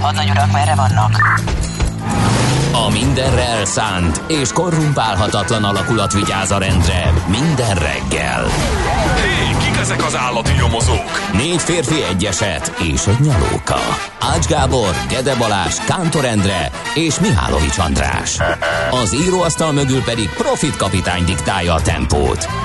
[0.00, 1.38] Hadnagy urak, merre vannak?
[2.72, 8.44] A mindenre elszánt és korrumpálhatatlan alakulat vigyáz a rendre minden reggel.
[9.16, 11.32] Hé, kik ezek az állati nyomozók?
[11.32, 13.80] Négy férfi egyeset és egy nyalóka.
[14.20, 18.38] Ács Gábor, Gede Balázs, Kántor Endre és Mihálovics András.
[19.02, 22.59] Az íróasztal mögül pedig Profit kapitány diktálja a tempót.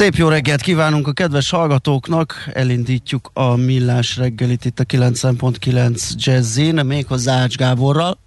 [0.00, 6.74] Szép jó reggelt kívánunk a kedves hallgatóknak, elindítjuk a Millás reggelit itt a 9.9 Jazzin,
[6.86, 8.18] méghozzá Ács Gáborral.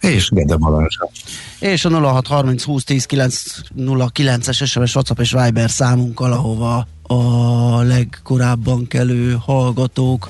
[0.00, 1.10] És Gede Balázsa.
[1.58, 9.36] És a 0630 20 10 909-es SMS, WhatsApp és Viber számunkkal, ahova a legkorábban kelő
[9.40, 10.28] hallgatók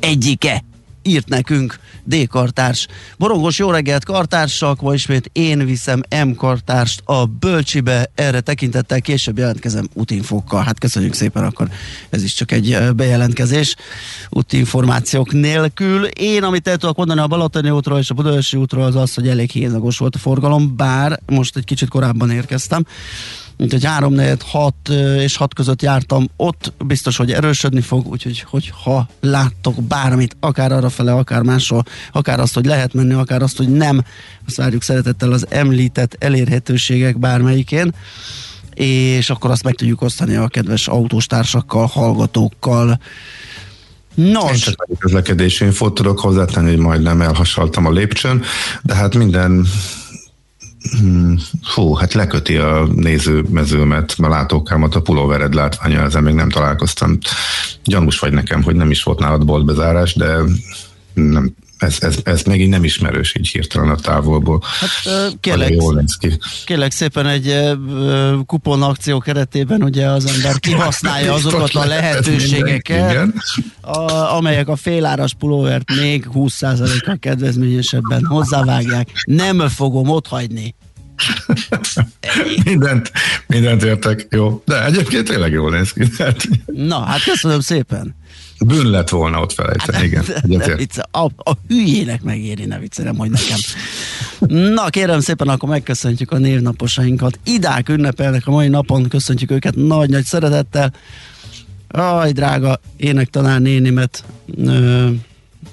[0.00, 0.64] egyike
[1.06, 2.26] írt nekünk D.
[2.28, 2.86] kartárs.
[3.18, 6.30] Borongos jó reggelt kartársak, ma ismét én viszem M.
[6.30, 10.62] kartárst a bölcsibe, erre tekintettel később jelentkezem útinfokkal.
[10.62, 11.68] Hát köszönjük szépen, akkor
[12.10, 13.76] ez is csak egy bejelentkezés
[14.30, 16.04] útinformációk nélkül.
[16.04, 19.28] Én, amit el tudok mondani a Balatoni útról és a Budaörsi útról, az az, hogy
[19.28, 22.84] elég hézagos volt a forgalom, bár most egy kicsit korábban érkeztem
[23.56, 24.74] mint hogy 3 4 6
[25.18, 30.72] és 6 között jártam, ott biztos, hogy erősödni fog, úgyhogy hogy ha láttok bármit, akár
[30.72, 34.04] arra fele, akár máshol, akár azt, hogy lehet menni, akár azt, hogy nem,
[34.46, 37.94] azt várjuk szeretettel az említett elérhetőségek bármelyikén,
[38.74, 42.98] és akkor azt meg tudjuk osztani a kedves autós társakkal, hallgatókkal,
[44.16, 44.66] Nos.
[44.66, 48.42] Én közlekedési infót tudok hozzátenni, hogy majdnem elhasaltam a lépcsőn,
[48.82, 49.66] de hát minden
[51.62, 57.18] fú, hát leköti a nézőmezőmet, a látókámat, a pulóvered látványa, ezzel még nem találkoztam.
[57.84, 60.36] Gyanús vagy nekem, hogy nem is volt nálad boltbezárás, de
[61.14, 64.62] nem, ez, ez, ez megint nem ismerős így hirtelen a távolból.
[64.80, 66.38] Hát, kérlek, jól ki.
[66.64, 67.76] kérlek szépen egy
[68.46, 73.28] kupon akció keretében ugye az ember kihasználja azokat a lehetőségeket,
[73.80, 79.08] a, amelyek a féláras pulóvert még 20%-kal kedvezményesebben hozzávágják.
[79.24, 80.74] Nem fogom otthagyni.
[82.64, 83.12] mindent,
[83.46, 84.62] mindent értek, jó.
[84.64, 86.02] De egyébként tényleg jól néz ki.
[86.66, 88.14] Na, hát köszönöm szépen.
[88.58, 90.24] Bűn lett volna ott felejteni, igen.
[90.42, 93.58] De, de vicce, a, a hülyének megéri, ne viccelem, hogy nekem.
[94.74, 97.38] Na, kérem szépen, akkor megköszöntjük a névnaposainkat.
[97.44, 100.92] Idák ünnepelnek a mai napon, köszöntjük őket nagy-nagy szeretettel.
[101.88, 104.24] Aj, drága énektanár nénimet,
[104.56, 105.08] ö,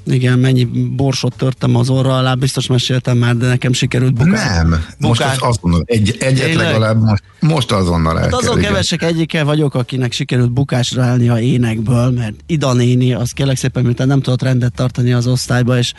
[0.05, 0.63] igen, mennyi
[0.95, 4.43] borsot törtem az orra alá, biztos meséltem már, de nekem sikerült bukás.
[4.43, 5.37] Nem, most bukás.
[5.37, 6.65] azonnal, egy, egyet Tényleg?
[6.65, 8.69] legalább most, most azonnal el hát azon igen.
[8.69, 13.83] kevesek egyike vagyok, akinek sikerült bukásra állni a énekből, mert Ida néni, az kérlek szépen,
[13.83, 15.93] mint nem tudott rendet tartani az osztályba, és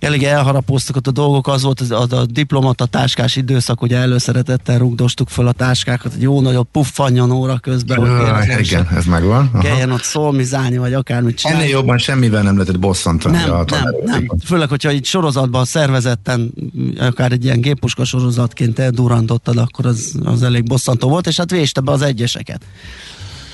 [0.00, 4.78] elég elharapóztak ott a dolgok, az volt az, az a diplomata táskás időszak, ugye előszeretettel
[4.78, 7.98] rugdostuk fel a táskákat, egy jó nagyobb puffanjon óra közben.
[7.98, 9.50] Hogy igen, ez megvan.
[9.60, 11.62] Kelljen ott szolmizálni, vagy akármit csinálni.
[11.62, 13.36] Ennél jobban semmivel nem lehetett bosszantani.
[13.36, 14.26] Nem, a nem, nem.
[14.44, 16.52] Főleg, hogyha itt sorozatban szervezetten,
[16.98, 21.80] akár egy ilyen géppuska sorozatként eldurantottad, akkor az, az elég bosszantó volt, és hát véste
[21.80, 22.62] be az egyeseket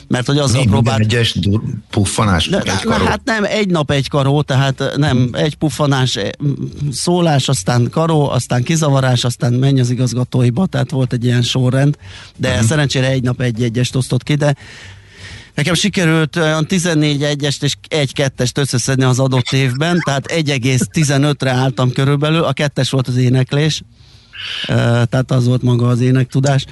[0.08, 1.00] mert hogy azzal próbált...
[1.00, 1.34] egyes
[1.90, 2.48] puffanás?
[2.48, 3.04] De, egy karó?
[3.04, 6.28] Hát nem, egy nap egy karó, tehát nem, egy puffanás, eh,
[6.90, 11.96] szólás, aztán karó, aztán kizavarás, aztán menj az igazgatóiba, tehát volt egy ilyen sorrend,
[12.36, 12.66] de uh-huh.
[12.66, 14.54] szerencsére egy nap egy egyest osztott ki, de
[15.54, 21.92] Nekem sikerült olyan 14 egyest és egy kettest összeszedni az adott évben, tehát 1,15-re álltam
[21.92, 23.82] körülbelül, a kettes volt az éneklés,
[24.66, 26.64] tehát az volt maga az énektudás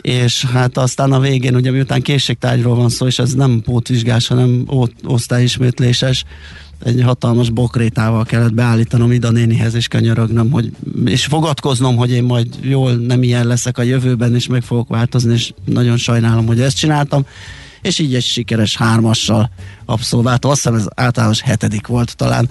[0.00, 4.64] és hát aztán a végén, ugye miután készségtárgyról van szó, és ez nem pótvizsgás, hanem
[5.04, 6.24] osztályismétléses,
[6.84, 10.72] egy hatalmas bokrétával kellett beállítanom Ida nénihez, és könyörögnöm, hogy,
[11.04, 15.32] és fogadkoznom, hogy én majd jól nem ilyen leszek a jövőben, és meg fogok változni,
[15.32, 17.26] és nagyon sajnálom, hogy ezt csináltam,
[17.82, 19.50] és így egy sikeres hármassal
[19.84, 20.50] abszolváltam.
[20.50, 22.50] Azt hiszem ez általános hetedik volt talán.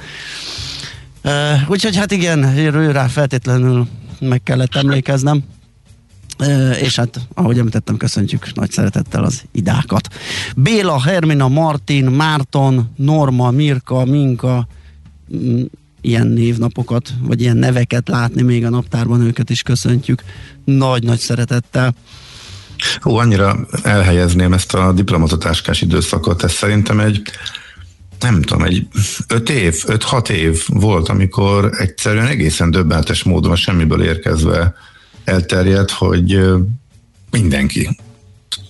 [1.24, 3.88] Uh, úgyhogy hát igen, rá feltétlenül
[4.20, 5.44] meg kellett emlékeznem.
[6.82, 10.08] És hát, ahogy említettem, köszöntjük nagy szeretettel az idákat.
[10.56, 14.68] Béla, Hermina, Martin, Márton, Norma, Mirka, Minka,
[15.36, 15.62] mm,
[16.02, 20.24] ilyen névnapokat, vagy ilyen neveket látni még a naptárban, őket is köszöntjük
[20.64, 21.94] nagy-nagy szeretettel.
[23.00, 27.22] Hú, annyira elhelyezném ezt a diplomatatáskás időszakot, ez szerintem egy
[28.20, 28.88] nem tudom, egy
[29.28, 34.74] öt év, öt-hat év volt, amikor egyszerűen egészen döbbenetes módon a semmiből érkezve
[35.28, 36.40] elterjedt, hogy
[37.32, 37.90] mindenki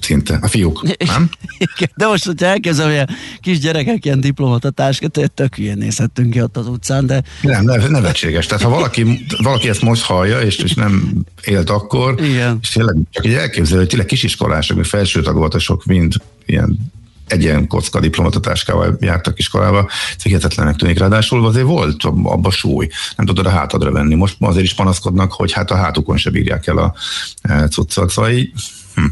[0.02, 1.30] szinte, a fiúk, nem?
[1.96, 3.08] de most, hogyha elkezdem, hogy a
[3.40, 7.24] kis gyerekek ilyen diplomatatáskát, tök hülyén nézhettünk ki ott az utcán, de...
[7.42, 8.46] Nem, nevetséges.
[8.46, 12.58] Tehát ha valaki, valaki ezt most hallja, és, és nem élt akkor, Igen.
[12.62, 16.14] és tényleg csak egy elképzelő, hogy tényleg kisiskolások, meg felsőtagoltasok mind
[16.46, 16.92] ilyen
[17.28, 19.90] egyen kocka diplomatatáskával jártak iskolába,
[20.24, 21.00] hihetetlenek tűnik.
[21.00, 24.16] Ráadásul azért volt abba súly, nem tudod a hátadra venni.
[24.16, 26.94] Most azért is panaszkodnak, hogy hát a hátukon se bírják el a
[27.42, 28.10] e, cuccot.
[28.10, 28.52] Szóval így,
[28.96, 29.06] hm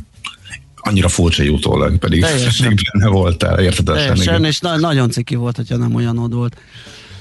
[0.88, 2.68] annyira furcsa jutólag, pedig Teljesen.
[2.68, 4.08] még benne voltál, értetesen.
[4.08, 6.58] Teljesen, és na- nagyon ciki volt, hogyha nem olyanod volt.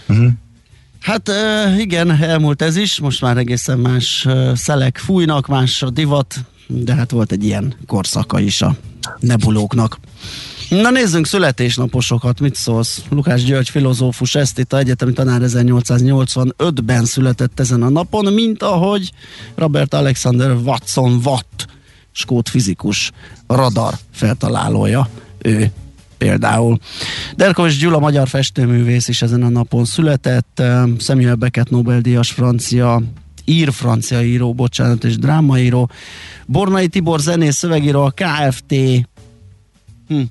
[0.09, 0.31] Uh-huh.
[1.01, 1.31] Hát
[1.79, 6.35] igen, elmúlt ez is, most már egészen más szelek fújnak, más a divat,
[6.67, 8.77] de hát volt egy ilyen korszaka is a
[9.19, 9.99] nebulóknak.
[10.83, 13.03] Na nézzünk születésnaposokat, mit szólsz?
[13.09, 19.13] Lukács György filozófus, ezt itt a egyetemi tanár 1885-ben született ezen a napon, mint ahogy
[19.55, 21.67] Robert Alexander Watson Watt,
[22.13, 23.11] skót fizikus,
[23.47, 25.71] radar feltalálója, ő
[26.19, 26.79] például.
[27.37, 30.63] Derkovs Gyula, magyar festőművész is ezen a napon született,
[30.99, 33.03] Samuel Beckett Nobel-díjas francia
[33.45, 35.91] ír francia író, bocsánat, és drámaíró.
[36.47, 38.75] Bornai Tibor zenész szövegíró, a KFT
[40.09, 40.23] hm,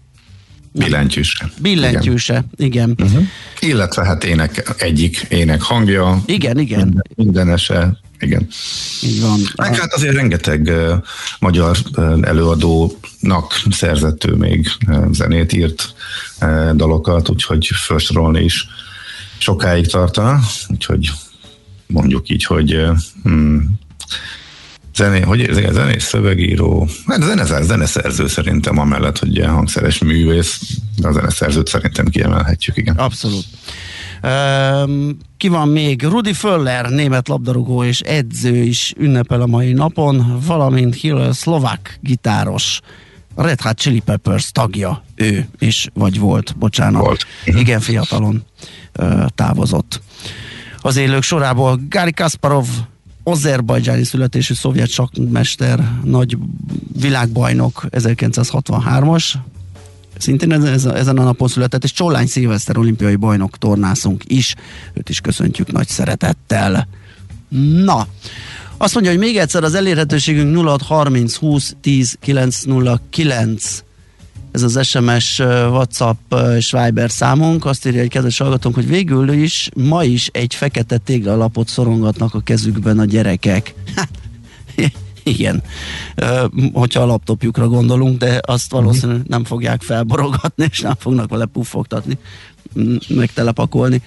[0.73, 1.49] Billentyűse.
[1.61, 2.95] Billentyűse, igen.
[2.97, 3.07] igen.
[3.09, 3.27] Uh-huh.
[3.59, 6.21] Illetve hát ének, egyik ének hangja.
[6.25, 6.79] Igen, igen.
[6.79, 8.47] Minden, mindenese, igen.
[9.03, 9.39] Így van.
[9.55, 10.93] Meg hát azért rengeteg uh,
[11.39, 15.93] magyar uh, előadónak szerzett ő még uh, zenét, írt
[16.41, 18.67] uh, dalokat, úgyhogy felsorolni is
[19.37, 21.11] sokáig tartana, úgyhogy
[21.87, 22.85] mondjuk így, hogy
[23.23, 23.79] hmm,
[24.95, 30.59] zené, hogy ez zenész, szövegíró, hát zeneszerző, zeneszerző szerintem amellett, hogy ilyen hangszeres művész,
[30.97, 32.95] de a zeneszerzőt szerintem kiemelhetjük, igen.
[32.95, 33.45] Abszolút.
[34.23, 36.03] Um, ki van még?
[36.03, 42.79] Rudi Föller, német labdarúgó és edző is ünnepel a mai napon, valamint Hillel szlovák gitáros,
[43.35, 47.01] Red Hot Chili Peppers tagja ő is, vagy volt, bocsánat.
[47.01, 47.25] Volt.
[47.45, 48.43] Igen, fiatalon
[48.99, 50.01] uh, távozott.
[50.81, 52.67] Az élők sorából Gary Kasparov,
[53.23, 56.37] azerbajdzsáni születésű szovjet sakmester, nagy
[56.99, 59.33] világbajnok 1963-as,
[60.17, 64.55] szintén ezen a napon született, és Csollány Szilveszter olimpiai bajnok tornászunk is,
[64.93, 66.87] őt is köszöntjük nagy szeretettel.
[67.83, 68.07] Na,
[68.77, 73.83] azt mondja, hogy még egyszer az elérhetőségünk 0630 20 10 909
[74.53, 77.65] ez az SMS, WhatsApp és Viber számunk.
[77.65, 82.39] Azt írja egy kedves hallgatónk, hogy végül is ma is egy fekete téglalapot szorongatnak a
[82.39, 83.73] kezükben a gyerekek.
[85.23, 85.63] Igen,
[86.73, 92.17] hogyha a laptopjukra gondolunk, de azt valószínűleg nem fogják felborogatni, és nem fognak vele puffogtatni,
[93.07, 94.01] meg telepakolni.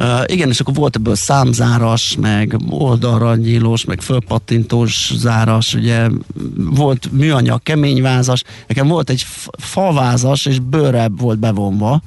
[0.00, 6.08] Uh, igen, és akkor volt ebből számzáras, meg oldalra nyílós, meg fölpattintós záras, ugye
[6.56, 9.26] volt műanyag keményvázas, nekem volt egy
[9.58, 12.02] favázas, és bőre volt bevonva.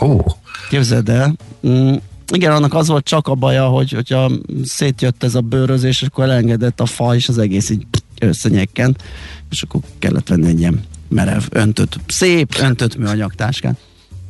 [0.00, 0.06] Ó.
[0.06, 0.24] Oh.
[0.68, 1.36] Képzeld el.
[1.66, 1.94] Mm,
[2.32, 4.30] igen, annak az volt csak a baja, hogy hogyha
[4.64, 7.86] szétjött ez a bőrözés, akkor elengedett a fa, és az egész így
[8.20, 9.02] összenyekkent,
[9.50, 13.76] és akkor kellett venni egy ilyen merev, öntött, szép öntött műanyagtáskát.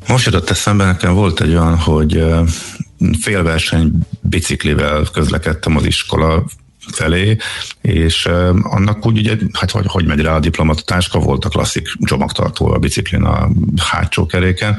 [0.09, 2.25] Most jutott eszembe, nekem volt egy olyan, hogy
[3.21, 6.45] félverseny biciklivel közlekedtem az iskola
[6.93, 7.37] felé,
[7.81, 8.29] és
[8.63, 12.79] annak úgy ugye, hát hogy, hogy megy rá a diplomatatáska, volt a klasszik csomagtartó a
[12.79, 14.79] biciklin a hátsó keréken,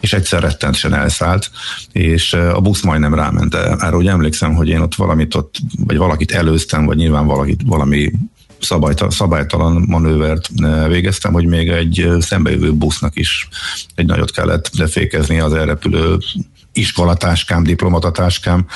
[0.00, 1.50] és egyszer rettentsen elszállt,
[1.92, 3.54] és a busz majdnem ráment.
[3.54, 8.12] Erre úgy emlékszem, hogy én ott valamit ott, vagy valakit előztem, vagy nyilván valakit, valami
[8.60, 10.48] szabálytalan, szabálytalan manővert
[10.88, 13.48] végeztem, hogy még egy szembejövő busznak is
[13.94, 16.18] egy nagyot kellett lefékezni az elrepülő
[16.72, 18.66] iskolatáskám, diplomatatáskám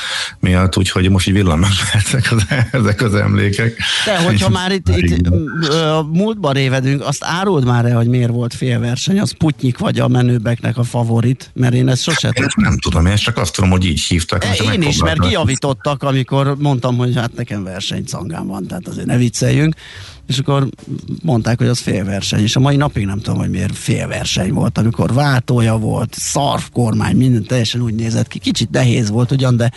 [0.41, 1.71] miatt, úgyhogy most így villannak
[2.05, 3.77] ezek az, ezek az emlékek.
[4.05, 5.27] De hogyha már itt, itt
[5.69, 10.09] a múltban révedünk, azt áruld már el, hogy miért volt félverseny, az Putnyik vagy a
[10.09, 13.71] menőbeknek a favorit, mert én ezt sosem én ezt nem tudom, én csak azt tudom,
[13.71, 14.45] hogy így hívtak.
[14.45, 19.17] E, én is, mert kijavítottak, amikor mondtam, hogy hát nekem versenycangám van, tehát azért ne
[19.17, 19.75] vicceljünk
[20.27, 20.69] és akkor
[21.23, 25.13] mondták, hogy az félverseny, és a mai napig nem tudom, hogy miért félverseny volt, amikor
[25.13, 29.73] váltója volt, szarf kormány, minden teljesen úgy nézett ki, kicsit nehéz volt ugyan, de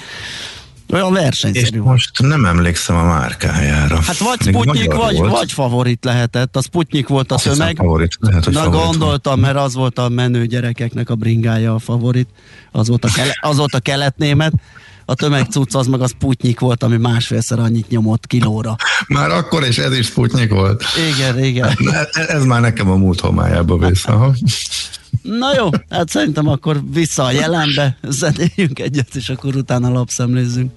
[0.94, 4.02] Olyan versenyszerű És most nem emlékszem a márkájára.
[4.02, 6.56] Hát vagy Sputnik, vagy, vagy favorit lehetett.
[6.56, 7.76] A Sputnik volt a Azt tömeg.
[7.76, 8.18] favorit.
[8.20, 12.30] Lehet, hogy Na favorit gondoltam, mert az volt a menő gyerekeknek a bringája a favorit.
[12.72, 14.54] Az volt a, kele, az volt a keletnémet.
[15.10, 18.76] A tömegcucc az meg az Sputnik volt, ami másfélszer annyit nyomott kilóra.
[19.08, 20.84] Már akkor is ez is Sputnik volt.
[21.16, 21.76] Igen, igen.
[22.12, 24.34] Ez, ez már nekem a múlt homályába vissza.
[25.22, 30.72] Na jó, hát szerintem akkor vissza a jelenbe, zenéljünk egyet, és akkor utána lapszemlézzünk.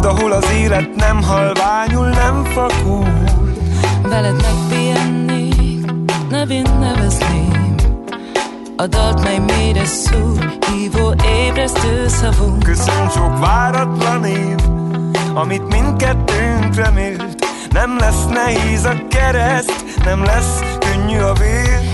[0.00, 3.24] Oda, hol az élet nem halványul, nem fakul.
[4.02, 5.92] Veled megpihennék,
[6.30, 7.74] nevén nevezném.
[8.76, 12.62] A dalt, mely mélyre szúr, hívó ébresztő szavunk.
[12.62, 14.58] Köszön sok váratlan év,
[15.34, 17.46] amit mindkettőnk remélt.
[17.70, 21.88] Nem lesz nehéz a kereszt, nem lesz könnyű a vér.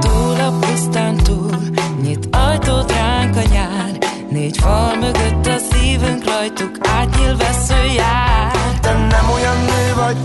[0.00, 1.56] Túl a pusztán túl,
[2.02, 4.05] nyit ajtót ránk a nyár
[4.36, 8.50] Négy fal mögött a szívünk rajtuk átnyíl vesző jár
[8.80, 10.16] Te nem olyan nő vagy,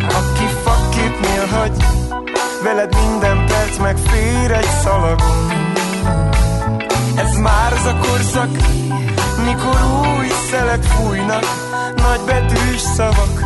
[0.00, 1.76] aki fakképnél hagy
[2.62, 5.50] Veled minden perc megfér egy szalagon.
[7.14, 8.50] Ez már az a korszak,
[9.44, 9.80] mikor
[10.16, 11.44] új szelek fújnak
[11.96, 13.40] Nagy betűs szavak,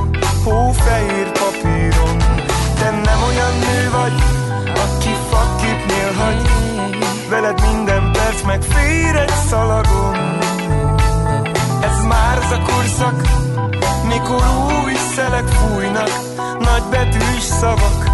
[0.44, 2.16] hófehér papíron.
[2.78, 4.12] Te nem olyan nő vagy,
[4.64, 6.42] aki fakképnél hagy
[7.28, 7.87] Veled minden
[8.38, 10.38] perc megfér egy szalagon
[11.82, 13.22] Ez már az a korszak,
[14.08, 14.42] mikor
[14.84, 16.10] új szelek fújnak.
[16.58, 18.04] Nagy betűs szavak,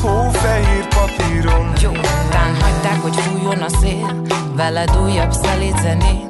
[0.00, 1.72] hófehér papíron.
[1.80, 1.92] Jó,
[2.32, 4.22] ránk hagyták, hogy fújjon a szél.
[4.56, 6.26] Veled újabb szelíd zenét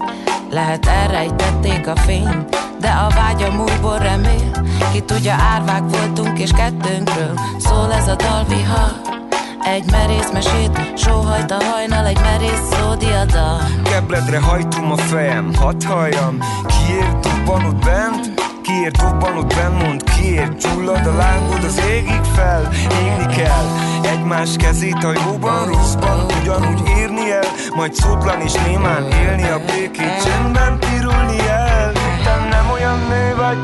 [0.51, 4.51] Lehet elrejtették a fényt De a vágya múlból remél.
[4.93, 9.22] Ki tudja, árvák voltunk és kettőnkről Szól ez a dalvihar
[9.65, 13.61] egy merész mesét, sóhajt a hajnal, egy merész szódiadal.
[13.85, 16.39] Kebledre hajtom a fejem, hadd halljam.
[16.67, 19.83] Kiért dobban ott bent, kiért dobban ott bent?
[19.83, 22.69] Mond kiért csullad a lángod az égig fel?
[23.03, 23.67] Égni kell
[24.03, 30.23] egymás kezét a jóban, rosszban Ugyanúgy érni el, majd szótlan és némán élni A békét
[30.25, 31.93] csendben pirulni el.
[32.25, 33.59] Te nem olyan nő vagy,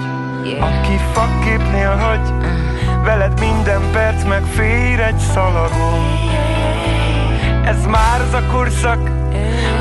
[0.60, 2.37] aki fakképnél hagy
[3.08, 6.04] Veled minden perc megfér egy szalagon
[7.64, 9.10] Ez már az a korszak,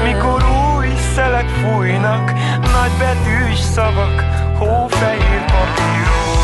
[0.04, 0.44] mikor
[0.76, 2.32] új szelek fújnak
[2.62, 4.24] Nagy betűs szavak,
[4.58, 6.40] hófehér papíron.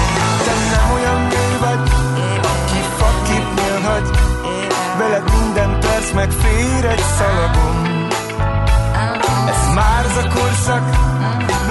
[0.45, 1.89] Te nem olyan nő vagy,
[2.51, 4.09] aki fakképnél hagy
[4.97, 8.07] Veled minden perc megfér egy szalagon
[9.47, 10.83] Ez már az a korszak,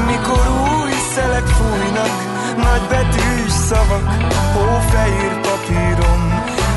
[0.07, 4.07] mikor új szelek fújnak Nagy betűs szavak,
[4.55, 6.21] hófehér papíron.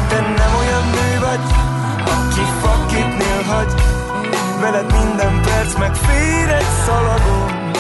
[0.10, 1.40] Te nem olyan nő vagy,
[2.16, 3.74] aki fakképnél hagy.
[4.62, 7.72] Veled minden perc megfér egy szalagon.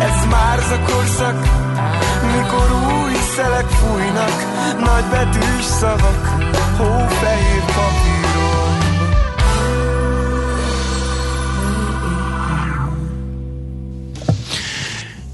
[0.00, 1.38] Ez már az a korszak,
[2.36, 4.36] mikor új szelek fújnak.
[4.84, 6.22] Nagy betűs szavak,
[6.76, 8.31] hófehér papíron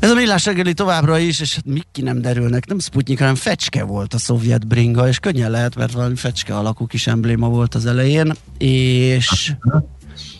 [0.00, 3.34] Ez a millás reggeli továbbra is, és hát mik ki nem derülnek, nem Sputnik, hanem
[3.34, 7.74] fecske volt a szovjet bringa, és könnyen lehet, mert valami fecske alakú kis embléma volt
[7.74, 9.52] az elején, és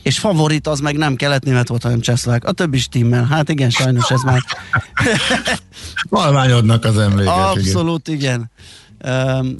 [0.03, 2.45] és favorit az meg nem kelet-német volt, hanem csehszlovák.
[2.45, 3.25] A többi stimmel.
[3.25, 4.41] Hát igen, sajnos ez már
[6.09, 7.33] Malványodnak az emlékek.
[7.35, 8.51] abszolút igen.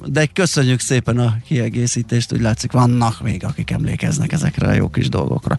[0.05, 5.09] De köszönjük szépen a kiegészítést, úgy látszik vannak még, akik emlékeznek ezekre a jó kis
[5.09, 5.55] dolgokra.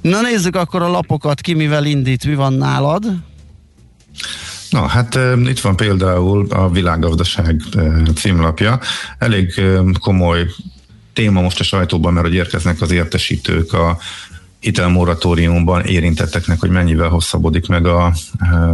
[0.00, 3.04] Na nézzük akkor a lapokat, ki mivel indít, mi van nálad?
[4.70, 7.62] Na, hát itt van például a világgazdaság
[8.14, 8.80] címlapja.
[9.18, 9.60] Elég
[10.00, 10.46] komoly
[11.12, 13.98] téma most a sajtóban, mert hogy érkeznek az értesítők a
[14.60, 18.12] hitelmoratóriumban érintetteknek, hogy mennyivel hosszabbodik meg a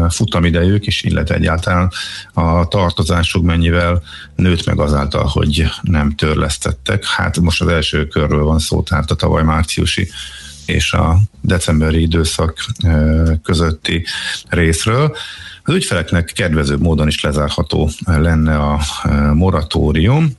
[0.09, 1.93] futamidejük, és illetve egyáltalán
[2.33, 4.03] a tartozásuk mennyivel
[4.37, 7.05] nőtt meg azáltal, hogy nem törlesztettek.
[7.05, 10.11] Hát most az első körről van szó, tehát a tavaly márciusi
[10.67, 12.67] és a decemberi időszak
[13.43, 14.05] közötti
[14.49, 15.17] részről.
[15.67, 18.81] Az ügyfeleknek kedvezőbb módon is lezárható lenne a
[19.35, 20.37] moratórium.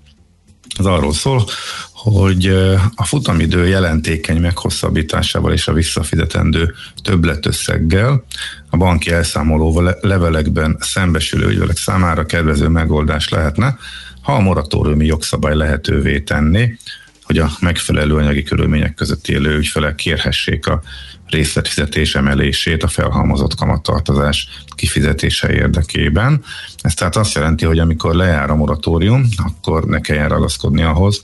[0.77, 1.45] Az arról szól,
[1.91, 2.47] hogy
[2.95, 8.23] a futamidő jelentékeny meghosszabbításával és a visszafizetendő többletösszeggel
[8.69, 13.77] a banki elszámoló levelekben szembesülő ügyfelek számára kedvező megoldás lehetne,
[14.21, 16.77] ha a moratóriumi jogszabály lehetővé tenni,
[17.23, 20.81] hogy a megfelelő anyagi körülmények között élő ügyfelek kérhessék a
[21.29, 26.43] részletfizetés emelését a felhalmozott kamattartozás kifizetése érdekében.
[26.81, 31.23] Ez tehát azt jelenti, hogy amikor lejár a moratórium, akkor ne kelljen ragaszkodni ahhoz,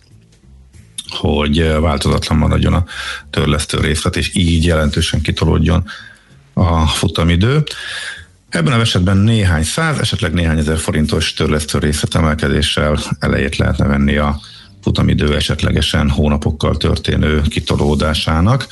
[1.10, 2.86] hogy változatlan maradjon a
[3.30, 5.84] törlesztő részlet, és így jelentősen kitolódjon
[6.54, 7.64] a futamidő.
[8.50, 14.40] Ebben a esetben néhány száz, esetleg néhány ezer forintos törlesztő részletemelkedéssel elejét lehetne venni a
[14.82, 18.68] futamidő esetlegesen hónapokkal történő kitolódásának.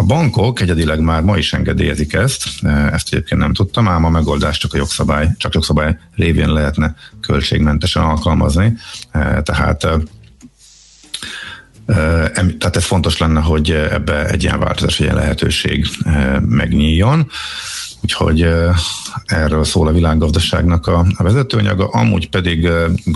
[0.00, 2.44] A bankok egyedileg már ma is engedélyezik ezt,
[2.92, 8.02] ezt egyébként nem tudtam, ám a megoldás csak a jogszabály, csak jogszabály révén lehetne költségmentesen
[8.02, 8.76] alkalmazni,
[9.42, 9.86] tehát
[12.58, 15.86] tehát ez fontos lenne, hogy ebbe egy ilyen változás, egy ilyen lehetőség
[16.40, 17.30] megnyíljon.
[18.02, 18.48] Úgyhogy
[19.24, 22.68] erről szól a világgazdaságnak a vezetőanyaga, amúgy pedig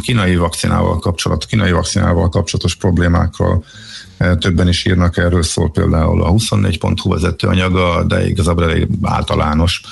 [0.03, 3.64] kínai vakcinával kapcsolat, kínai vakcinával kapcsolatos problémákról
[4.38, 9.83] többen is írnak, erről szól például a 24.hu vezetőanyaga, de igazából elég általános,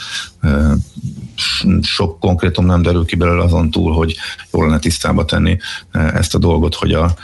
[1.82, 4.16] sok konkrétum nem derül ki belőle azon túl, hogy
[4.52, 5.58] jól lenne tisztába tenni
[5.92, 7.14] ezt a dolgot, hogy a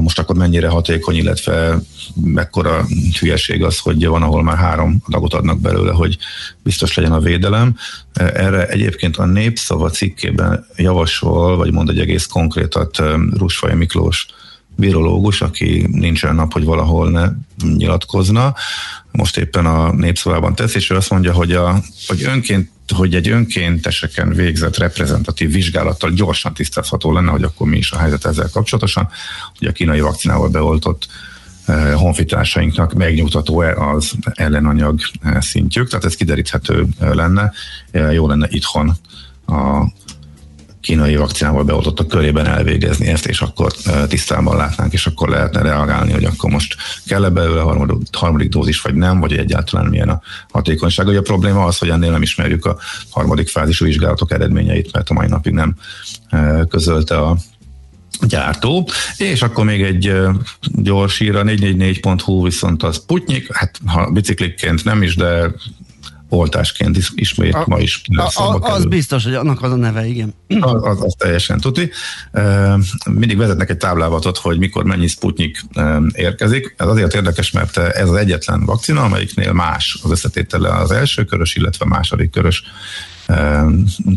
[0.00, 1.78] most akkor mennyire hatékony, illetve
[2.24, 2.86] mekkora
[3.20, 6.18] hülyeség az, hogy van, ahol már három adagot adnak belőle, hogy
[6.62, 7.76] biztos legyen a védelem.
[8.12, 13.02] Erre egyébként a népszava cikkében javasol, vagy mond egy egész konkrétat
[13.36, 14.26] Rusfaj Miklós
[14.76, 17.28] virológus, aki nincsen nap, hogy valahol ne
[17.76, 18.54] nyilatkozna.
[19.10, 23.28] Most éppen a népszavában tesz, és ő azt mondja, hogy, a, hogy önként hogy egy
[23.28, 29.08] önkénteseken végzett reprezentatív vizsgálattal gyorsan tisztázható lenne, hogy akkor mi is a helyzet ezzel kapcsolatosan,
[29.58, 31.06] hogy a kínai vakcinával beoltott
[31.64, 37.52] eh, honfitársainknak megnyugtató-e az ellenanyag eh, szintjük, tehát ez kideríthető eh, lenne,
[38.12, 38.96] jó lenne itthon
[39.46, 39.84] a
[40.84, 43.72] kínai vakcinával beoltottak körében elvégezni ezt, és akkor
[44.08, 48.80] tisztában látnánk, és akkor lehetne reagálni, hogy akkor most kell-e belőle a harmadik, harmadik dózis,
[48.80, 50.20] vagy nem, vagy egyáltalán milyen a
[50.50, 51.06] hatékonyság.
[51.06, 52.78] Ugye a probléma az, hogy ennél nem ismerjük a
[53.10, 55.74] harmadik fázisú vizsgálatok eredményeit, mert a mai napig nem
[56.68, 57.36] közölte a
[58.20, 60.12] gyártó, és akkor még egy
[60.62, 65.50] gyors ír, a 444.hu viszont az Putnyik, hát ha biciklikként nem is, de
[66.34, 68.02] oltásként is, ismét a, ma is.
[68.16, 70.34] A, a, az biztos, hogy annak az a neve, igen.
[70.60, 71.90] Az, az, az teljesen tuti.
[73.10, 75.64] Mindig vezetnek egy táblázatot, hogy mikor mennyi Sputnik
[76.12, 76.74] érkezik.
[76.78, 81.54] Ez azért érdekes, mert ez az egyetlen vakcina, amelyiknél más az összetétele az első körös,
[81.54, 82.62] illetve második körös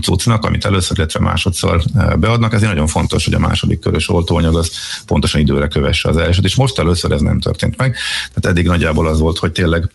[0.01, 1.83] cuccnak, amit először, illetve másodszor
[2.19, 2.53] beadnak.
[2.53, 4.71] Ezért nagyon fontos, hogy a második körös oltóanyag az
[5.05, 7.95] pontosan időre kövesse az elsőt, és most először ez nem történt meg.
[8.33, 9.91] Tehát eddig nagyjából az volt, hogy tényleg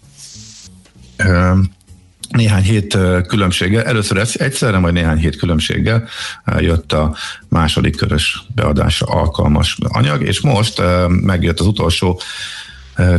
[2.33, 6.09] néhány hét különbséggel, először egyszerre, majd néhány hét különbséggel
[6.59, 7.17] jött a
[7.49, 12.21] második körös beadásra alkalmas anyag, és most megjött az utolsó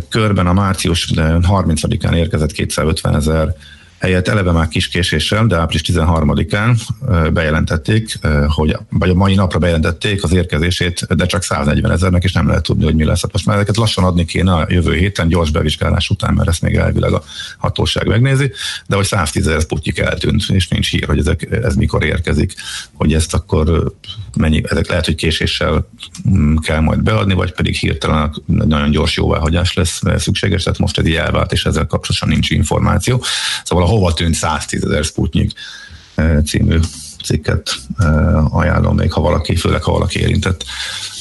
[0.09, 3.55] körben a március 30-án érkezett 250 ezer
[4.03, 6.77] helyett eleve már kis késéssel, de április 13-án
[7.33, 12.47] bejelentették, hogy, vagy a mai napra bejelentették az érkezését, de csak 140 ezernek, és nem
[12.47, 13.21] lehet tudni, hogy mi lesz.
[13.21, 16.61] Hát most már ezeket lassan adni kéne a jövő héten, gyors bevizsgálás után, mert ezt
[16.61, 17.23] még elvileg a
[17.57, 18.51] hatóság megnézi,
[18.87, 22.53] de hogy 110 ezer putyik eltűnt, és nincs hír, hogy ezek, ez mikor érkezik,
[22.93, 23.93] hogy ezt akkor
[24.37, 25.89] mennyi, ezek lehet, hogy késéssel
[26.29, 31.05] mm, kell majd beadni, vagy pedig hirtelen nagyon gyors jóváhagyás lesz szükséges, tehát most ez
[31.05, 33.23] így elvált, és ezzel kapcsolatban nincs információ.
[33.63, 35.51] Szóval a hova tűnt 110 ezer Sputnik
[36.15, 36.79] eh, című
[37.23, 40.63] cikket eh, ajánlom még, ha valaki, főleg ha valaki érintett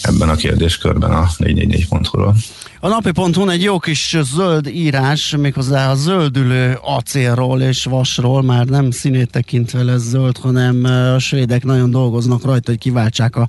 [0.03, 2.35] ebben a kérdéskörben a 444.hu-ról.
[2.81, 8.91] A napi.hu egy jó kis zöld írás, méghozzá a zöldülő acélról és vasról, már nem
[8.91, 13.49] színét tekintve lesz zöld, hanem eh, a svédek nagyon dolgoznak rajta, hogy kiváltsák a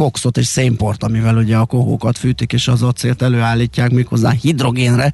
[0.00, 5.12] kokszot és szénport, amivel ugye a kohókat fűtik, és az acélt előállítják méghozzá hidrogénre.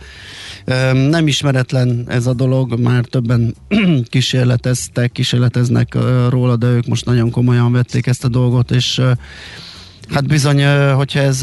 [0.93, 3.55] Nem ismeretlen ez a dolog, már többen
[4.11, 5.97] kísérleteztek, kísérleteznek
[6.29, 9.01] róla, de ők most nagyon komolyan vették ezt a dolgot, és
[10.13, 11.43] Hát bizony, hogyha ez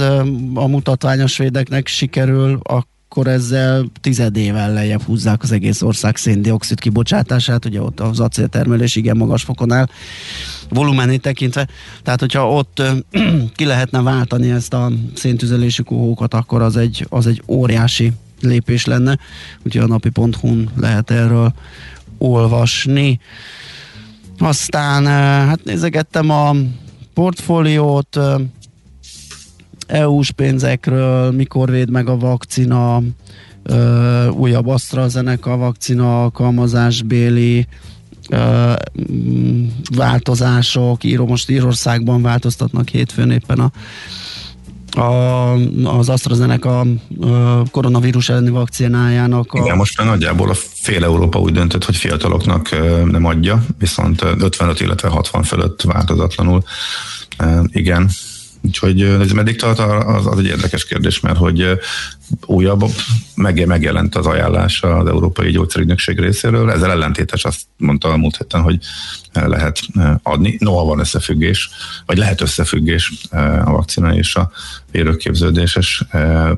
[0.54, 7.66] a mutatványos védeknek sikerül, akkor akkor ezzel tizedével lejjebb húzzák az egész ország széndiokszid kibocsátását,
[7.66, 9.88] ugye ott az acéltermelés igen magas fokon áll,
[10.74, 11.68] volumeni tekintve,
[12.04, 12.82] tehát hogyha ott
[13.56, 19.18] ki lehetne váltani ezt a széntüzelésű kohókat, akkor az egy, az egy óriási lépés lenne,
[19.66, 21.54] úgyhogy a napi.hu-n lehet erről
[22.18, 23.20] olvasni.
[24.38, 25.06] Aztán
[25.48, 26.56] hát nézegettem a
[27.14, 28.20] portfóliót,
[29.88, 33.02] EU-s pénzekről, mikor véd meg a vakcina,
[34.32, 37.68] újabb AstraZeneca vakcina alkalmazásbéli
[39.96, 43.72] változások, író, most Írországban változtatnak hétfőn éppen a
[44.96, 46.86] a, az AstraZeneca a
[47.72, 49.54] koronavírus elleni vakcinájának.
[49.54, 49.60] A...
[49.60, 52.70] Igen, most már nagyjából a fél Európa úgy döntött, hogy fiataloknak
[53.12, 56.64] nem adja, viszont 55, illetve 60 fölött változatlanul.
[57.66, 58.10] Igen,
[58.66, 61.80] Úgyhogy ez meddig tart, az, az egy érdekes kérdés, mert hogy
[62.46, 62.84] újabb,
[63.36, 66.72] meg, megjelent az ajánlás az Európai Gyógyszerügynökség részéről.
[66.72, 68.80] Ezzel ellentétes azt mondta a múlt héten, hogy
[69.34, 69.80] lehet
[70.24, 70.56] adni.
[70.60, 71.70] Noha van összefüggés,
[72.06, 73.12] vagy lehet összefüggés
[73.64, 74.52] a vakcina és a
[74.92, 76.04] vérőképződéses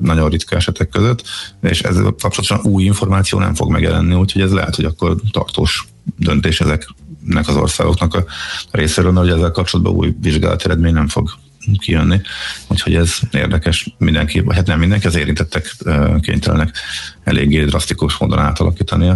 [0.00, 1.22] nagyon ritka esetek között,
[1.62, 5.86] és ez kapcsolatosan új információ nem fog megjelenni, úgyhogy ez lehet, hogy akkor tartós
[6.18, 8.24] döntés ezeknek az országoknak a
[8.70, 11.30] részéről, hogy ezzel kapcsolatban új vizsgálat eredmény nem fog
[11.78, 12.20] kijönni.
[12.68, 15.76] Úgyhogy ez érdekes mindenki, vagy hát nem mindenki, az érintettek
[16.20, 16.76] kénytelenek
[17.24, 19.12] eléggé drasztikus módon átalakítani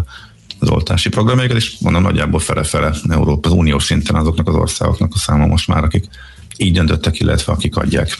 [0.59, 5.19] az oltási programjaikat, és mondom nagyjából fele-fele Európa, az uniós szinten azoknak az országoknak a
[5.19, 6.05] száma most már, akik
[6.57, 8.19] így döntöttek, illetve akik adják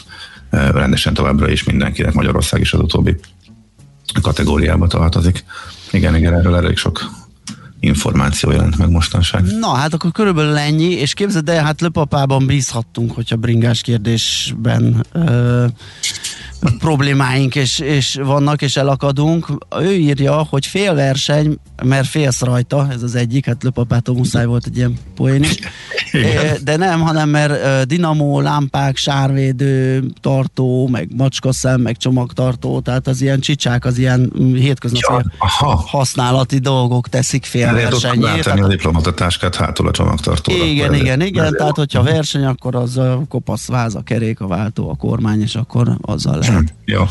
[0.49, 3.15] rendesen továbbra is mindenkinek, Magyarország is az utóbbi
[4.21, 5.43] kategóriába tartozik.
[5.91, 7.20] Igen, igen, erről elég sok
[7.81, 9.43] információ jelent meg mostanság.
[9.59, 15.65] Na, hát akkor körülbelül ennyi, és képzeld el, hát löpapában bízhattunk, hogyha bringás kérdésben ö,
[16.79, 19.47] problémáink és, és vannak, és elakadunk.
[19.79, 24.65] Ő írja, hogy fél verseny, mert félsz rajta, ez az egyik, hát löpapától muszáj volt
[24.65, 25.59] egy ilyen poén is.
[26.63, 33.39] De nem, hanem mert dinamó, lámpák, sárvédő, tartó, meg macskaszem, meg csomagtartó, tehát az ilyen
[33.39, 35.23] csicsák, az ilyen hétköznapi
[35.59, 38.43] ja, használati dolgok teszik fél versenyét.
[38.43, 40.63] Tenni a diplomatatáskát hátul a csomagtartóra.
[40.63, 44.89] Igen, igen, igen, tehát hogyha verseny, akkor az a kopasz váz, a kerék, a váltó,
[44.89, 46.73] a kormány, és akkor azzal lehet lehet.
[46.85, 47.03] Jó.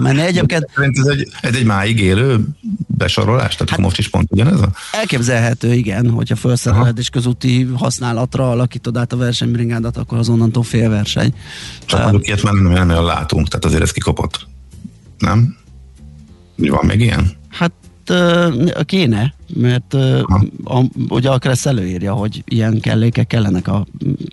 [0.00, 0.70] Menni egyébként...
[0.76, 2.44] Ez egy, ez egy máig élő
[2.86, 3.52] besorolás?
[3.54, 4.72] Tehát hát, most is pont ugyanez a...
[4.92, 11.34] Elképzelhető, igen, hogyha felszereled és közúti használatra alakítod át a versenybringádat, akkor azonnantól fél verseny.
[11.84, 14.46] Csak uh, mondjuk ilyet már nem, nem látunk, tehát azért ez kikopott.
[15.18, 15.56] Nem?
[16.56, 17.30] Van még ilyen?
[17.48, 17.72] Hát
[18.84, 19.94] kéne, mert
[20.64, 23.86] a, ugye a Kressz előírja, hogy ilyen kellékek kellenek a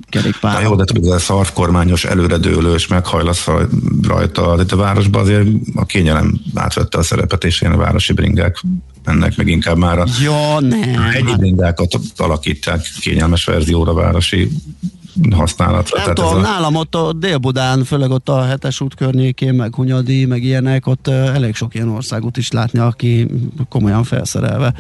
[0.10, 0.62] kerékpárra.
[0.62, 3.48] jó, de tudod, ez szarvkormányos, előredőlős, meghajlasz
[4.02, 4.64] rajta.
[4.64, 8.64] De a városban azért a kényelem átvette a szerepet, és ilyen a városi bringák
[9.04, 11.40] ennek meg inkább már a ja, nem, egyi hát...
[11.40, 14.50] bringákat alakítják kényelmes verzióra városi
[15.32, 16.06] használatra.
[16.06, 16.40] Nem tudom, a...
[16.40, 21.08] nálam ott a Dél-Budán, főleg ott a hetes út környékén, meg Hunyadi, meg ilyenek, ott
[21.08, 23.28] uh, elég sok ilyen országot is látni, aki
[23.70, 24.74] komolyan felszerelve.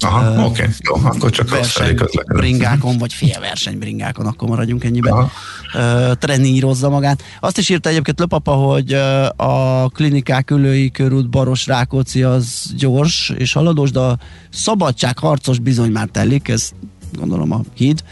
[0.00, 0.74] Aha, uh, oké, okay.
[0.78, 1.96] jó, akkor csak verseny
[2.34, 5.12] bringákon, vagy félverseny bringákon, akkor maradjunk ennyiben.
[5.14, 7.22] Uh, trenírozza magát.
[7.40, 13.32] Azt is írta egyébként Löpapa, hogy uh, a klinikák ülői körút Baros Rákóczi az gyors
[13.36, 14.18] és haladós, de a
[14.50, 16.70] szabadságharcos bizony már telik, ez
[17.12, 18.02] gondolom a híd.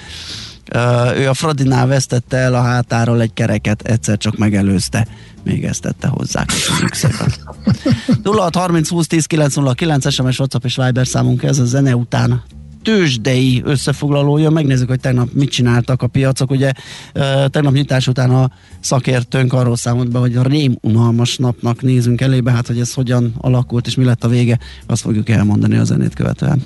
[1.17, 5.07] Ő a Fradinál vesztette el a hátáról egy kereket, egyszer csak megelőzte.
[5.45, 6.45] Még ezt tette hozzá.
[6.45, 7.33] Köszönjük szépen.
[8.25, 12.43] 0630 20 10 909 SMS, WhatsApp és Viber számunk ez a zene után
[12.83, 16.51] tőzsdei összefoglalója, megnézzük, hogy tegnap mit csináltak a piacok.
[16.51, 16.73] Ugye
[17.47, 18.51] tegnap nyitás után a
[18.81, 23.35] szakértőnk arról számolt be, hogy a rém unalmas napnak nézünk elébe, hát hogy ez hogyan
[23.39, 26.63] alakult és mi lett a vége, azt fogjuk elmondani a zenét követően.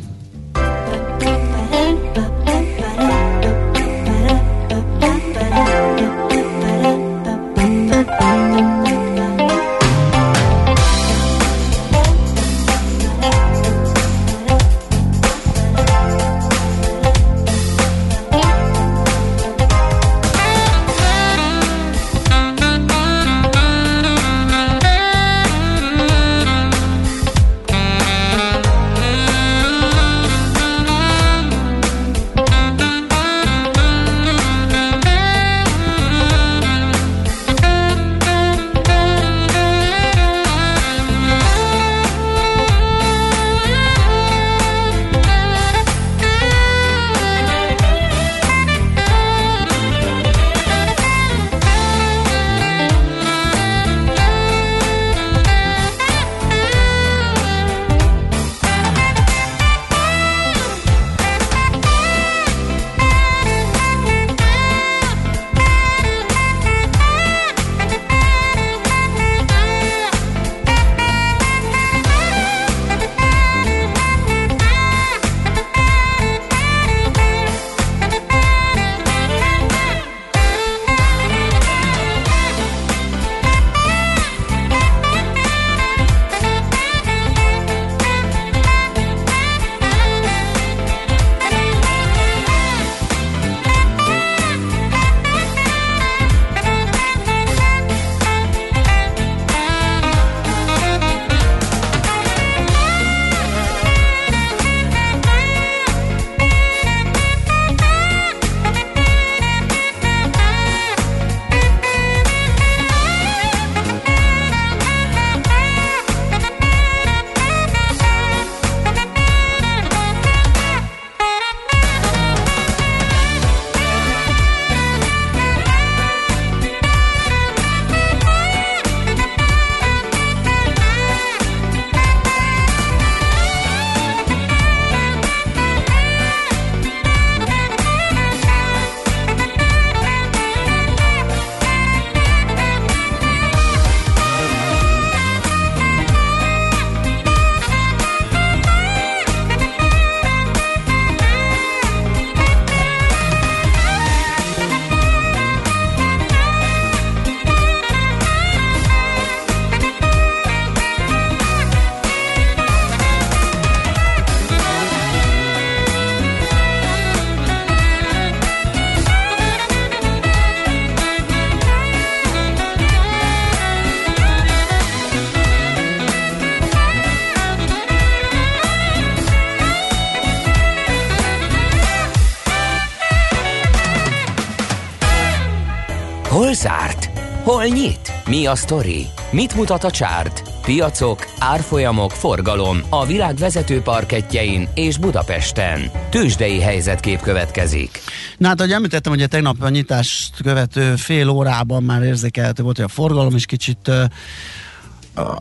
[186.33, 187.11] Hol zárt?
[187.42, 188.12] Hol nyit?
[188.29, 189.07] Mi a sztori?
[189.31, 190.42] Mit mutat a csárt?
[190.62, 195.90] Piacok, árfolyamok, forgalom a világ vezető parketjein és Budapesten.
[196.11, 197.99] Tősdei helyzetkép következik.
[198.38, 202.77] Na hát, ahogy említettem, hogy a tegnap a nyitást követő fél órában már érzékelhető volt,
[202.77, 203.90] hogy a forgalom is kicsit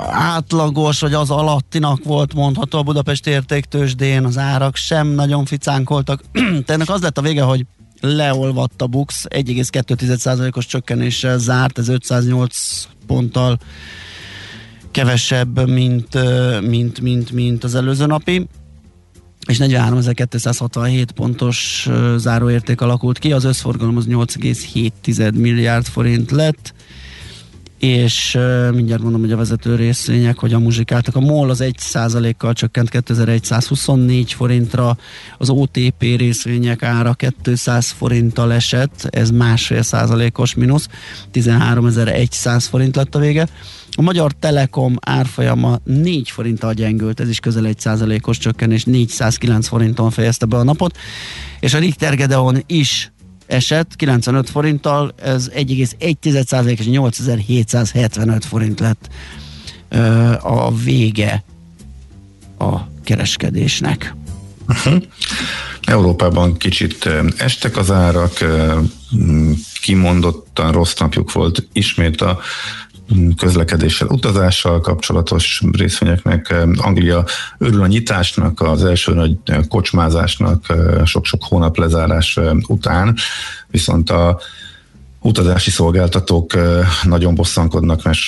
[0.09, 6.21] átlagos, vagy az alattinak volt mondható a Budapest értéktősdén, az árak sem nagyon ficánkoltak.
[6.65, 7.65] Ennek az lett a vége, hogy
[8.01, 13.59] leolvadt a Bux, 1,2%-os csökkenéssel zárt, ez 508 ponttal
[14.91, 16.17] kevesebb, mint,
[16.61, 18.47] mint, mint, mint az előző napi.
[19.47, 26.73] És 43.267 pontos záróérték alakult ki, az összforgalom az 8,7 milliárd forint lett,
[27.81, 31.15] és uh, mindjárt mondom, hogy a vezető részvények, hogy a muzsikáltak.
[31.15, 34.97] A MOL az 1%-kal csökkent 2124 forintra,
[35.37, 40.87] az OTP részvények ára 200 forinttal esett, ez másfél százalékos mínusz,
[41.31, 43.47] 13100 forint lett a vége.
[43.91, 50.09] A Magyar Telekom árfolyama 4 forinttal gyengült, ez is közel 1 százalékos csökkenés, 409 forinton
[50.09, 50.97] fejezte be a napot,
[51.59, 53.11] és a Richter Gedeon is
[53.51, 59.09] esett 95 forinttal, ez 1,1% és 8775 forint lett
[59.89, 61.43] ö, a vége
[62.57, 64.15] a kereskedésnek.
[64.67, 65.03] Uh-huh.
[65.81, 68.33] Európában kicsit estek az árak,
[69.81, 72.39] kimondottan rossz napjuk volt ismét a
[73.37, 76.55] közlekedéssel, utazással kapcsolatos részvényeknek.
[76.75, 77.25] Anglia
[77.57, 80.65] örül a nyitásnak, az első nagy kocsmázásnak
[81.05, 83.15] sok-sok hónap lezárás után,
[83.67, 84.39] viszont a
[85.23, 86.53] utazási szolgáltatók
[87.03, 88.19] nagyon bosszankodnak, mert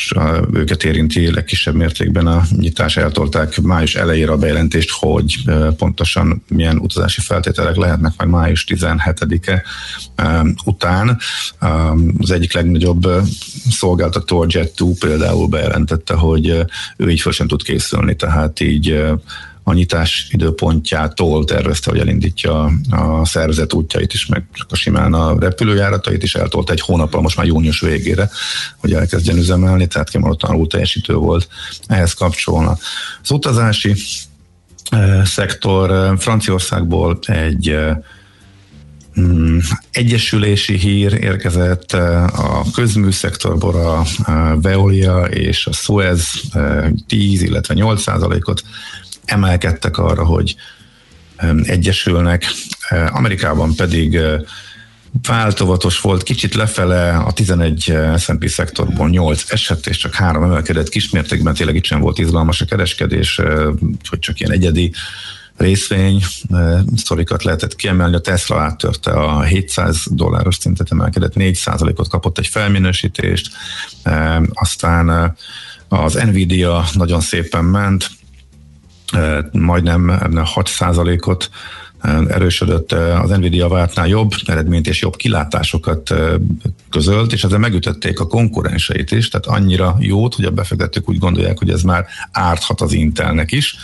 [0.53, 2.97] őket érinti legkisebb mértékben a nyitás.
[2.97, 5.35] Eltolták május elejére a bejelentést, hogy
[5.77, 9.63] pontosan milyen utazási feltételek lehetnek majd május 17-e
[10.65, 11.17] után.
[12.19, 13.07] Az egyik legnagyobb
[13.69, 16.65] szolgáltató, a Jet2 például bejelentette, hogy
[16.97, 19.03] ő így fel sem tud készülni, tehát így
[19.63, 25.39] a nyitás időpontjától tervezte, hogy elindítja a szervezet útjait is, meg csak a simán a
[25.39, 28.29] repülőjáratait is eltolt egy hónappal, most már június végére,
[28.77, 31.47] hogy elkezdjen üzemelni, tehát kimondottan alul teljesítő volt
[31.87, 32.77] ehhez kapcsolna.
[33.21, 33.95] Az utazási
[34.89, 38.01] e, szektor e, Franciaországból egy e,
[39.19, 39.57] mm,
[39.91, 44.05] egyesülési hír érkezett a közműszektorból a
[44.61, 46.31] Veolia és a Suez
[47.07, 48.63] 10, illetve 8 százalékot
[49.25, 50.55] emelkedtek arra, hogy
[51.63, 52.45] egyesülnek.
[53.07, 54.19] Amerikában pedig
[55.27, 61.53] változatos volt, kicsit lefele a 11 S&P szektorból 8 eset, és csak három emelkedett kismértékben,
[61.53, 63.41] tényleg itt sem volt izgalmas a kereskedés,
[64.09, 64.93] hogy csak ilyen egyedi
[65.57, 66.23] részvény
[66.95, 68.15] sztorikat lehetett kiemelni.
[68.15, 71.59] A Tesla áttörte a 700 dolláros szintet, emelkedett 4
[71.95, 73.49] ot kapott egy felminősítést,
[74.53, 75.35] aztán
[75.87, 78.09] az Nvidia nagyon szépen ment,
[79.51, 80.19] majdnem
[80.55, 81.49] 6%-ot
[82.27, 86.13] erősödött az Nvidia vártnál jobb eredményt és jobb kilátásokat
[86.89, 91.57] közölt, és ezzel megütötték a konkurenseit is, tehát annyira jót, hogy a befektetők úgy gondolják,
[91.57, 93.75] hogy ez már árthat az Intelnek is,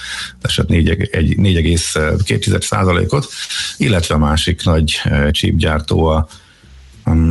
[0.41, 3.27] esett 4,2%-ot,
[3.77, 5.01] illetve a másik nagy
[5.32, 6.27] csípgyártó a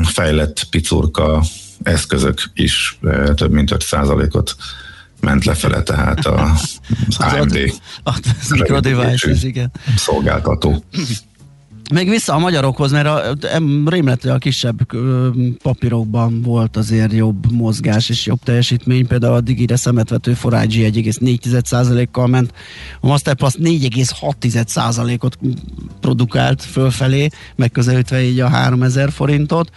[0.03, 1.43] fejlett picurka
[1.83, 2.99] eszközök is
[3.35, 4.57] több mint 5%-ot
[5.21, 6.53] ment lefele, tehát a,
[7.09, 7.59] az AMD
[8.03, 9.73] az, az devices, igen.
[9.97, 10.85] szolgáltató.
[11.93, 13.37] Még vissza a magyarokhoz, mert a,
[13.87, 14.77] rémlető a kisebb
[15.63, 22.53] papírokban volt azért jobb mozgás és jobb teljesítmény, például a Digire szemetvető Forágyi 1,4%-kal ment,
[23.01, 25.39] a Masterpass 4,6%-ot
[26.01, 29.71] produkált fölfelé, megközelítve így a 3000 forintot,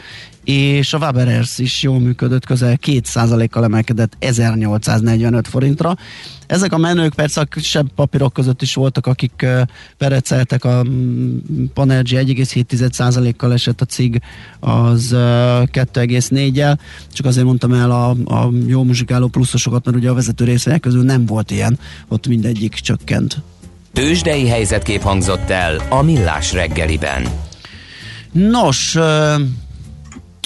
[0.43, 5.95] és a Waberers is jól működött, közel 2%-kal emelkedett 1845 forintra.
[6.51, 9.45] Ezek a menők persze a kisebb papírok között is voltak, akik
[9.97, 11.37] pereceltek, a mm,
[11.73, 14.21] Panergy 1,7%-kal esett a cig,
[14.59, 16.77] az 2,4-el,
[17.11, 21.03] csak azért mondtam el a, a jó muzsikáló pluszosokat, mert ugye a vezető részvények közül
[21.03, 23.41] nem volt ilyen, ott mindegyik csökkent.
[23.93, 27.27] Tőzsdei helyzetkép hangzott el a Millás reggeliben.
[28.31, 28.97] Nos,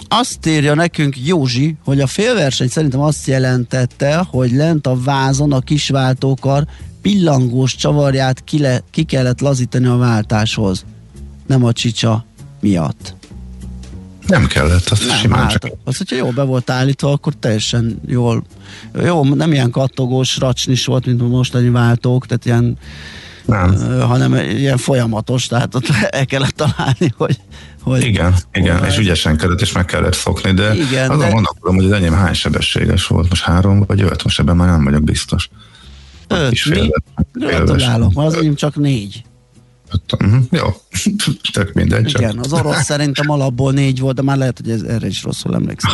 [0.08, 5.60] azt írja nekünk Józsi, hogy a félverseny szerintem azt jelentette, hogy lent a vázon a
[5.60, 6.65] kisváltókar
[7.02, 10.86] pillangós csavarját ki, le, ki kellett lazítani a váltáshoz.
[11.48, 12.26] Nem a csicsa
[12.60, 13.15] miatt.
[14.28, 15.72] Nem kellett, az nem, simán hát, csak.
[15.84, 18.44] Az, hogyha jól be volt állítva, akkor teljesen jól.
[19.04, 22.78] Jó, nem ilyen kattogós racsnis volt, mint a mostani váltók, tehát ilyen
[23.46, 24.00] nem.
[24.02, 27.39] hanem ilyen folyamatos, tehát ott el kellett találni, hogy
[27.86, 31.76] Hogy, igen, igen, és ügyesen kellett, és meg kellett szokni, de Igen, azon de- gondolkodom,
[31.76, 35.04] hogy az enyém hány sebességes volt, most három vagy öt, most ebben már nem vagyok
[35.04, 35.50] biztos.
[36.28, 36.76] Öt, Kis mi?
[36.76, 39.24] félve- Gratulálok, az enyém csak négy.
[39.91, 40.67] Öt- mhm, Jó,
[41.54, 42.06] tök mindegy.
[42.06, 42.21] Csak.
[42.21, 45.56] Igen, az orosz szerintem alapból négy volt, de már lehet, hogy ez, erre is rosszul
[45.56, 45.91] emlékszem.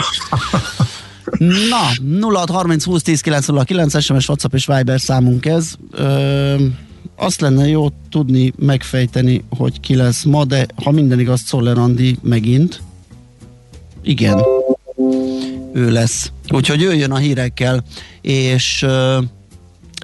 [1.69, 5.73] Na, 0 30 20 10 909 SMS, WhatsApp és Viber számunk ez.
[5.91, 6.55] Ö,
[7.15, 12.17] azt lenne jó tudni, megfejteni, hogy ki lesz ma, de ha minden igaz, Czoller Andi
[12.21, 12.81] megint.
[14.01, 14.43] Igen,
[15.73, 16.31] ő lesz.
[16.49, 17.83] Úgyhogy jöjjön a hírekkel,
[18.21, 18.85] és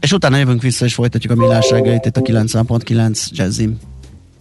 [0.02, 3.80] és utána jövünk vissza, és folytatjuk a millás reggelit itt a 90.9 Jazzim.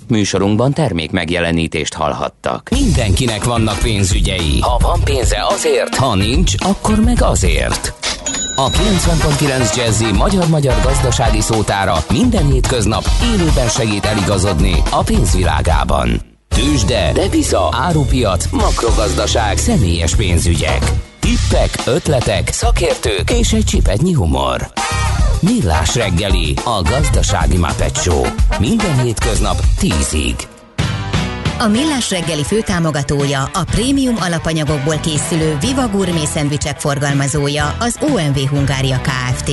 [0.08, 2.68] Műsorunkban termék megjelenítést hallhattak.
[2.70, 4.58] Mindenkinek vannak pénzügyei.
[4.60, 7.94] Ha van pénze azért, ha nincs, akkor meg azért.
[8.58, 16.20] A 90.9 Jazzy magyar-magyar gazdasági szótára minden hétköznap élőben segít eligazodni a pénzvilágában.
[16.48, 20.92] Tősde, depisza, árupiac, makrogazdaság, személyes pénzügyek.
[21.20, 24.72] Tippek, ötletek, szakértők és egy csipetnyi humor.
[25.40, 28.10] Millás reggeli, a gazdasági Muppet.
[28.58, 30.55] Minden hétköznap 10-ig.
[31.58, 39.00] A Millás reggeli főtámogatója, a prémium alapanyagokból készülő Viva Gourmet szendvicsek forgalmazója, az OMV Hungária
[39.00, 39.50] Kft.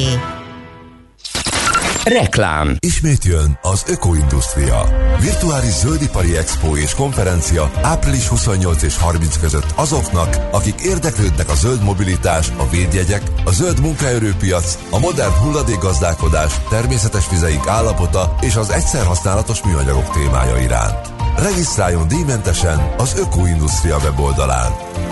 [2.04, 2.76] Reklám.
[2.80, 4.84] Ismét jön az Ökoindustria.
[5.22, 11.84] Virtuális zöldipari expo és konferencia április 28 és 30 között azoknak, akik érdeklődnek a zöld
[11.84, 19.06] mobilitás, a védjegyek, a zöld munkaerőpiac, a modern hulladékgazdálkodás, természetes vizeink állapota és az egyszer
[19.06, 21.23] használatos műanyagok témája iránt.
[21.38, 24.72] Regisztráljon díjmentesen az Ökoindustria weboldalán.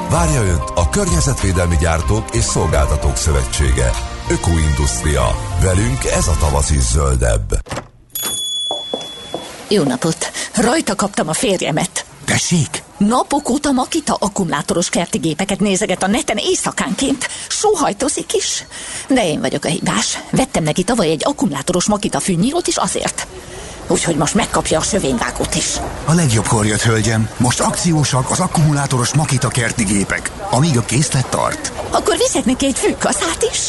[0.10, 3.92] Várja Önt a Környezetvédelmi Gyártók és Szolgáltatók Szövetsége.
[4.30, 5.36] Ökoindustria.
[5.62, 7.62] Velünk ez a tavasz is zöldebb.
[9.70, 10.32] Jó napot!
[10.56, 12.06] Rajta kaptam a férjemet.
[12.26, 12.84] Tessék?
[12.98, 17.28] Napok óta Makita akkumulátoros kerti gépeket nézeget a neten éjszakánként.
[17.50, 18.66] Sóhajtozik is.
[19.08, 20.20] De én vagyok a hibás.
[20.32, 23.28] Vettem neki tavaly egy akkumulátoros Makita fűnyírót is azért.
[23.92, 25.68] Úgyhogy most megkapja a sövényvágót is.
[26.06, 27.30] A legjobbkor jött, hölgyem.
[27.38, 31.72] Most akciósak az akkumulátoros Makita kerti gépek, amíg a készlet tart.
[31.90, 33.60] Akkor viszek neki egy fűkaszát is.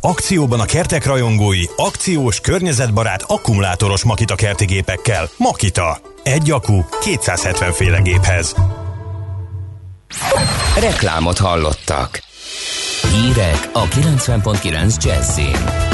[0.00, 5.28] Akcióban a kertek rajongói, akciós, környezetbarát, akkumulátoros Makita kerti gépekkel.
[5.36, 6.00] Makita.
[6.22, 8.54] Egy akku 270 féle géphez.
[10.80, 12.22] Reklámot hallottak.
[13.12, 15.91] Hírek a 90.9 Jazzin.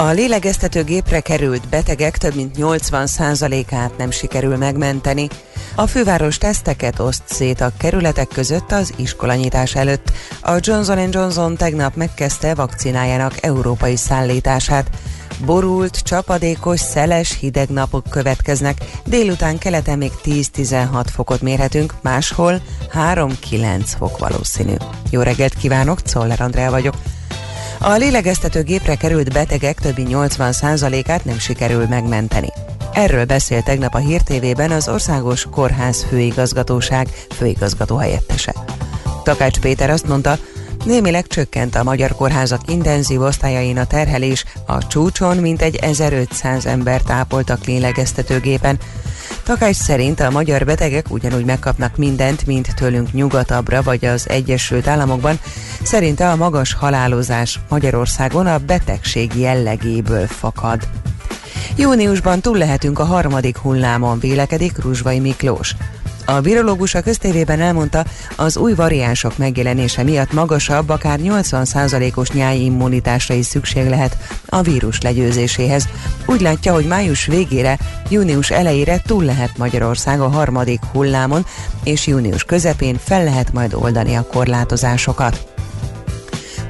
[0.00, 5.28] A lélegeztetőgépre került betegek több mint 80%-át nem sikerül megmenteni.
[5.74, 10.12] A főváros teszteket oszt szét a kerületek között az iskolanyitás előtt.
[10.42, 14.90] A Johnson Johnson tegnap megkezdte vakcinájának európai szállítását.
[15.44, 18.78] Borult, csapadékos, szeles, hideg napok következnek.
[19.04, 22.60] Délután keleten még 10-16 fokot mérhetünk, máshol
[22.92, 24.74] 3-9 fok valószínű.
[25.10, 26.94] Jó reggelt kívánok, Czoller Andrea vagyok.
[27.82, 32.48] A lélegeztető gépre került betegek többi 80%-át nem sikerül megmenteni.
[32.92, 38.54] Erről beszélt tegnap a Hír TV-ben az Országos Kórház Főigazgatóság főigazgató helyettese.
[39.22, 40.38] Takács Péter azt mondta,
[40.84, 47.64] némileg csökkent a magyar kórházak intenzív osztályain a terhelés, a csúcson mintegy 1500 ember tápoltak
[47.64, 48.78] lélegeztetőgépen.
[49.42, 55.38] Takács szerint a magyar betegek ugyanúgy megkapnak mindent, mint tőlünk nyugatabbra vagy az Egyesült Államokban.
[55.82, 60.88] Szerinte a magas halálozás Magyarországon a betegség jellegéből fakad.
[61.76, 65.74] Júniusban túl lehetünk a harmadik hullámon, vélekedik Ruzsvai Miklós.
[66.24, 68.04] A virológus a köztévében elmondta,
[68.36, 74.16] az új variánsok megjelenése miatt magasabb, akár 80%-os nyári immunitásra is szükség lehet
[74.46, 75.88] a vírus legyőzéséhez.
[76.26, 81.46] Úgy látja, hogy május végére, június elejére túl lehet Magyarország a harmadik hullámon,
[81.84, 85.48] és június közepén fel lehet majd oldani a korlátozásokat.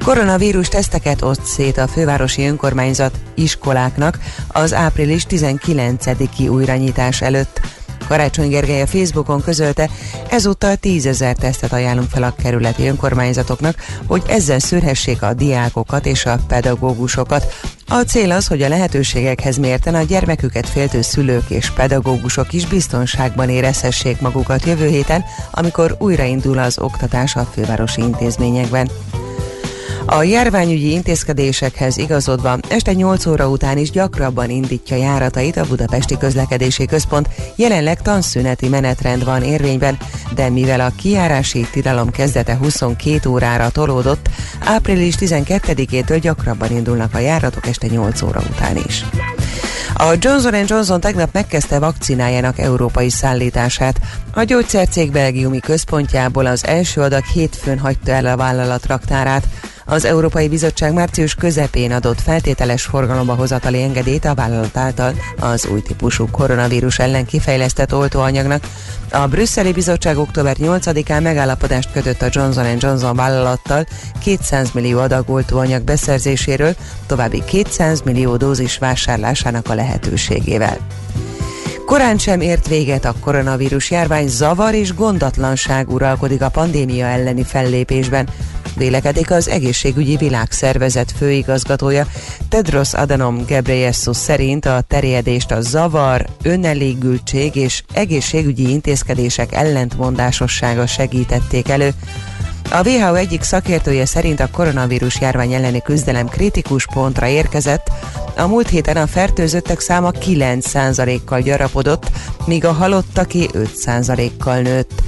[0.03, 7.61] Koronavírus teszteket oszt szét a fővárosi önkormányzat iskoláknak az április 19-i újranyitás előtt.
[8.07, 9.89] Karácsony Gergely a Facebookon közölte,
[10.29, 13.75] ezúttal 10 ezer tesztet ajánlunk fel a kerületi önkormányzatoknak,
[14.07, 17.53] hogy ezzel szűrhessék a diákokat és a pedagógusokat.
[17.87, 23.49] A cél az, hogy a lehetőségekhez mérten a gyermeküket féltő szülők és pedagógusok is biztonságban
[23.49, 28.89] érezhessék magukat jövő héten, amikor újraindul az oktatás a fővárosi intézményekben.
[30.05, 36.85] A járványügyi intézkedésekhez igazodva este 8 óra után is gyakrabban indítja járatait a Budapesti Közlekedési
[36.85, 37.29] Központ.
[37.55, 39.97] Jelenleg tanszüneti menetrend van érvényben,
[40.35, 44.29] de mivel a kijárási tilalom kezdete 22 órára tolódott,
[44.59, 49.05] április 12-től gyakrabban indulnak a járatok este 8 óra után is.
[49.93, 53.99] A Johnson Johnson tegnap megkezdte vakcinájának európai szállítását.
[54.33, 59.47] A gyógyszercég belgiumi központjából az első adag hétfőn hagyta el a vállalat raktárát.
[59.85, 65.81] Az Európai Bizottság március közepén adott feltételes forgalomba hozatali engedélyt a vállalat által az új
[65.81, 68.63] típusú koronavírus ellen kifejlesztett oltóanyagnak.
[69.11, 73.85] A brüsszeli bizottság október 8-án megállapodást kötött a Johnson Johnson vállalattal
[74.23, 76.75] 200 millió adag oltóanyag beszerzéséről,
[77.05, 80.77] további 200 millió dózis vásárlásának a lehetőségével.
[81.85, 88.29] Korán sem ért véget a koronavírus járvány, zavar és gondatlanság uralkodik a pandémia elleni fellépésben
[88.75, 92.05] vélekedik az egészségügyi világszervezet főigazgatója.
[92.49, 101.93] Tedros Adhanom Ghebreyesus szerint a terjedést a zavar, önelégültség és egészségügyi intézkedések ellentmondásossága segítették elő.
[102.73, 107.91] A WHO egyik szakértője szerint a koronavírus járvány elleni küzdelem kritikus pontra érkezett,
[108.37, 112.11] a múlt héten a fertőzöttek száma 9%-kal gyarapodott,
[112.45, 115.01] míg a halottaké 5%-kal nőtt.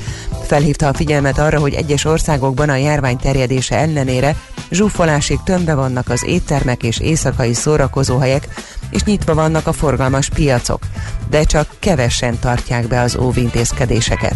[0.45, 4.35] Felhívta a figyelmet arra, hogy egyes országokban a járvány terjedése ellenére
[4.71, 8.47] zsúfolásig tömbe vannak az éttermek és éjszakai szórakozóhelyek,
[8.89, 10.81] és nyitva vannak a forgalmas piacok,
[11.29, 14.35] de csak kevesen tartják be az óvintézkedéseket.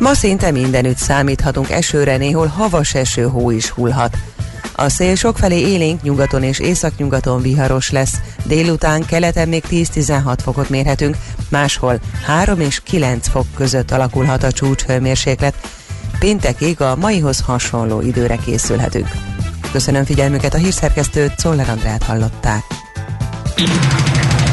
[0.00, 4.16] Ma szinte mindenütt számíthatunk esőre, néhol havas eső, hó is hullhat.
[4.76, 8.14] A szél sokfelé élénk nyugaton és északnyugaton viharos lesz.
[8.44, 11.16] Délután keleten még 10-16 fokot mérhetünk,
[11.48, 15.54] máshol 3 és 9 fok között alakulhat a csúcshőmérséklet.
[16.18, 19.08] Péntekig a maihoz hasonló időre készülhetünk.
[19.72, 22.62] Köszönöm figyelmüket, a hírszerkesztőt Czoller Andrát hallották.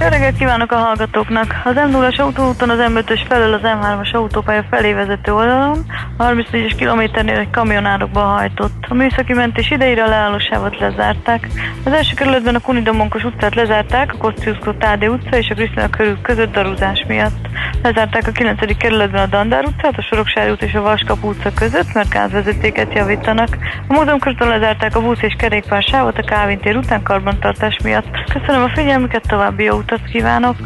[0.00, 1.54] Jó reggelt kívánok a hallgatóknak!
[1.64, 5.84] Az m 0 autóúton az M5-ös felől az M3-as autópálya felé vezető oldalon,
[6.16, 8.84] a 34-es kilométernél egy kamionárokba hajtott.
[8.88, 11.48] A műszaki mentés idejére a leállósávot lezárták.
[11.84, 16.20] Az első kerületben a Kunidomonkos utcát lezárták, a Kosciuszko Tádé utca és a Krisztina körül
[16.22, 17.48] között darúzás miatt.
[17.82, 18.76] Lezárták a 9.
[18.76, 23.48] kerületben a Dandár utcát, a Soroksári út és a Vaskap utca között, mert gázvezetéket javítanak.
[23.88, 28.06] A múzeum körtől lezárták a busz és kerékpár sávot a Kávin tér után karbantartás miatt.
[28.32, 30.56] Köszönöm a figyelmüket, további jó utat kívánok!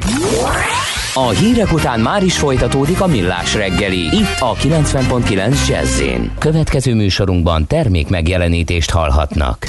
[1.14, 6.02] A hírek után már is folytatódik a millás reggeli, itt a 90.9 jazz
[6.38, 9.66] Következő műsorunkban termék megjelenítést hallhatnak.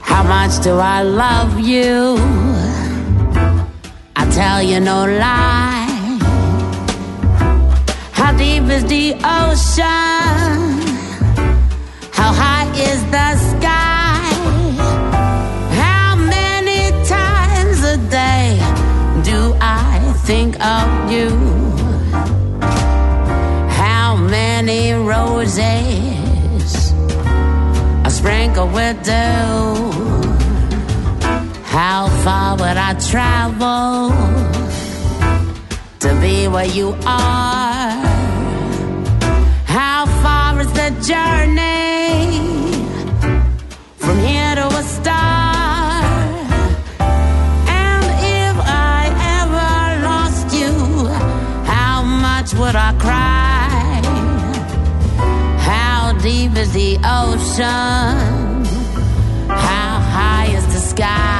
[0.00, 2.14] How much do I love you?
[4.16, 5.79] I tell you no lie.
[8.20, 10.58] How deep is the ocean?
[12.12, 14.28] How high is the sky?
[15.82, 18.60] How many times a day
[19.24, 21.30] do I think of you?
[23.82, 25.62] How many roses
[28.04, 29.64] I sprinkle with dew?
[31.64, 34.10] How far would I travel
[36.00, 38.09] to be where you are?
[41.10, 42.30] Journey
[43.96, 46.02] from here to a star?
[47.82, 48.04] And
[48.42, 48.56] if
[48.94, 49.00] I
[49.40, 49.72] ever
[50.08, 50.72] lost you,
[51.74, 54.00] how much would I cry?
[55.70, 56.92] How deep is the
[57.22, 58.64] ocean?
[59.68, 61.39] How high is the sky?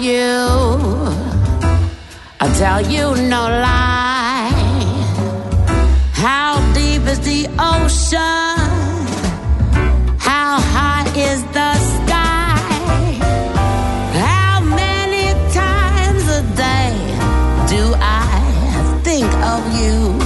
[0.00, 0.48] You?
[2.40, 4.50] I'll tell you no lie.
[6.12, 8.56] How deep is the ocean?
[10.18, 13.18] How high is the sky?
[14.26, 16.94] How many times a day
[17.68, 20.18] do I think of you?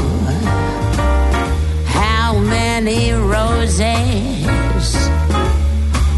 [1.87, 3.81] How many roses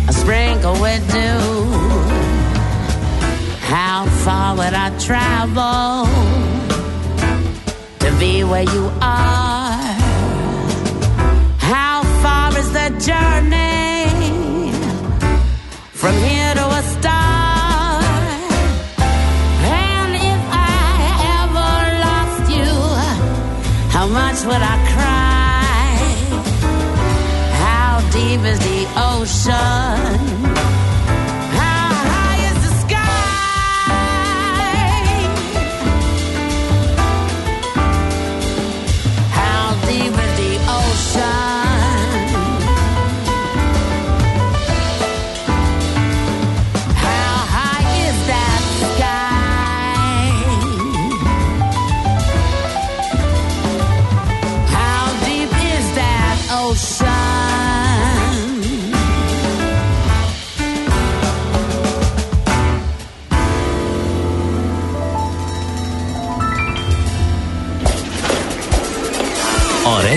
[0.08, 1.85] I sprinkle with dew?
[3.68, 6.06] How far would I travel
[7.98, 9.82] to be where you are?
[11.58, 14.70] How far is the journey
[15.90, 18.02] from here to a star?
[19.82, 20.94] And if I
[21.42, 21.72] ever
[22.06, 22.72] lost you,
[23.90, 25.98] how much would I cry?
[27.64, 30.75] How deep is the ocean?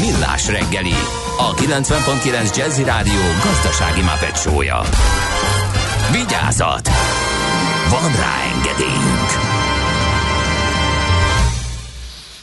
[0.00, 0.94] Millás reggeli,
[1.38, 4.80] a 90.9 Jazzy Rádió gazdasági mapetsója.
[6.12, 6.88] Vigyázat!
[7.90, 9.30] Van rá engedélyünk!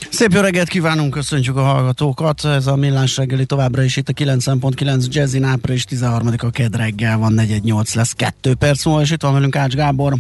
[0.10, 2.46] Szép jó reggelt kívánunk, köszöntjük a hallgatókat.
[2.46, 7.34] Ez a Millás reggeli továbbra is itt a 9.9 Jazzin április 13-a ked reggel van,
[7.34, 10.14] 418 lesz 2 perc múlva, és itt van velünk Ács Gábor.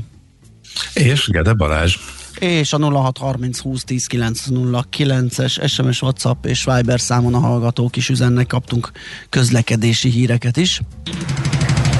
[0.93, 1.95] És Gede Balázs.
[2.39, 8.47] És a 0630 20 10 909-es SMS, WhatsApp és Viber számon a hallgatók is üzennek,
[8.47, 8.91] kaptunk
[9.29, 10.81] közlekedési híreket is.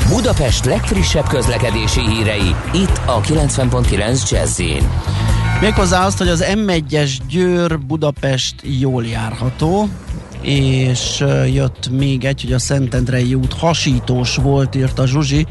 [0.10, 4.62] Budapest legfrissebb közlekedési hírei, itt a 90.9 jazz
[5.62, 9.90] Méghozzá azt, hogy az M1-es Győr Budapest jól járható,
[10.42, 15.48] és jött még egy, hogy a Szentendrei út hasítós volt, írta Zsuzsi,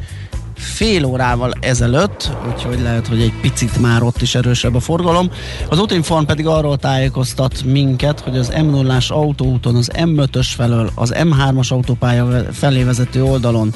[0.59, 5.31] fél órával ezelőtt, úgyhogy lehet, hogy egy picit már ott is erősebb a forgalom.
[5.69, 11.15] Az Utinform pedig arról tájékoztat minket, hogy az m 0 autóúton az M5-ös felől az
[11.17, 13.73] M3-as autópálya felé vezető oldalon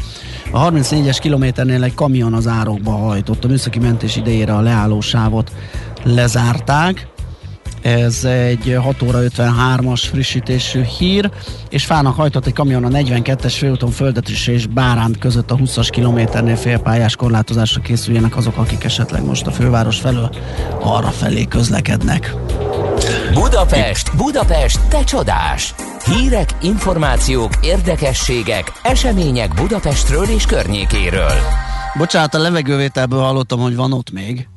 [0.51, 3.45] a 34-es kilométernél egy kamion az árokba hajtott.
[3.45, 5.53] A műszaki mentés idejére a leállósávot
[6.03, 7.12] lezárták.
[7.83, 11.31] Ez egy 6 óra 53-as frissítésű hír,
[11.69, 16.57] és fának hajtott egy kamion a 42-es főúton Földetis és Báránt között a 20-as kilométernél
[16.57, 20.31] félpályás korlátozásra készüljenek azok, akik esetleg most a főváros felől
[20.81, 22.35] arra felé közlekednek.
[23.33, 25.75] Budapest, Budapest, te csodás!
[26.05, 31.33] Hírek, információk, érdekességek, események Budapestről és környékéről.
[31.99, 34.49] Bocsánat, a levegővételből hallottam, hogy van ott még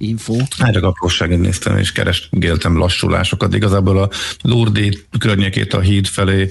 [0.00, 0.36] info.
[0.58, 3.54] Hát csak apróságot néztem, és keresgéltem lassulásokat.
[3.54, 4.10] Igazából a
[4.42, 6.50] Lurdi környékét a híd felé,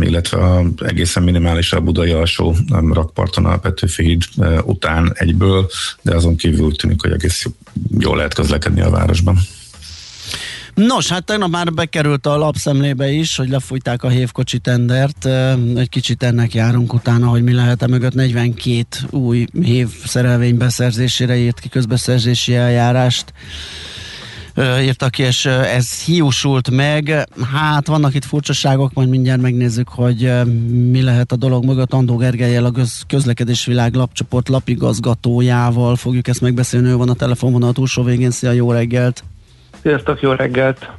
[0.00, 2.56] illetve a egészen minimális a budai alsó
[2.92, 4.22] rakparton a Petőfi híd
[4.62, 5.70] után egyből,
[6.02, 7.56] de azon kívül tűnik, hogy egész jó-
[7.98, 9.38] jól lehet közlekedni a városban.
[10.76, 15.26] Nos, hát tegnap már bekerült a lapszemlébe is, hogy lefújták a hévkocsi tendert.
[15.76, 21.36] Egy kicsit ennek járunk utána, hogy mi lehet e mögött 42 új hév szerelvény beszerzésére
[21.36, 23.32] írt ki közbeszerzési eljárást
[24.58, 27.28] Ö, írtak ki, és ez hiúsult meg.
[27.52, 30.30] Hát vannak itt furcsaságok, majd mindjárt megnézzük, hogy
[30.90, 31.92] mi lehet a dolog mögött.
[31.92, 36.88] Andó Gergelyel, a köz- közlekedésvilág lapcsoport lapigazgatójával fogjuk ezt megbeszélni.
[36.88, 38.30] Ő van a telefonvonal túlsó végén.
[38.30, 39.24] Szia, jó reggelt!
[39.86, 40.90] Sziasztok, jó reggelt!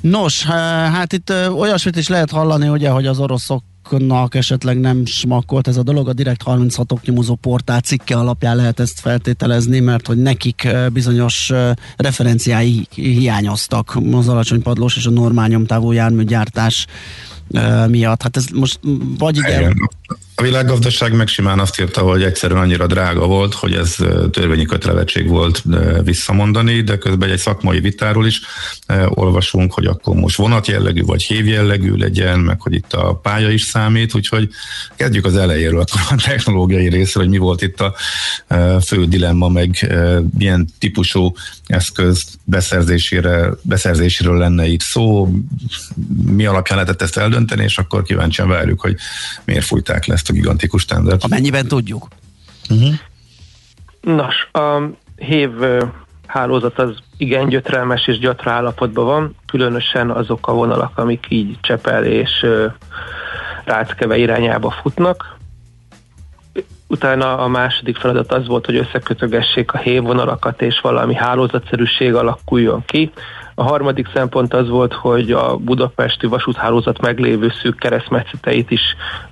[0.00, 5.06] Nos, há- hát itt ö, olyasmit is lehet hallani, ugye, hogy az oroszoknak esetleg nem
[5.06, 10.06] smakkolt ez a dolog, a Direkt 36 oknyomozó portál cikke alapján lehet ezt feltételezni, mert
[10.06, 11.52] hogy nekik ö, bizonyos
[11.96, 16.86] referenciái hi- hiányoztak az alacsony padlós és a normál nyomtávú járműgyártás
[17.88, 18.22] miatt.
[18.22, 18.78] Hát ez most
[19.18, 19.74] vagy Igen.
[20.38, 23.96] A világgazdaság meg simán azt írta, hogy egyszerűen annyira drága volt, hogy ez
[24.30, 25.62] törvényi kötelevetség volt
[26.02, 28.40] visszamondani, de közben egy szakmai vitáról is
[29.08, 33.50] olvasunk, hogy akkor most vonat jellegű vagy hév jellegű legyen, meg hogy itt a pálya
[33.50, 34.48] is számít, úgyhogy
[34.96, 37.94] kezdjük az elejéről, akkor a technológiai részről, hogy mi volt itt a
[38.86, 39.94] fő dilemma, meg
[40.38, 41.34] milyen típusú
[41.66, 45.32] eszköz beszerzésére, beszerzéséről lenne itt szó,
[46.26, 48.96] mi alapján lehetett ezt eldönteni, és akkor kíváncsian várjuk, hogy
[49.44, 51.24] miért fújták le ezt a gigantikus tendert.
[51.24, 52.08] Amennyiben tudjuk.
[52.70, 52.94] Uh-huh.
[54.00, 54.82] Nos, a
[55.16, 55.50] hév
[56.26, 62.04] hálózat az igen gyötrelmes és gyatra állapotban van, különösen azok a vonalak, amik így Csepel
[62.04, 62.46] és
[63.64, 65.36] Ráckeve irányába futnak.
[66.86, 73.12] Utána a második feladat az volt, hogy összekötögessék a hévvonalakat, és valami hálózatszerűség alakuljon ki.
[73.58, 78.80] A harmadik szempont az volt, hogy a budapesti vasúthálózat meglévő szűk keresztmetszeteit is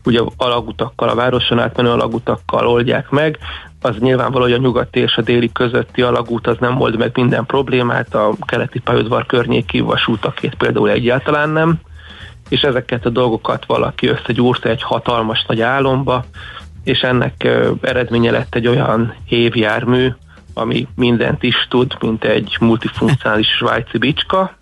[0.04, 3.38] ugye alagutakkal, a városon átmenő alagutakkal oldják meg.
[3.80, 7.46] Az nyilvánvaló, hogy a nyugati és a déli közötti alagút az nem old meg minden
[7.46, 11.80] problémát, a keleti pályaudvar környéki vasútakét például egyáltalán nem
[12.48, 16.24] és ezeket a dolgokat valaki összegyúrta egy hatalmas nagy álomba,
[16.84, 17.48] és ennek
[17.80, 20.08] eredménye lett egy olyan hévjármű,
[20.58, 24.56] ami mindent is tud, mint egy multifunkcionális svájci bicska.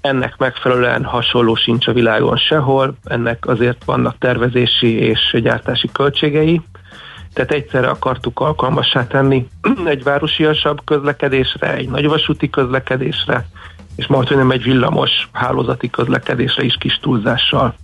[0.00, 6.60] Ennek megfelelően hasonló sincs a világon sehol, ennek azért vannak tervezési és gyártási költségei,
[7.32, 9.46] tehát egyszerre akartuk alkalmassá tenni
[9.84, 13.46] egy városiasabb közlekedésre, egy nagyvasúti közlekedésre,
[13.96, 17.74] és majd, nem egy villamos hálózati közlekedésre is kis túlzással.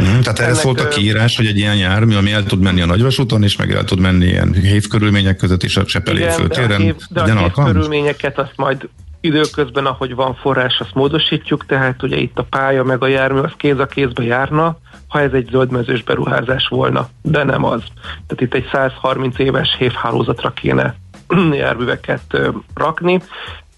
[0.00, 2.86] Mm, tehát erre szólt a kiírás, hogy egy ilyen jármű, ami el tud menni a
[2.86, 6.68] nagyvasúton, és meg el tud menni ilyen hévkörülmények között is a Csepeli főtéren.
[6.68, 8.88] De a, hév, de a hévkörülményeket azt majd
[9.20, 13.52] időközben, ahogy van forrás, azt módosítjuk, tehát ugye itt a pálya meg a jármű az
[13.56, 14.78] kéz a kézbe járna,
[15.08, 17.82] ha ez egy zöldmezős beruházás volna, de nem az.
[18.26, 20.94] Tehát itt egy 130 éves hévhálózatra kéne
[21.52, 22.38] járműveket
[22.74, 23.22] rakni,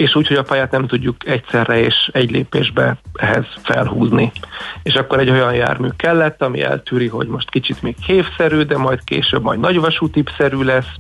[0.01, 4.33] és úgy, hogy a pályát nem tudjuk egyszerre és egy lépésbe ehhez felhúzni.
[4.83, 9.05] És akkor egy olyan jármű kellett, ami eltűri, hogy most kicsit még hévszerű, de majd
[9.05, 10.93] később majd nagyvasútipszerű lesz,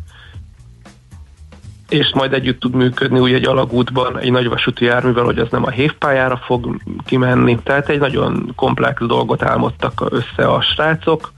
[1.89, 5.71] és majd együtt tud működni úgy egy alagútban egy nagyvasúti járművel, hogy az nem a
[5.71, 7.59] hévpályára fog kimenni.
[7.63, 11.33] Tehát egy nagyon komplex dolgot álmodtak össze a srácok,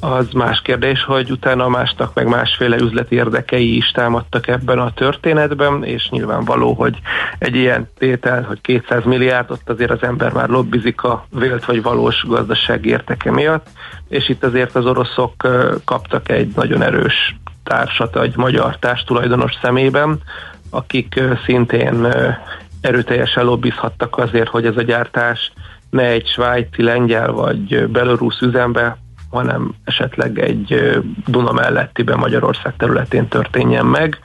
[0.00, 5.84] az más kérdés, hogy utána másnak meg másféle üzleti érdekei is támadtak ebben a történetben,
[5.84, 6.98] és nyilvánvaló, hogy
[7.38, 12.24] egy ilyen tétel, hogy 200 milliárdot azért az ember már lobbizik a vélt vagy valós
[12.26, 13.66] gazdasági érteke miatt,
[14.08, 15.48] és itt azért az oroszok
[15.84, 20.20] kaptak egy nagyon erős társat, egy magyar társtulajdonos szemében,
[20.70, 22.06] akik szintén
[22.80, 25.52] erőteljesen lobbizhattak azért, hogy ez a gyártás
[25.90, 28.98] ne egy svájci, lengyel vagy belorusz üzembe
[29.30, 34.18] hanem esetleg egy Duna mellettiben Magyarország területén történjen meg,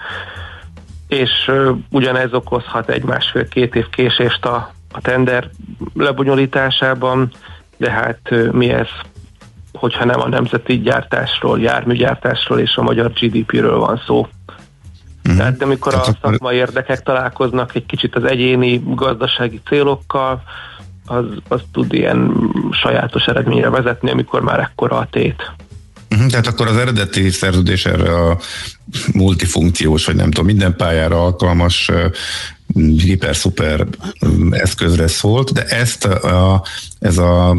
[1.07, 1.51] és
[1.89, 5.49] ugyanez okozhat egy másfél-két év késést a, a tender
[5.93, 7.31] lebonyolításában,
[7.77, 8.87] de hát mi ez,
[9.73, 14.27] hogyha nem a nemzeti gyártásról, járműgyártásról és a magyar GDP-ről van szó.
[15.31, 15.37] Mm.
[15.37, 20.43] Tehát amikor a szakmai érdekek találkoznak egy kicsit az egyéni gazdasági célokkal,
[21.05, 22.33] az, az tud ilyen
[22.71, 25.51] sajátos eredményre vezetni, amikor már ekkora a tét.
[26.11, 28.37] Uh-huh, tehát akkor az eredeti szerződés erre a
[29.13, 31.91] multifunkciós, vagy nem tudom, minden pályára alkalmas
[32.97, 33.87] hiper-szuper
[34.51, 36.63] eszközre szólt, de ezt a,
[36.99, 37.57] ez a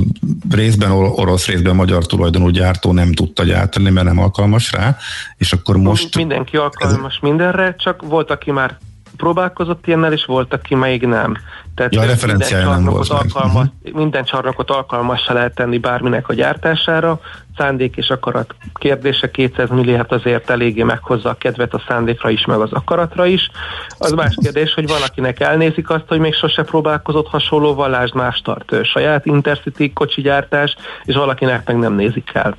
[0.51, 4.97] részben orosz, részben magyar tulajdonú gyártó nem tudta gyártani, mert nem alkalmas rá,
[5.37, 6.17] és akkor most...
[6.17, 7.21] Mindenki alkalmas ez...
[7.23, 8.79] mindenre, csak volt, aki már
[9.17, 11.37] próbálkozott ilyennel, és volt, aki még nem.
[11.75, 14.01] Tehát ja, a referenciája nem volt alkalmas, uh-huh.
[14.01, 17.21] Minden csarnokot alkalmassá lehet tenni bárminek a gyártására.
[17.57, 22.59] Szándék és akarat kérdése 200 milliárd azért eléggé meghozza a kedvet a szándékra is, meg
[22.59, 23.51] az akaratra is.
[23.99, 28.41] Az más kérdés, hogy van, akinek elnézik azt, hogy még sose próbálkozott hasonlóval, lásd más
[28.41, 32.57] tart saját Intercity kocsi gyártás, és valakinek meg nem nézik el.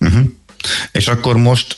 [0.00, 0.24] Uh-huh.
[0.92, 1.76] És akkor most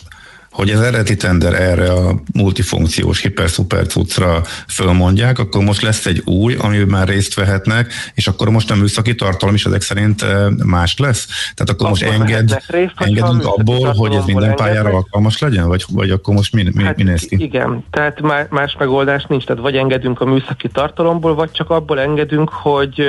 [0.56, 6.54] hogy az eredeti tender erre a multifunkciós hiper-szuper cuccra fölmondják, akkor most lesz egy új,
[6.54, 10.98] amiben már részt vehetnek, és akkor most a műszaki tartalom is ezek szerint eh, más
[10.98, 11.26] lesz?
[11.26, 14.94] Tehát akkor, akkor most enged, részt, engedünk abból, hogy ez minden pályára engednek.
[14.94, 15.68] alkalmas legyen?
[15.68, 17.42] Vagy, vagy akkor most mi, mi, hát mi néz ki?
[17.42, 22.48] Igen, tehát más megoldás nincs, tehát vagy engedünk a műszaki tartalomból, vagy csak abból engedünk,
[22.48, 23.02] hogy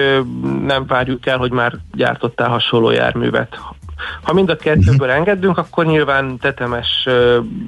[0.66, 3.58] nem várjuk el, hogy már gyártottál hasonló járművet
[4.22, 7.08] ha mind a kettőből engedünk, akkor nyilván tetemes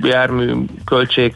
[0.02, 0.54] jármű
[0.86, 1.34] költség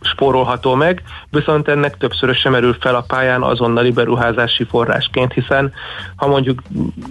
[0.00, 5.72] spórolható meg, viszont ennek többszörösen merül fel a pályán azonnali beruházási forrásként, hiszen
[6.16, 6.62] ha mondjuk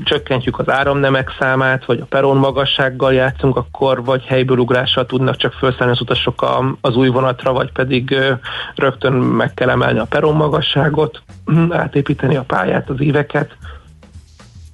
[0.04, 5.54] csökkentjük az áramnemek számát, vagy a peron magassággal játszunk, akkor vagy helyből ugrással tudnak csak
[5.54, 6.46] felszállni az utasok
[6.82, 8.16] az új vonatra, vagy pedig
[8.76, 11.22] rögtön meg kell emelni a peron magasságot,
[11.70, 13.58] átépíteni a pályát, az éveket.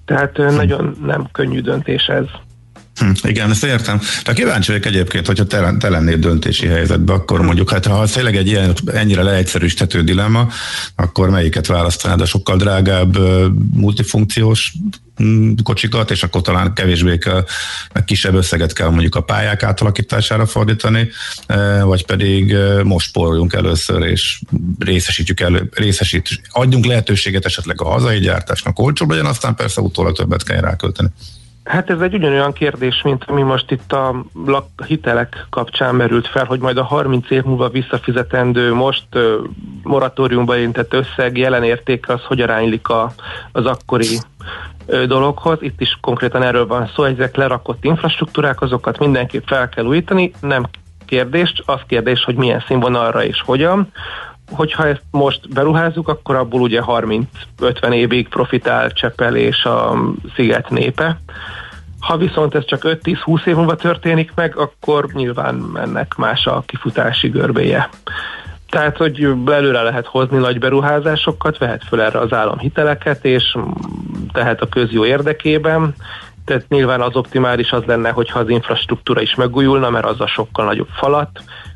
[0.06, 2.26] Tehát nagyon nem könnyű döntés ez.
[2.99, 4.01] Hm, igen, ezt értem.
[4.23, 7.45] De kíváncsi vagyok egyébként, hogyha te, te lennél döntési helyzetben, akkor hm.
[7.45, 10.47] mondjuk, hát ha tényleg egy ilyen ennyire leegyszerűsítető dilemma,
[10.95, 13.17] akkor melyiket választanád a sokkal drágább
[13.73, 14.73] multifunkciós
[15.15, 17.45] hm, kocsikat, és akkor talán kevésbé kell,
[17.93, 21.09] meg kisebb összeget kell mondjuk a pályák átalakítására fordítani,
[21.83, 24.41] vagy pedig most spóroljunk először, és
[24.79, 30.43] részesítjük elő, részesít, adjunk lehetőséget esetleg a hazai gyártásnak olcsóbb legyen, aztán persze utólag többet
[30.43, 31.09] kell rákölteni.
[31.64, 34.26] Hát ez egy ugyanolyan kérdés, mint ami most itt a
[34.88, 39.07] hitelek kapcsán merült fel, hogy majd a 30 év múlva visszafizetendő most
[39.84, 43.14] moratóriumba érintett összeg jelen értéke az hogy aránylik a,
[43.51, 44.18] az akkori
[44.86, 45.57] dologhoz.
[45.61, 50.66] Itt is konkrétan erről van szó, ezek lerakott infrastruktúrák, azokat mindenképp fel kell újítani, nem
[51.05, 53.91] kérdés, az kérdés, hogy milyen színvonalra és hogyan
[54.56, 59.97] hogyha ezt most beruházzuk, akkor abból ugye 30-50 évig profitál Csepel és a
[60.36, 61.20] sziget népe.
[61.99, 67.28] Ha viszont ez csak 5-10-20 év múlva történik meg, akkor nyilván ennek más a kifutási
[67.28, 67.89] görbéje.
[68.70, 73.58] Tehát, hogy belőle lehet hozni nagy beruházásokat, vehet föl erre az állam hiteleket, és
[74.32, 75.95] tehet a közjó érdekében,
[76.45, 80.66] tehát nyilván az optimális az lenne, hogyha az infrastruktúra is megújulna, mert az a sokkal
[80.66, 81.30] nagyobb falat,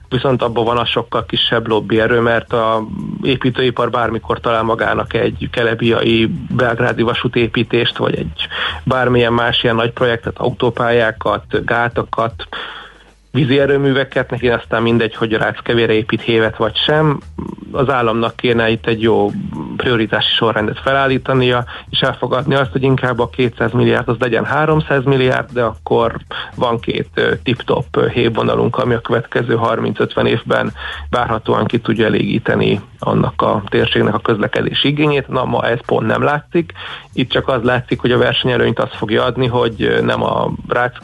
[0.09, 2.87] viszont abban van a sokkal kisebb lobbyerő, mert a
[3.21, 8.47] építőipar bármikor talál magának egy kelebiai belgrádi vasútépítést, vagy egy
[8.83, 12.47] bármilyen más ilyen nagy projektet, autópályákat, gátakat,
[13.37, 17.19] vízi erőműveket, neki aztán mindegy, hogy a Ráckevére épít hévet vagy sem.
[17.71, 19.31] Az államnak kéne itt egy jó
[19.75, 25.51] prioritási sorrendet felállítania, és elfogadni azt, hogy inkább a 200 milliárd az legyen 300 milliárd,
[25.51, 26.15] de akkor
[26.55, 30.73] van két tip-top hévvonalunk, ami a következő 30-50 évben
[31.09, 35.27] várhatóan ki tudja elégíteni annak a térségnek a közlekedés igényét.
[35.27, 36.71] Na, ma ez pont nem látszik.
[37.13, 40.97] Itt csak az látszik, hogy a versenyelőnyt azt fogja adni, hogy nem a Rác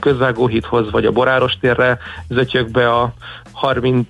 [0.00, 1.98] közvágóhíthoz vagy a Boráros térre
[2.28, 3.12] zötyög be a
[3.52, 4.06] 30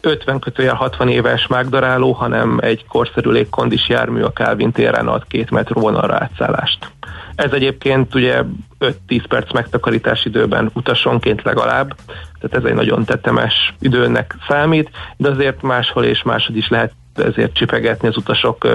[0.00, 5.50] 50 kötőjel 60 éves mágdaráló, hanem egy korszerű légkondis jármű a Calvin téren ad két
[5.50, 6.90] metró vonalra átszállást.
[7.34, 8.42] Ez egyébként ugye
[8.80, 11.96] 5-10 perc megtakarítás időben utasonként legalább,
[12.40, 17.54] tehát ez egy nagyon tetemes időnek számít, de azért máshol és máshogy is lehet ezért
[17.54, 18.66] csipegetni az utasok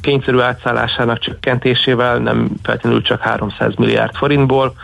[0.00, 4.74] kényszerű átszállásának csökkentésével, nem feltétlenül csak 300 milliárd forintból,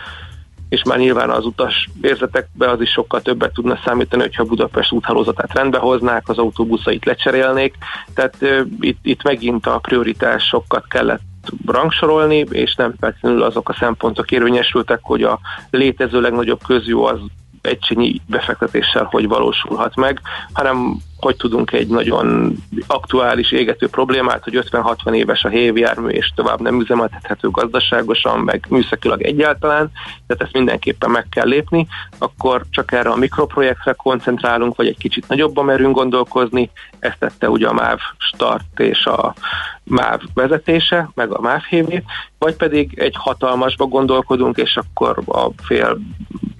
[0.72, 5.54] és már nyilván az utas érzetekbe az is sokkal többet tudna számítani, hogyha Budapest úthálózatát
[5.54, 7.74] rendbe hoznák, az autóbuszait lecserélnék,
[8.14, 11.20] tehát uh, itt, itt megint a prioritásokat kellett
[11.66, 17.18] rangsorolni, és nem feltétlenül azok a szempontok érvényesültek, hogy a létező legnagyobb közjó az
[17.62, 20.20] egységnyi befektetéssel hogy valósulhat meg,
[20.52, 22.56] hanem hogy tudunk egy nagyon
[22.86, 29.22] aktuális égető problémát, hogy 50-60 éves a hévjármű, és tovább nem üzemeltethető gazdaságosan, meg műszakilag
[29.22, 29.90] egyáltalán,
[30.26, 31.86] tehát ezt mindenképpen meg kell lépni,
[32.18, 37.68] akkor csak erre a mikroprojektre koncentrálunk, vagy egy kicsit nagyobban merünk gondolkozni, ezt tette ugye
[37.68, 39.34] a MÁV start és a
[39.84, 42.02] MÁV vezetése, meg a MÁV hévé,
[42.38, 45.98] vagy pedig egy hatalmasba gondolkodunk, és akkor a fél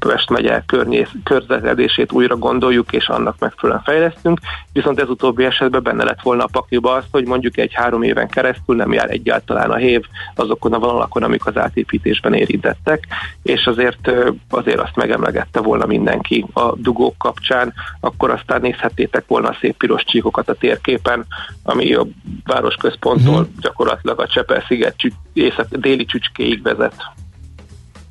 [0.09, 4.40] Pest megye környész, körzetedését újra gondoljuk, és annak megfelelően fejlesztünk,
[4.72, 8.28] viszont ez utóbbi esetben benne lett volna a pakliba az, hogy mondjuk egy három éven
[8.28, 13.07] keresztül nem jár egyáltalán a hév azokon a vonalakon, amik az átépítésben érintettek,
[13.42, 14.11] és azért,
[14.50, 20.05] azért azt megemlegette volna mindenki a dugók kapcsán, akkor aztán nézhettétek volna a szép piros
[20.05, 21.26] csíkokat a térképen,
[21.62, 22.07] ami a
[22.44, 23.59] városközponttól uh-huh.
[23.61, 24.96] gyakorlatilag a Csepel-sziget
[25.32, 26.94] észak, déli csücskéig vezet.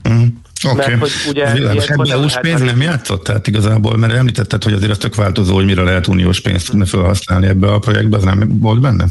[0.03, 0.27] Uh-huh.
[0.63, 0.95] Oké, okay.
[0.95, 3.23] hogy ugye Világos, ebben uniós pénz nem játszott?
[3.23, 6.85] Tehát igazából, mert említetted, hogy azért az tök változó, hogy mire lehet uniós pénzt tudni
[6.85, 9.05] felhasználni ebbe a projektbe, az nem volt benne?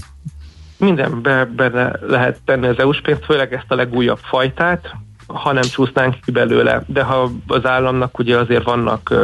[0.76, 4.94] Mindenbe benne lehet tenni az EU-s pénzt, főleg ezt a legújabb fajtát,
[5.26, 9.14] ha nem csúsznánk ki belőle, de ha az államnak ugye azért vannak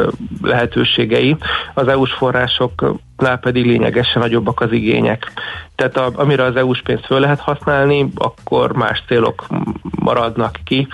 [0.41, 1.37] lehetőségei,
[1.73, 5.31] az EU-s forrásoknál pedig lényegesen nagyobbak az igények.
[5.75, 9.47] Tehát a, amire az EU-s pénzt föl lehet használni, akkor más célok
[9.99, 10.87] maradnak ki,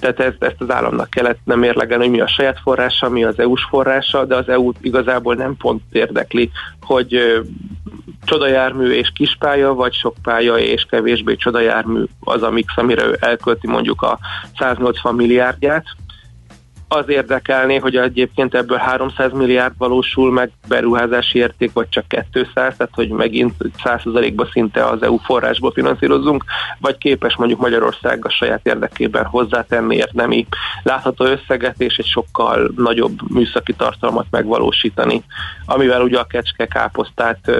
[0.00, 3.38] tehát ezt, ezt az államnak kellett nem mérlegelni, hogy mi a saját forrása, mi az
[3.38, 7.40] EU-s forrása, de az EU igazából nem pont érdekli, hogy ö,
[8.24, 13.66] csodajármű és kispálya, vagy sok pálya és kevésbé csodajármű az a mix, amire ő elkölti
[13.66, 14.18] mondjuk a
[14.58, 15.84] 180 milliárdját,
[16.88, 22.88] az érdekelné, hogy egyébként ebből 300 milliárd valósul meg beruházási érték, vagy csak 200, tehát
[22.92, 23.54] hogy megint
[23.84, 26.44] 100%-ba szinte az EU forrásból finanszírozzunk,
[26.78, 30.46] vagy képes mondjuk Magyarország a saját érdekében hozzátenni érdemi
[30.82, 35.24] látható összeget és egy sokkal nagyobb műszaki tartalmat megvalósítani,
[35.66, 37.50] amivel ugye a kecske káposztát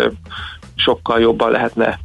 [0.74, 1.98] sokkal jobban lehetne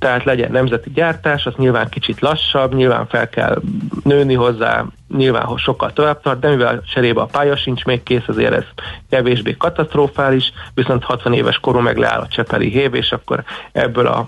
[0.00, 3.62] tehát legyen nemzeti gyártás, az nyilván kicsit lassabb, nyilván fel kell
[4.04, 4.84] nőni hozzá,
[5.16, 8.64] nyilván sokkal tovább tart, de mivel cserébe a pálya sincs még kész, azért ez
[9.10, 14.26] kevésbé katasztrofális, viszont 60 éves korú meg leáll a csepeli hév, és akkor ebből a,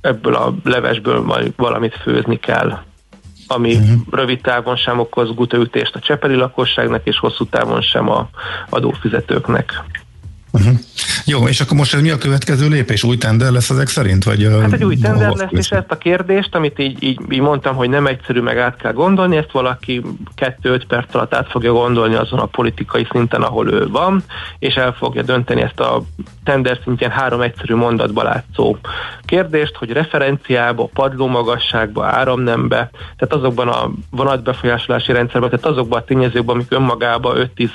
[0.00, 2.78] ebből a levesből majd valamit főzni kell
[3.46, 4.00] ami uh-huh.
[4.10, 8.28] rövid távon sem okoz gutaütést a csepeli lakosságnak, és hosszú távon sem a
[8.70, 9.84] adófizetőknek.
[10.52, 10.78] Uh-huh.
[11.24, 13.04] Jó, és akkor most ez mi a következő lépés?
[13.04, 14.24] Új tender lesz ezek szerint?
[14.24, 17.76] Vagy, hát egy új tender lesz, és ezt a kérdést, amit így, így, így mondtam,
[17.76, 20.02] hogy nem egyszerű, meg át kell gondolni, ezt valaki
[20.36, 24.22] 2-5 perc alatt át fogja gondolni azon a politikai szinten, ahol ő van,
[24.58, 26.02] és el fogja dönteni ezt a
[26.44, 28.76] tender szintjén három egyszerű mondatba látszó
[29.24, 36.72] kérdést, hogy referenciába, padlómagasságba, áramnembe, tehát azokban a vonatbefolyásolási rendszerben, tehát azokban a tényezőkben, amik
[36.72, 37.70] önmagában 5-10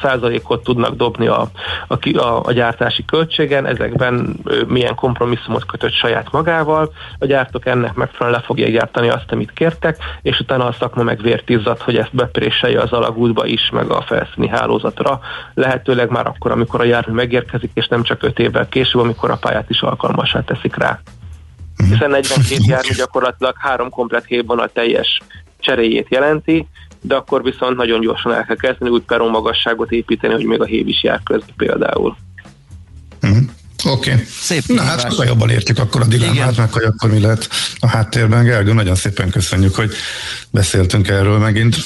[0.00, 1.48] százalékot tudnak dobni a,
[1.88, 4.36] a, a, a gyártási költségen, ezekben
[4.66, 9.96] milyen kompromisszumot kötött saját magával, a gyártók ennek megfelelően le fogják gyártani azt, amit kértek,
[10.22, 14.48] és utána a szakma meg vértizzat, hogy ezt bepréselje az alagútba is, meg a felszíni
[14.48, 15.20] hálózatra,
[15.54, 19.36] lehetőleg már akkor, amikor a jármű megérkezik, és nem csak 5 évvel később, amikor a
[19.36, 21.00] pályát is alkalmasá teszik rá.
[21.76, 25.20] Hiszen 42 jármű gyakorlatilag három komplet a teljes
[25.58, 26.66] cseréjét jelenti,
[27.02, 30.64] de akkor viszont nagyon gyorsan el kell kezdeni úgy peron magasságot építeni, hogy még a
[30.64, 32.16] hév is jár közben például.
[33.22, 33.38] Uh-huh.
[33.84, 34.10] Oké.
[34.10, 34.24] Okay.
[34.26, 37.48] Szép Na hát sokkal jobban értjük akkor a dilemmát, meg hogy akkor mi lehet
[37.80, 38.44] a háttérben.
[38.44, 39.92] Gergő, nagyon szépen köszönjük, hogy
[40.50, 41.76] beszéltünk erről megint.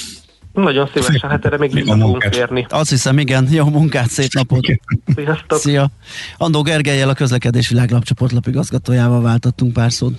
[0.53, 2.67] Nagyon szívesen, hát erre még vissza fogunk érni.
[2.69, 3.49] Azt hiszem, igen.
[3.51, 4.67] Jó munkát, szép napot.
[5.15, 5.59] Sziasztok.
[5.59, 5.91] Szia.
[6.37, 10.19] Andó Gergelyel a közlekedés világlapcsoport lapigazgatójával váltottunk pár szót.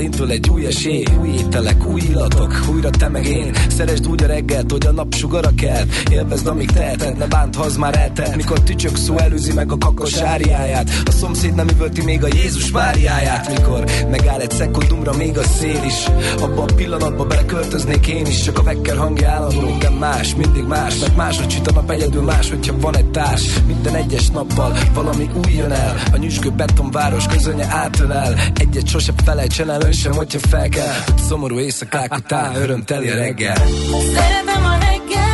[0.00, 1.04] Indul egy új esély.
[1.20, 3.54] Új ételek, új illatok, újra te meg én.
[3.68, 5.84] Szeresd úgy a reggelt, hogy a nap sugara kell.
[6.10, 8.36] Élvezd, amíg teheted, ne bánt, ha már eltelt.
[8.36, 10.90] Mikor tücsök szó előzi meg a kakos áriáját.
[11.04, 15.82] A szomszéd nem üvölti még a Jézus Máriáját Mikor megáll egy szekundumra még a szél
[15.84, 16.06] is.
[16.40, 20.98] Abba a pillanatba beleköltöznék én is Csak a vekker hangja állandó, de más, mindig más
[20.98, 23.62] Mert máshogy süt a nap egyedül más, hogyha van egy társ.
[23.66, 24.76] Minden egyes nappal
[25.06, 25.96] valami új jön el.
[26.12, 30.94] A nyüskő betonváros közönye átölel Egyet sose felejtsen el, sem, hogyha fel kell.
[31.28, 33.56] Szomorú éjszakák után örömteli reggel.
[34.14, 35.25] Szeretem a reggel,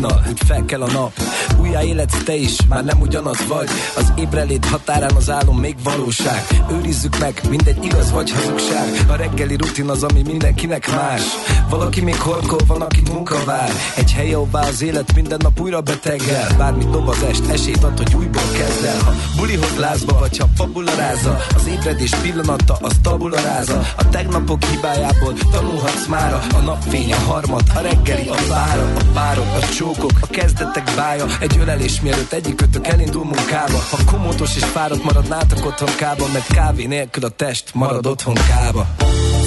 [0.00, 1.12] hajnal, úgy fel kell a nap.
[1.60, 3.68] Újjá életsz te is, már nem ugyanaz vagy.
[3.96, 6.46] Az ébrelét határán az álom még valóság.
[6.70, 9.04] Őrizzük meg, mindegy igaz vagy hazugság.
[9.08, 11.22] A reggeli rutin az, ami mindenkinek más.
[11.68, 13.70] Valaki még horkol, van, akit munka vár.
[13.96, 16.54] Egy hely, ahová az élet minden nap újra beteggel.
[16.58, 19.02] Bármit dob az est, esélyt ad, hogy újból kezd el.
[19.04, 26.06] Ha bulihoz lázba, vagy ha fabularáza Az ébredés pillanata, az tabularáza A tegnapok hibájából tanulhatsz
[26.06, 26.40] mára.
[26.54, 28.92] A napfény, a harmad, a reggeli, a vára.
[28.98, 31.26] A párok, a csókok, a kezdetek bája.
[31.40, 33.78] Egy ölelés mielőtt egyikötök elindul munkába.
[33.90, 38.86] Ha komótos és fáradt maradnátok otthonkába Mert kávé nélkül a test marad otthonkába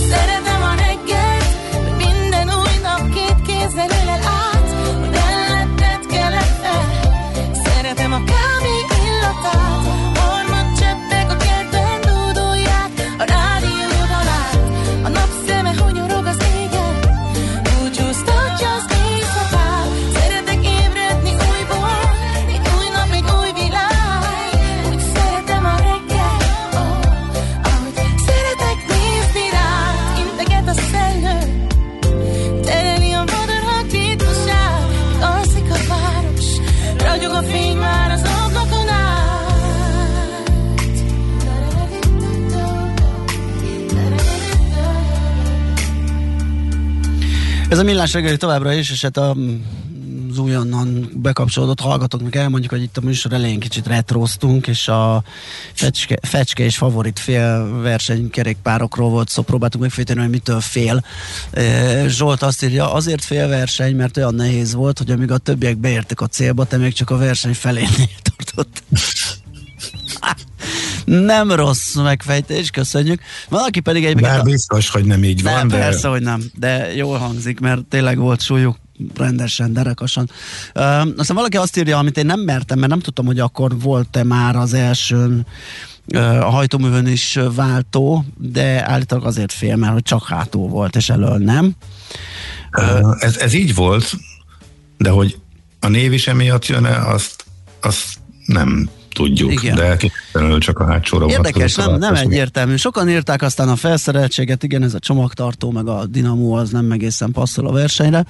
[0.09, 4.42] Szeretem a reggelt, minden új nap két kézzel ölel áll
[47.83, 49.35] a millás reggeli továbbra is, és hát a,
[50.29, 55.23] az újonnan bekapcsolódott hallgatóknak elmondjuk, hogy itt a műsor elején kicsit retroztunk, és a
[55.73, 61.05] fecske, fecske és favorit fél versenykerékpárokról volt szó, próbáltunk megfejteni, hogy mitől fél.
[61.51, 65.77] E, Zsolt azt írja, azért fél verseny, mert olyan nehéz volt, hogy amíg a többiek
[65.77, 68.83] beértek a célba, te még csak a verseny felénél tartott.
[71.05, 73.21] Nem rossz megfejtés, köszönjük.
[73.49, 74.21] Valaki pedig egy...
[74.21, 75.77] Bár biztos, hogy nem így van, de...
[75.77, 78.77] Persze, hogy nem, de jól hangzik, mert tényleg volt súlyuk
[79.17, 80.29] rendesen, derekasan.
[80.75, 80.83] Uh,
[81.17, 84.55] aztán valaki azt írja, amit én nem mertem, mert nem tudtam, hogy akkor volt-e már
[84.55, 85.45] az első
[86.11, 91.37] a hajtóművön is váltó, de állítólag azért fél, mert hogy csak hátul volt, és elől
[91.37, 91.75] nem.
[93.19, 94.13] Ez, ez így volt,
[94.97, 95.37] de hogy
[95.79, 97.45] a név is emiatt jön-e, azt,
[97.81, 98.03] azt
[98.45, 99.75] nem tudjuk, igen.
[99.75, 102.75] de képtelenül csak a hátsóra Érdekes, nem, nem egyértelmű.
[102.75, 107.31] Sokan írták aztán a felszereltséget, igen, ez a csomagtartó, meg a dinamó az nem egészen
[107.31, 108.25] passzol a versenyre,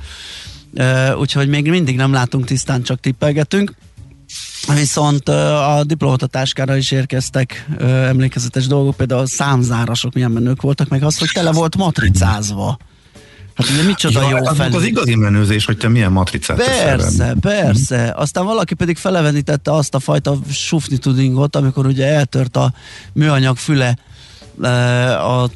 [0.74, 3.74] uh, úgyhogy még mindig nem látunk tisztán, csak tippelgetünk.
[4.76, 10.88] Viszont uh, a diplomatatáskára is érkeztek uh, emlékezetes dolgok, például a számzárasok milyen menők voltak,
[10.88, 12.78] meg az, hogy tele volt matricázva.
[13.56, 14.72] Hát ugye micsoda ja, jó fel.
[14.72, 18.04] Az igazi menőzés, hogy te milyen matricát Persze, persze.
[18.04, 18.12] Hmm.
[18.16, 22.74] Aztán valaki pedig felevenítette azt a fajta sufni tudingot, amikor ugye eltört a
[23.14, 23.98] műanyag füle
[25.18, 25.50] a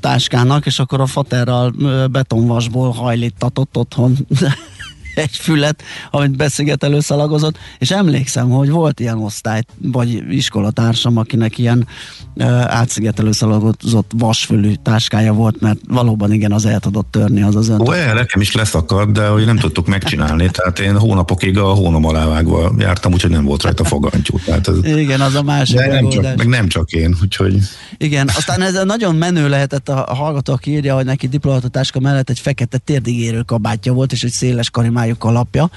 [0.00, 1.74] táskának, és akkor a faterral
[2.10, 4.16] betonvasból hajlítatott otthon
[5.14, 11.86] egy fület, amit beszigetelő szalagozott, és emlékszem, hogy volt ilyen osztály, vagy iskolatársam, akinek ilyen
[12.34, 17.68] uh, átszigetelő szalagozott vasfülű táskája volt, mert valóban igen, az el tudott törni az az
[17.68, 17.88] önt.
[17.88, 22.04] Ó, el, nekem is leszakadt, de hogy nem tudtuk megcsinálni, tehát én hónapokig a hónom
[22.04, 24.38] alávágva jártam, úgyhogy nem volt rajta fogantyú.
[24.44, 27.58] Tehát ez, igen, az a másik de nem csak, meg nem csak én, úgyhogy...
[27.96, 32.30] Igen, aztán ez nagyon menő lehetett, a, a hallgató, aki írja, hogy neki diplomatatáska mellett
[32.30, 35.70] egy fekete térdigérő kabátja volt, és egy széles karimá ruhájuk alapja.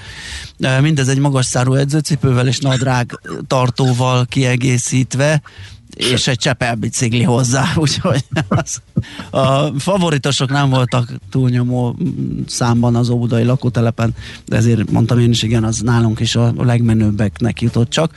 [0.80, 5.42] Mindez egy magas szárú edzőcipővel és nadrág tartóval kiegészítve,
[5.96, 8.82] és egy csepelbicikli hozzá, úgyhogy az,
[9.30, 11.96] a favoritosok nem voltak túlnyomó
[12.46, 14.14] számban az óbudai lakótelepen,
[14.44, 18.12] de ezért mondtam én is, igen, az nálunk is a legmenőbbeknek jutott csak.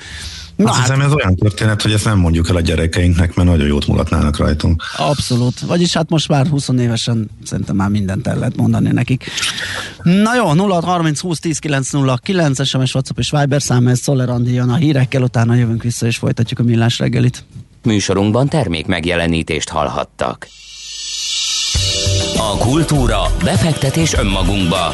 [0.59, 3.49] Na, Azt hát, hiszem, ez olyan történet, hogy ezt nem mondjuk el a gyerekeinknek, mert
[3.49, 4.83] nagyon jót mulatnának rajtunk.
[4.97, 5.59] Abszolút.
[5.59, 9.25] Vagyis hát most már 20 évesen szerintem már mindent el lehet mondani nekik.
[10.03, 13.99] Na jó, 0 30 20 10 9 0 9 SMS, WhatsApp és Viber szám, ez
[13.99, 17.43] Szoller Andi jön a hírekkel, utána jövünk vissza és folytatjuk a millás reggelit.
[17.83, 20.47] Műsorunkban termék megjelenítést hallhattak.
[22.37, 24.93] A kultúra, befektetés önmagunkba.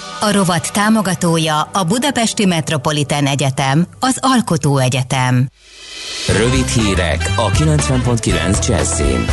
[0.23, 5.47] A rovat támogatója a Budapesti Metropolitán Egyetem, az Alkotó Egyetem.
[6.37, 9.25] Rövid hírek a 90.9 Jazzin.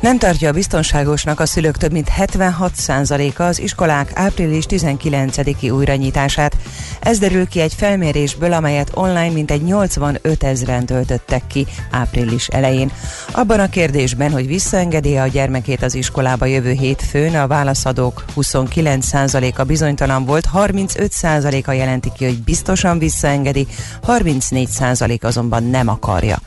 [0.00, 6.56] Nem tartja a biztonságosnak a szülők több mint 76%-a az iskolák április 19-i újranyitását.
[7.06, 12.92] Ez derül ki egy felmérésből, amelyet online mintegy 85 ezeren töltöttek ki április elején.
[13.32, 20.24] Abban a kérdésben, hogy visszaengedi a gyermekét az iskolába jövő hétfőn, a válaszadók 29%-a bizonytalan
[20.24, 23.66] volt, 35%-a jelenti ki, hogy biztosan visszaengedi,
[24.06, 26.38] 34% azonban nem akarja.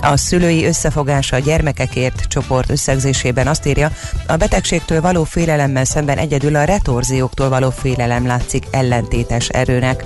[0.00, 3.90] A szülői összefogása a gyermekekért csoport összegzés elemzésében azt írja,
[4.26, 10.04] a betegségtől való félelemmel szemben egyedül a retorzióktól való félelem látszik ellentétes erőnek.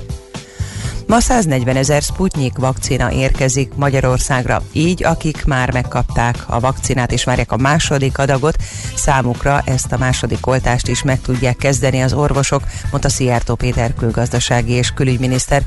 [1.13, 7.53] Ma 140 ezer Sputnik vakcina érkezik Magyarországra, így akik már megkapták a vakcinát és várják
[7.53, 8.57] a második adagot,
[8.95, 14.73] számukra ezt a második oltást is meg tudják kezdeni az orvosok, mondta Szijjártó Péter külgazdasági
[14.73, 15.63] és külügyminiszter.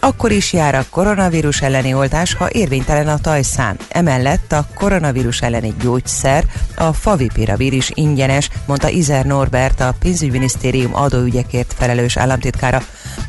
[0.00, 3.76] Akkor is jár a koronavírus elleni oltás, ha érvénytelen a tajszán.
[3.88, 6.44] Emellett a koronavírus elleni gyógyszer,
[6.76, 12.82] a favipiravir is ingyenes, mondta Izer Norbert, a pénzügyminisztérium adóügyekért felelős államtitkára.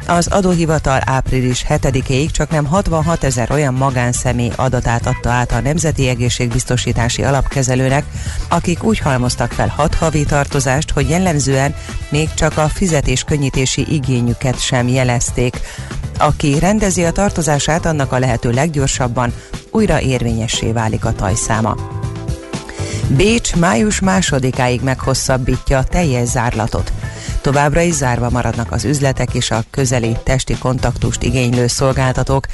[0.08, 6.08] Az adóhivatal április 7-ig csak nem 66 ezer olyan magánszemély adatát adta át a Nemzeti
[6.08, 8.04] Egészségbiztosítási Alapkezelőnek,
[8.50, 11.76] akik úgy halmoztak fel 6 havi tartozást, hogy jellemzően
[12.10, 15.60] még csak a fizetés könnyítési igényüket sem jelezték.
[16.18, 19.34] Aki rendezi a tartozását, annak a lehető leggyorsabban
[19.72, 21.76] újra érvényessé válik a tajszáma.
[23.08, 26.92] Bécs május másodikáig meghosszabbítja a teljes zárlatot.
[27.42, 32.48] Továbbra is zárva maradnak az üzletek és a közeli testi kontaktust igénylő szolgáltatók,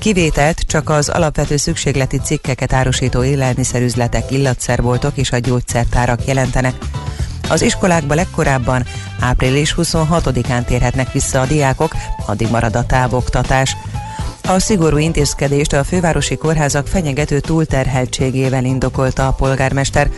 [0.00, 6.74] Kivételt csak az alapvető szükségleti cikkeket árusító élelmiszerüzletek, illatszerboltok és a gyógyszertárak jelentenek.
[7.48, 8.84] Az iskolákba legkorábban
[9.20, 11.92] április 26-án térhetnek vissza a diákok,
[12.26, 13.76] addig marad a távoktatás.
[14.50, 20.10] A szigorú intézkedést a fővárosi kórházak fenyegető túlterheltségével indokolta a polgármester.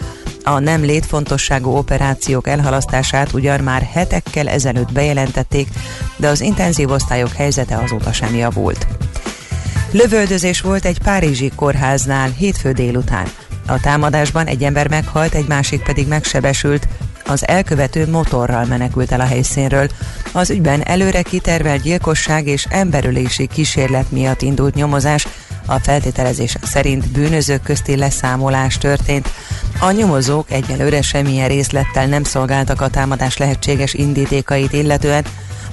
[0.43, 5.69] A nem létfontosságú operációk elhalasztását ugyan már hetekkel ezelőtt bejelentették,
[6.17, 8.87] de az intenzív osztályok helyzete azóta sem javult.
[9.91, 13.27] Lövöldözés volt egy párizsi kórháznál hétfő délután.
[13.67, 16.89] A támadásban egy ember meghalt, egy másik pedig megsebesült.
[17.27, 19.89] Az elkövető motorral menekült el a helyszínről.
[20.33, 25.27] Az ügyben előre kitervelt gyilkosság és emberölési kísérlet miatt indult nyomozás.
[25.67, 29.29] A feltételezések szerint bűnözők közti leszámolás történt.
[29.81, 35.25] A nyomozók egyelőre semmilyen részlettel nem szolgáltak a támadás lehetséges indítékait illetően,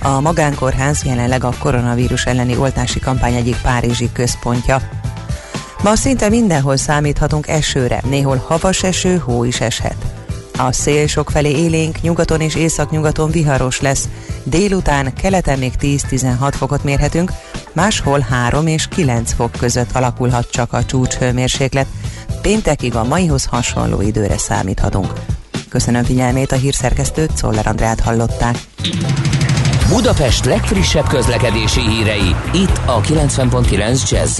[0.01, 4.81] a magánkórház jelenleg a koronavírus elleni oltási kampány egyik párizsi központja.
[5.83, 10.18] Ma szinte mindenhol számíthatunk esőre, néhol havas eső, hó is eshet.
[10.59, 14.09] A szél sokfelé élénk, nyugaton és északnyugaton viharos lesz.
[14.43, 17.31] Délután keleten még 10-16 fokot mérhetünk,
[17.73, 21.87] máshol 3 és 9 fok között alakulhat csak a csúcshőmérséklet.
[22.41, 25.13] Péntekig a maihoz hasonló időre számíthatunk.
[25.69, 28.57] Köszönöm figyelmét a hírszerkesztőt, Szoller Andrát hallották.
[29.89, 34.39] Budapest legfrissebb közlekedési hírei, itt a 90.9 jazz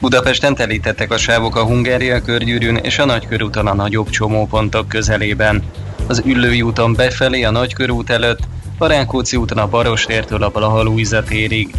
[0.00, 5.62] Budapesten telítettek a sávok a Hungária körgyűrűn és a Nagykörúton a nagyobb csomópontok közelében.
[6.06, 8.40] Az Üllői úton befelé a Nagykörút előtt,
[8.78, 11.74] a Rákóczi úton a Barostértől a Blahalújza térig.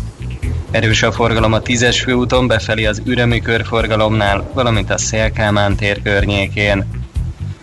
[0.72, 7.01] Erős a forgalom a 10-es főúton befelé az Ürömi körforgalomnál, valamint a Szélkámán tér környékén.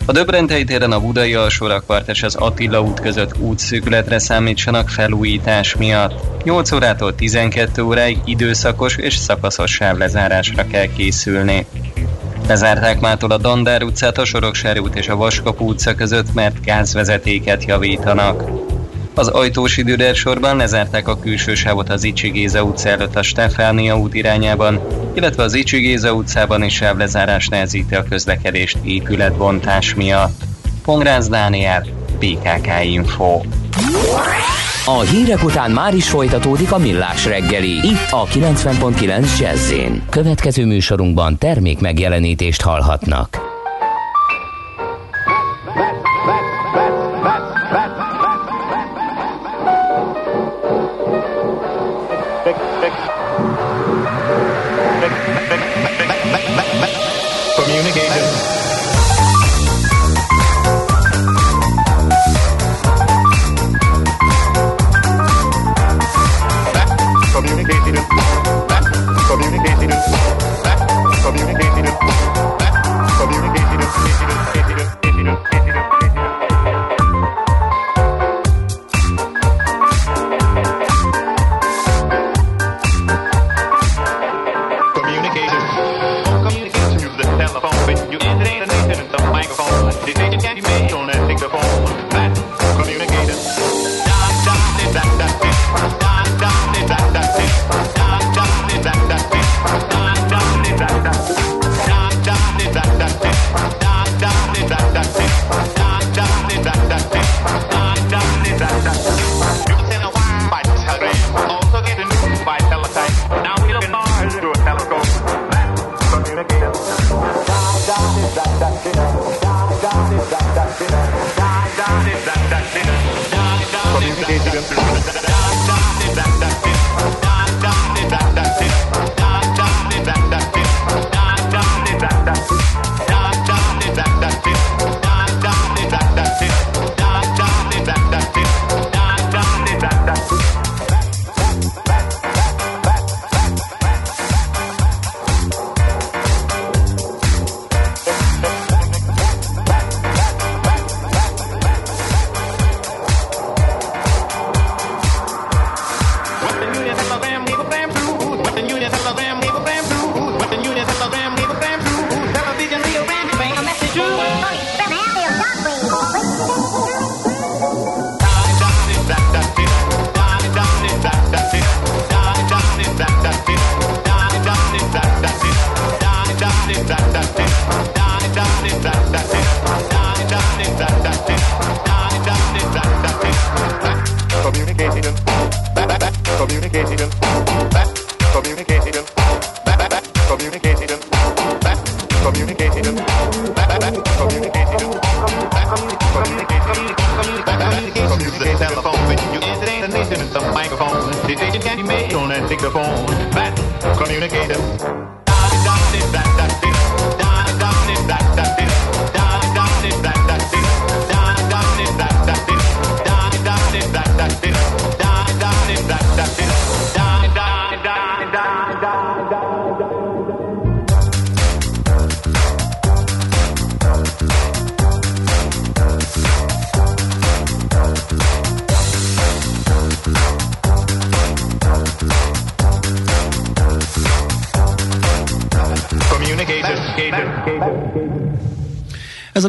[0.09, 6.43] A Döbrentei téren a Budai alsórakpart és az Attila út között útszűkületre számítsanak felújítás miatt.
[6.43, 11.65] 8 órától 12 óráig időszakos és szakaszos sávlezárásra kell készülni.
[12.47, 17.65] Lezárták mától a Dandár utcát, a Soroksári út és a Vaskap utca között, mert gázvezetéket
[17.65, 18.43] javítanak.
[19.13, 23.97] Az ajtós időre sorban lezárták a külső sávot az Icsi Géza utca előtt a Stefánia
[23.97, 24.81] út irányában,
[25.13, 30.41] illetve az Icsi Géza utcában is sávlezárás nehezíti a közlekedést épületbontás miatt.
[30.83, 31.85] Pongrász Dániel,
[32.19, 33.41] PKK Info.
[34.85, 39.73] A hírek után már is folytatódik a millás reggeli, itt a 90.9 jazz
[40.09, 43.58] Következő műsorunkban termék megjelenítést hallhatnak.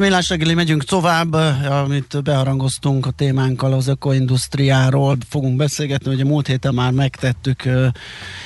[0.00, 1.32] A Millás reggeli, megyünk tovább,
[1.70, 7.62] amit beharangoztunk a témánkkal az ökoindustriáról, fogunk beszélgetni, ugye múlt héten már megtettük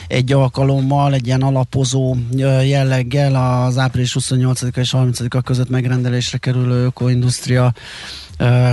[0.06, 2.16] egy alkalommal, egy ilyen alapozó
[2.64, 7.72] jelleggel az április 28 és 30-a között megrendelésre kerülő ökoindustria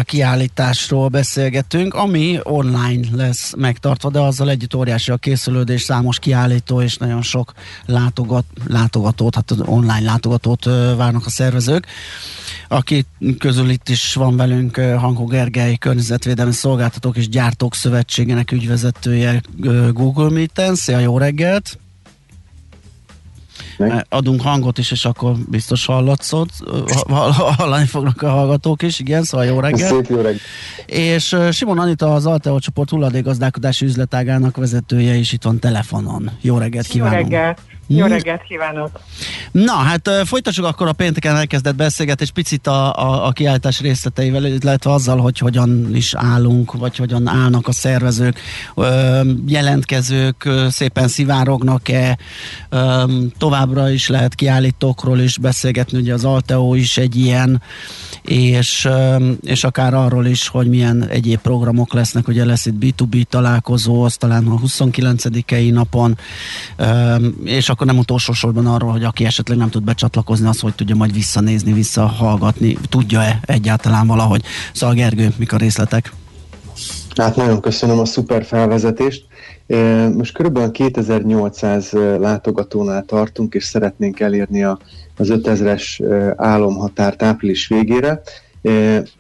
[0.04, 6.98] kiállításról beszélgetünk, ami online lesz megtartva, de azzal együtt óriási a készülődés, számos kiállító és
[6.98, 7.54] nagyon sok
[7.86, 10.66] látogat, látogatót, hát online látogatót
[10.96, 11.86] várnak a szervezők.
[12.68, 13.06] Aki
[13.38, 19.42] közül itt is van velünk Hankó Gergely, környezetvédelmi szolgáltatók és gyártók szövetségének ügyvezetője
[19.92, 20.76] Google Meet-en.
[20.76, 21.81] Szia, jó reggelt!
[23.78, 24.06] Meg.
[24.10, 26.50] Adunk hangot is, és akkor biztos hallatszod.
[27.58, 29.90] Hallani fognak a hallgatók is, igen, szóval jó reggel.
[29.90, 30.40] Szép jó reggel.
[30.86, 36.32] És Simon Anita, az Alteo csoport hulladékgazdálkodási üzletágának vezetője is itt van telefonon.
[36.42, 37.14] Jó reggelt kívánok!
[37.14, 37.60] Jó reggelt!
[37.96, 39.00] Jó reggelt kívánok!
[39.52, 44.92] Na, hát folytassuk akkor a pénteken elkezdett beszélgetés picit a, a, a kiállítás részleteivel, illetve
[44.92, 48.40] azzal, hogy hogyan is állunk, vagy hogyan állnak a szervezők,
[49.48, 52.18] jelentkezők szépen szivárognak-e,
[53.38, 57.62] továbbra is lehet kiállítókról is beszélgetni, ugye az Alteo is egy ilyen,
[58.22, 58.90] és,
[59.42, 64.16] és akár arról is, hogy milyen egyéb programok lesznek, ugye lesz itt B2B találkozó, az
[64.16, 66.18] talán a 29-i napon,
[67.44, 70.96] és akkor nem utolsó sorban arról, hogy aki esetleg nem tud becsatlakozni, az hogy tudja
[70.96, 74.44] majd visszanézni, visszahallgatni, tudja-e egyáltalán valahogy.
[74.74, 76.12] Szóval Gergő, mik a részletek?
[77.16, 79.26] Hát nagyon köszönöm a szuper felvezetést.
[80.18, 84.80] Most körülbelül 2800 látogatónál tartunk, és szeretnénk elérni a,
[85.18, 85.84] az 5000-es
[86.38, 88.22] álomhatárt április végére.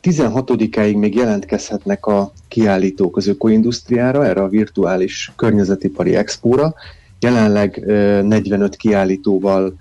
[0.03, 6.73] 16-áig még jelentkezhetnek a kiállítók az ökoindustriára, erre a virtuális környezetipari expóra.
[7.21, 9.73] Jelenleg 45 kiállítóval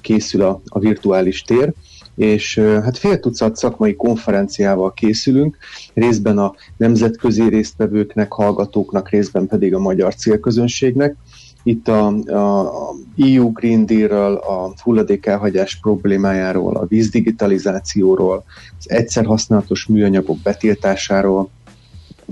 [0.00, 1.72] készül a, a virtuális tér,
[2.14, 5.56] és hát fél tucat szakmai konferenciával készülünk,
[5.94, 11.16] részben a nemzetközi résztvevőknek, hallgatóknak, részben pedig a magyar célközönségnek.
[11.62, 12.72] Itt a, a
[13.16, 18.44] EU Green Deal-ről, a hulladékelhagyás problémájáról, a vízdigitalizációról,
[18.78, 21.50] az egyszer használatos műanyagok betiltásáról,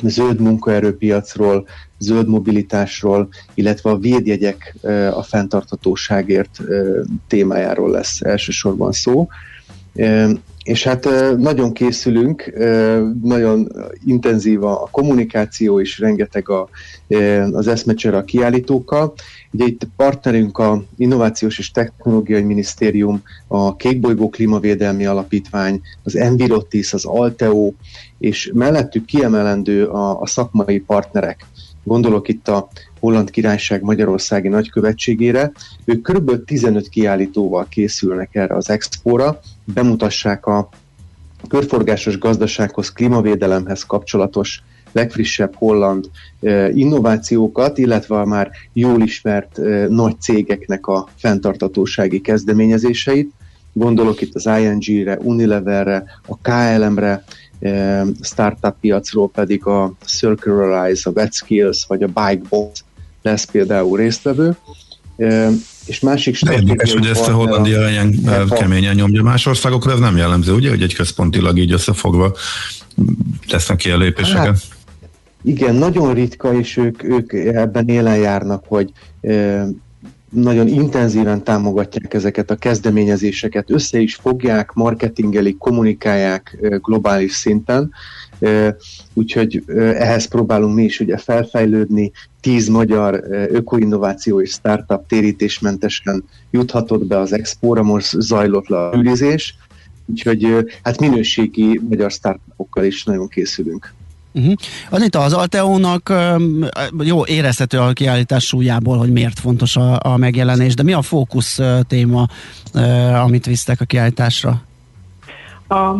[0.02, 1.66] zöld munkaerőpiacról,
[1.98, 4.76] zöld mobilitásról, illetve a védjegyek
[5.12, 6.60] a fenntarthatóságért
[7.26, 9.28] témájáról lesz elsősorban szó.
[10.62, 12.52] És hát nagyon készülünk,
[13.22, 13.72] nagyon
[14.04, 16.68] intenzív a kommunikáció, és rengeteg a,
[17.52, 19.14] az eszmecsere a kiállítókkal.
[19.50, 27.04] Ugye itt partnerünk a Innovációs és Technológiai Minisztérium, a Kékbolygó Klímavédelmi Alapítvány, az Envirotis, az
[27.04, 27.72] Alteo,
[28.18, 31.46] és mellettük kiemelendő a, a szakmai partnerek.
[31.88, 32.68] Gondolok itt a
[33.00, 35.52] Holland Királyság Magyarországi Nagykövetségére.
[35.84, 36.44] Ők kb.
[36.44, 40.68] 15 kiállítóval készülnek erre az expóra, bemutassák a
[41.48, 44.62] körforgásos gazdasághoz, klímavédelemhez kapcsolatos
[44.92, 46.10] legfrissebb holland
[46.72, 53.32] innovációkat, illetve a már jól ismert nagy cégeknek a fenntartatósági kezdeményezéseit.
[53.72, 57.24] Gondolok itt az ING-re, Unileverre, a KLM-re,
[58.22, 62.84] startup piacról pedig a Circularize, a VetSkills vagy a BikeBot
[63.22, 64.56] lesz például résztvevő.
[65.86, 68.14] És másik De érdekes, hogy ezt a Hollandia ilyen
[68.50, 69.22] keményen nyomja.
[69.22, 72.36] Más országokra ez nem jellemző, ugye, hogy egy központilag így összefogva
[73.46, 74.44] tesznek a lépéseket?
[74.44, 74.62] Hát,
[75.42, 78.90] igen, nagyon ritka, és ők, ők ebben élen járnak, hogy
[80.30, 87.92] nagyon intenzíven támogatják ezeket a kezdeményezéseket, össze is fogják, marketingelik, kommunikálják globális szinten,
[89.14, 97.18] úgyhogy ehhez próbálunk mi is ugye felfejlődni, tíz magyar ökoinnováció és startup térítésmentesen juthatott be
[97.18, 99.56] az expóra, most zajlott le a ülizés,
[100.06, 103.94] úgyhogy hát minőségi magyar startupokkal is nagyon készülünk.
[104.38, 104.54] Uh-huh.
[104.90, 106.12] Anita, az Alteónak
[106.98, 111.60] jó érezhető a kiállítás súlyából, hogy miért fontos a, a megjelenés, de mi a fókusz
[111.88, 112.26] téma,
[113.22, 114.60] amit visztek a kiállításra?
[115.68, 115.94] A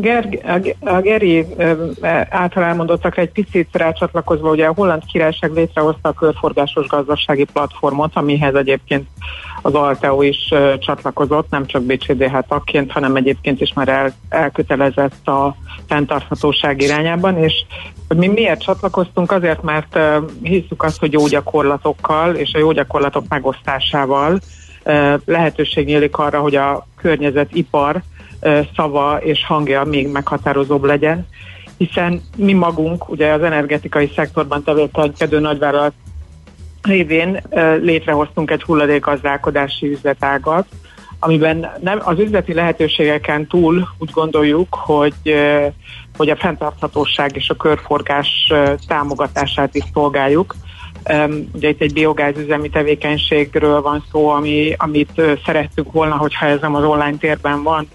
[0.00, 0.28] Ger,
[0.80, 1.46] a Geri
[2.28, 8.54] által elmondottakra egy picit rácsatlakozva, ugye a Holland Királyság létrehozta a körforgásos gazdasági platformot, amihez
[8.54, 9.06] egyébként
[9.62, 10.48] az Alteo is
[10.78, 15.56] csatlakozott, nem csak BCDH tagként, hanem egyébként is már el, elkötelezett a
[15.88, 17.52] fenntarthatóság irányában, és
[18.08, 19.32] hogy mi miért csatlakoztunk?
[19.32, 19.98] Azért, mert
[20.42, 24.40] hiszük azt, hogy jó gyakorlatokkal és a jó gyakorlatok megosztásával
[25.24, 28.02] lehetőség nyílik arra, hogy a környezetipar
[28.76, 31.26] szava és hangja még meghatározóbb legyen,
[31.76, 35.92] hiszen mi magunk, ugye az energetikai szektorban tevékenykedő nagyvállalat
[36.82, 37.42] révén
[37.80, 40.66] létrehoztunk egy hulladékgazdálkodási üzletágat,
[41.18, 45.14] amiben nem, az üzleti lehetőségeken túl úgy gondoljuk, hogy,
[46.16, 48.52] hogy a fenntarthatóság és a körforgás
[48.86, 50.54] támogatását is szolgáljuk.
[51.52, 56.84] Ugye itt egy biogázüzemi tevékenységről van szó, ami, amit szerettük volna, hogyha ez nem az
[56.84, 57.88] online térben van,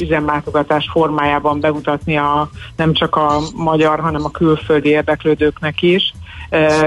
[0.00, 6.12] üzemlátogatás formájában bemutatni a, nem csak a magyar, hanem a külföldi érdeklődőknek is,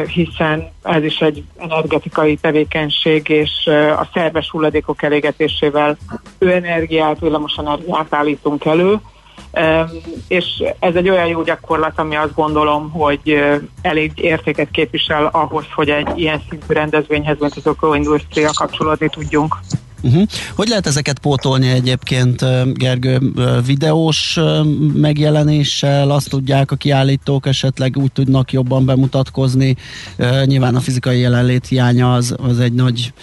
[0.08, 3.68] hiszen ez is egy energetikai tevékenység, és
[3.98, 5.98] a szerves hulladékok elégetésével
[6.38, 9.00] ő energiát, villamos energiát állítunk elő,
[10.28, 10.46] és
[10.80, 13.44] ez egy olyan jó gyakorlat, ami azt gondolom, hogy
[13.82, 19.56] elég értéket képvisel ahhoz, hogy egy ilyen szintű rendezvényhez, mint az ökoindustria kapcsolódni tudjunk.
[20.02, 20.24] Uh-huh.
[20.56, 23.20] Hogy lehet ezeket pótolni egyébként, Gergő,
[23.66, 24.40] videós
[24.94, 29.76] megjelenéssel, azt tudják a kiállítók esetleg úgy tudnak jobban bemutatkozni.
[30.46, 33.14] Nyilván a fizikai jelenlét hiánya az, az egy nagy,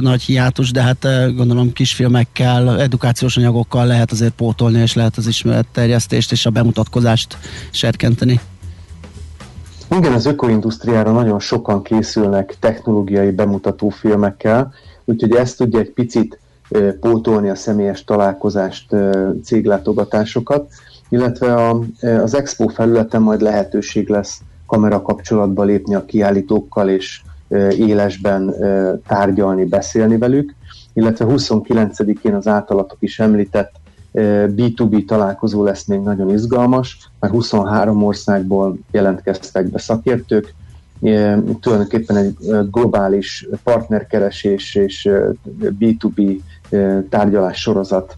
[0.00, 1.06] nagy hiátus, de hát
[1.36, 7.38] gondolom kisfilmekkel, edukációs anyagokkal lehet azért pótolni, és lehet az ismeretterjesztést és a bemutatkozást
[7.70, 8.40] serkenteni.
[9.98, 14.72] Igen, az ökoindusztriára nagyon sokan készülnek technológiai bemutató filmekkel,
[15.06, 16.38] úgyhogy ezt tudja egy picit
[17.00, 18.96] pótolni a személyes találkozást,
[19.44, 20.70] céglátogatásokat,
[21.08, 27.22] illetve a, az expo felületen majd lehetőség lesz kamera kapcsolatba lépni a kiállítókkal és
[27.70, 28.54] élesben
[29.06, 30.54] tárgyalni, beszélni velük,
[30.92, 33.72] illetve 29-én az általatok is említett
[34.56, 40.54] B2B találkozó lesz még nagyon izgalmas, mert 23 országból jelentkeztek be szakértők,
[41.60, 42.36] tulajdonképpen egy
[42.70, 45.08] globális partnerkeresés és
[45.60, 46.38] B2B
[47.08, 48.16] tárgyalás sorozat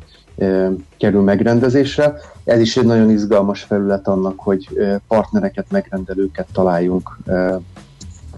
[0.98, 2.14] kerül megrendezésre.
[2.44, 4.68] Ez is egy nagyon izgalmas felület annak, hogy
[5.08, 7.18] partnereket, megrendelőket találjunk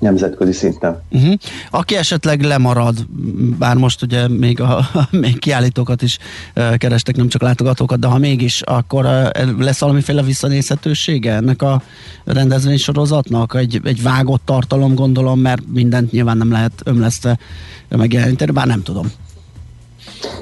[0.00, 1.02] nemzetközi szinten.
[1.10, 1.34] Uh-huh.
[1.70, 3.06] Aki esetleg lemarad,
[3.58, 6.18] bár most ugye még, a, még kiállítókat is
[6.56, 11.82] uh, kerestek, nem csak látogatókat, de ha mégis, akkor uh, lesz valamiféle visszanézhetősége ennek a
[12.24, 13.54] rendezvénysorozatnak?
[13.54, 17.38] Egy, egy vágott tartalom gondolom, mert mindent nyilván nem lehet ömlesztve
[17.88, 19.06] megjeleníteni, bár nem tudom.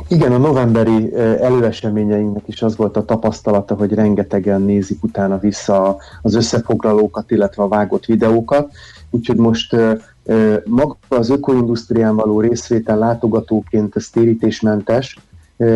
[0.09, 6.35] Igen, a novemberi előeseményeinknek is az volt a tapasztalata, hogy rengetegen nézik utána vissza az
[6.35, 8.73] összefoglalókat, illetve a vágott videókat,
[9.11, 9.77] úgyhogy most
[10.65, 15.19] maga az ökoindusztrián való részvétel látogatóként ez térítésmentes.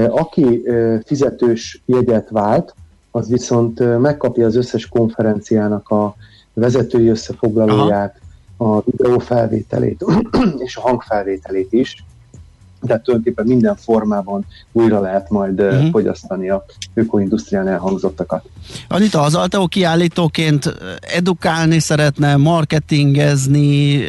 [0.09, 0.63] Aki
[1.05, 2.75] fizetős jegyet vált,
[3.11, 6.15] az viszont megkapja az összes konferenciának a
[6.53, 8.21] vezetői összefoglalóját,
[8.57, 8.77] Aha.
[8.77, 10.05] a videófelvételét
[10.67, 12.05] és a hangfelvételét is
[12.87, 15.91] tehát tulajdonképpen minden formában újra lehet majd uh-huh.
[15.91, 16.65] fogyasztani a
[16.95, 18.45] ökoindustrián elhangzottakat.
[18.89, 24.01] Anita, az Alteo kiállítóként edukálni szeretne, marketingezni,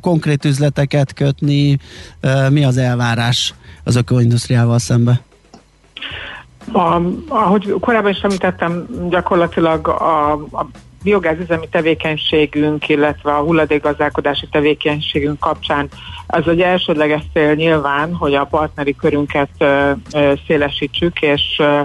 [0.00, 1.78] konkrét üzleteket kötni,
[2.50, 3.54] mi az elvárás
[3.84, 5.20] az ökoindustriával szembe?
[6.72, 10.66] A, ahogy korábban is említettem, gyakorlatilag a, a
[11.04, 15.88] biogázüzemi tevékenységünk, illetve a hulladékgazdálkodási tevékenységünk kapcsán.
[16.26, 21.82] Az egy elsődleges cél nyilván, hogy a partneri körünket ö, ö, szélesítsük, és ö,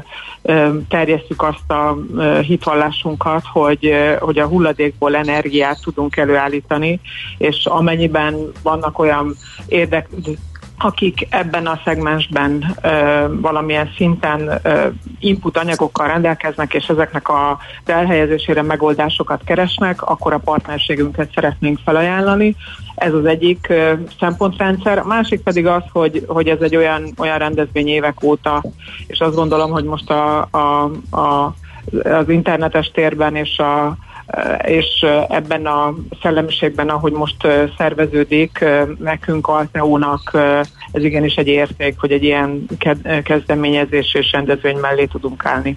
[0.87, 1.97] terjesztjük azt a
[2.41, 6.99] hitvallásunkat, hogy, hogy a hulladékból energiát tudunk előállítani,
[7.37, 9.35] és amennyiben vannak olyan
[9.67, 10.07] érdek,
[10.79, 14.87] akik ebben a szegmensben ö, valamilyen szinten ö,
[15.19, 22.55] input anyagokkal rendelkeznek, és ezeknek a elhelyezésére megoldásokat keresnek, akkor a partnerségünket szeretnénk felajánlani.
[22.95, 24.97] Ez az egyik ö, szempontrendszer.
[24.97, 28.63] A másik pedig az, hogy, hogy ez egy olyan, olyan rendezvény évek óta,
[29.07, 31.53] és azt gondolom, hogy most a, a, a,
[32.03, 33.97] az internetes térben és a
[34.65, 37.47] és ebben a szellemiségben, ahogy most
[37.77, 38.65] szerveződik,
[38.99, 40.37] nekünk Alteónak
[40.91, 42.65] ez igenis egy érték, hogy egy ilyen
[43.23, 45.75] kezdeményezés és rendezvény mellé tudunk állni.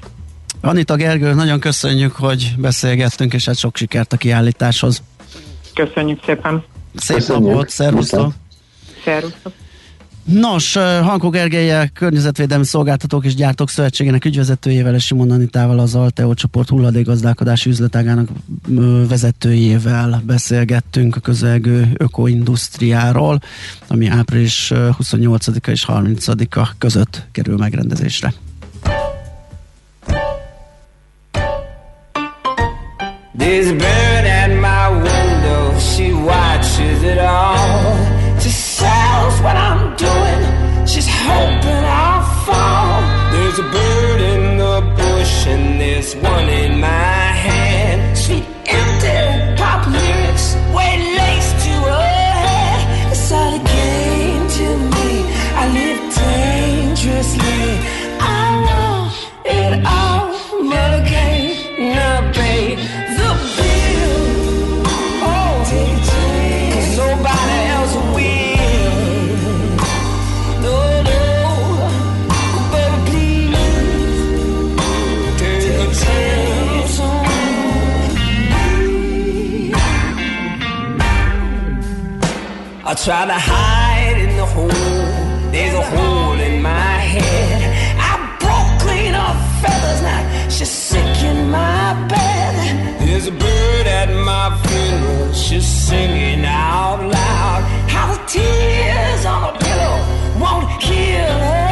[0.61, 5.03] Anita Gergő, nagyon köszönjük, hogy beszélgettünk, és hát sok sikert a kiállításhoz.
[5.75, 6.65] Köszönjük szépen.
[6.95, 8.33] Szép nap volt, szervusztok.
[9.05, 9.53] Szervusztok.
[10.25, 16.69] Nos, Hankó Gergelyel, Környezetvédelmi Szolgáltatók és Gyártók Szövetségének ügyvezetőjével és Simon Anitával az Alteo csoport
[16.69, 18.29] hulladékgazdálkodási üzletágának
[19.09, 23.41] vezetőjével beszélgettünk a közelgő ökoindusztriáról,
[23.87, 28.33] ami április 28-a és 30-a között kerül megrendezésre.
[33.33, 37.62] A bird at my window, she watches it all.
[41.31, 43.01] Hoping I'll fall.
[43.33, 47.02] There's a bird in the bush, and there's one in my
[83.05, 84.69] try to hide in the hole.
[85.51, 87.61] There's a hole in my head.
[87.99, 90.49] I broke clean off feathers now.
[90.49, 93.01] She's sick in my bed.
[93.01, 95.33] There's a bird at my funeral.
[95.33, 97.63] She's singing out loud.
[97.91, 99.97] How the tears on a pillow
[100.39, 101.72] won't heal her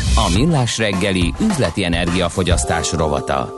[0.15, 3.53] A Millás reggeli üzleti energiafogyasztás rovata.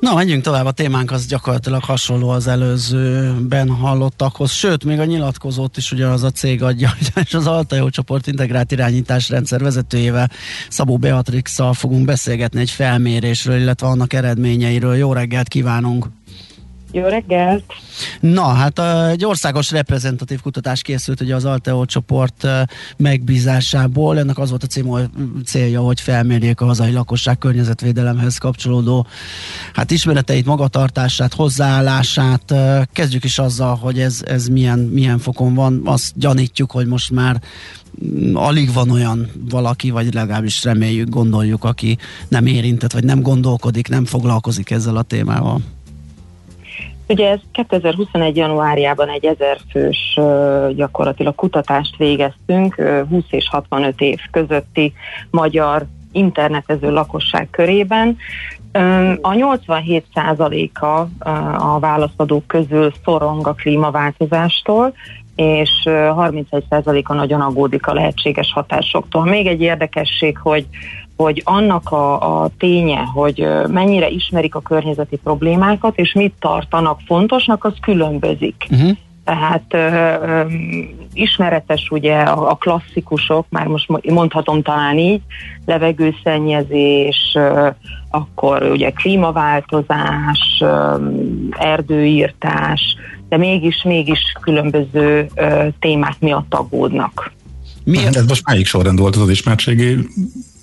[0.00, 5.76] Na, menjünk tovább, a témánk az gyakorlatilag hasonló az előzőben hallottakhoz, sőt, még a nyilatkozót
[5.76, 6.90] is ugyanaz a cég adja,
[7.24, 10.30] és az Altajó csoport integrált irányítás rendszer vezetőjével,
[10.68, 14.96] Szabó Beatrix-szal fogunk beszélgetni egy felmérésről, illetve annak eredményeiről.
[14.96, 16.17] Jó reggelt kívánunk!
[16.92, 17.64] Jó reggelt!
[18.20, 18.78] Na, hát
[19.10, 22.46] egy országos reprezentatív kutatás készült ugye az Alteo csoport
[22.96, 24.18] megbízásából.
[24.18, 25.10] Ennek az volt a cím,
[25.44, 29.06] célja, hogy felmérjék a hazai lakosság környezetvédelemhez kapcsolódó
[29.72, 32.54] hát ismereteit, magatartását, hozzáállását.
[32.92, 35.82] Kezdjük is azzal, hogy ez, ez milyen, milyen fokon van.
[35.84, 37.40] Azt gyanítjuk, hogy most már
[38.04, 41.98] mm, alig van olyan valaki, vagy legalábbis reméljük, gondoljuk, aki
[42.28, 45.60] nem érintett, vagy nem gondolkodik, nem foglalkozik ezzel a témával.
[47.08, 48.36] Ugye ez 2021.
[48.36, 54.92] januárjában egy ezer fős ö, gyakorlatilag kutatást végeztünk, ö, 20 és 65 év közötti
[55.30, 58.16] magyar internetező lakosság körében.
[59.20, 64.92] A 87%-a ö, a válaszadók közül szorong a klímaváltozástól,
[65.36, 69.24] és ö, 31%-a nagyon aggódik a lehetséges hatásoktól.
[69.24, 70.66] Még egy érdekesség, hogy
[71.18, 77.64] hogy annak a, a ténye, hogy mennyire ismerik a környezeti problémákat, és mit tartanak fontosnak,
[77.64, 78.66] az különbözik.
[78.70, 78.90] Uh-huh.
[79.24, 80.44] Tehát ö, ö,
[81.12, 85.20] ismeretes ugye a, a klasszikusok, már most mo- mondhatom talán így,
[85.66, 87.68] levegőszennyezés, ö,
[88.10, 90.96] akkor ugye klímaváltozás, ö,
[91.50, 92.96] erdőírtás,
[93.28, 97.32] de mégis, mégis különböző ö, témák miatt aggódnak.
[97.84, 98.16] Miért?
[98.16, 99.98] Ez most melyik sorrend volt az, az ismertségi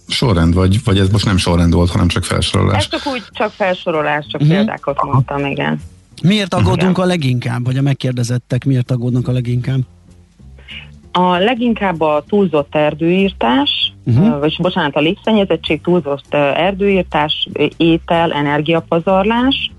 [0.07, 2.77] sorrend, vagy, vagy ez most nem sorrend volt, hanem csak felsorolás?
[2.77, 4.49] Ez csak úgy, csak felsorolás, csak Mhm.
[4.49, 4.65] uh-huh.
[4.65, 5.81] példákat mondtam, igen.
[6.23, 9.79] Miért aggódunk a leginkább, vagy a megkérdezettek miért aggódnak a leginkább?
[11.11, 14.21] A leginkább a túlzott erdőírtás, Mhm.
[14.21, 14.39] uh-huh.
[14.39, 19.71] vagy bocsánat, a légszennyezettség, túlzott erdőírtás, étel, energiapazarlás,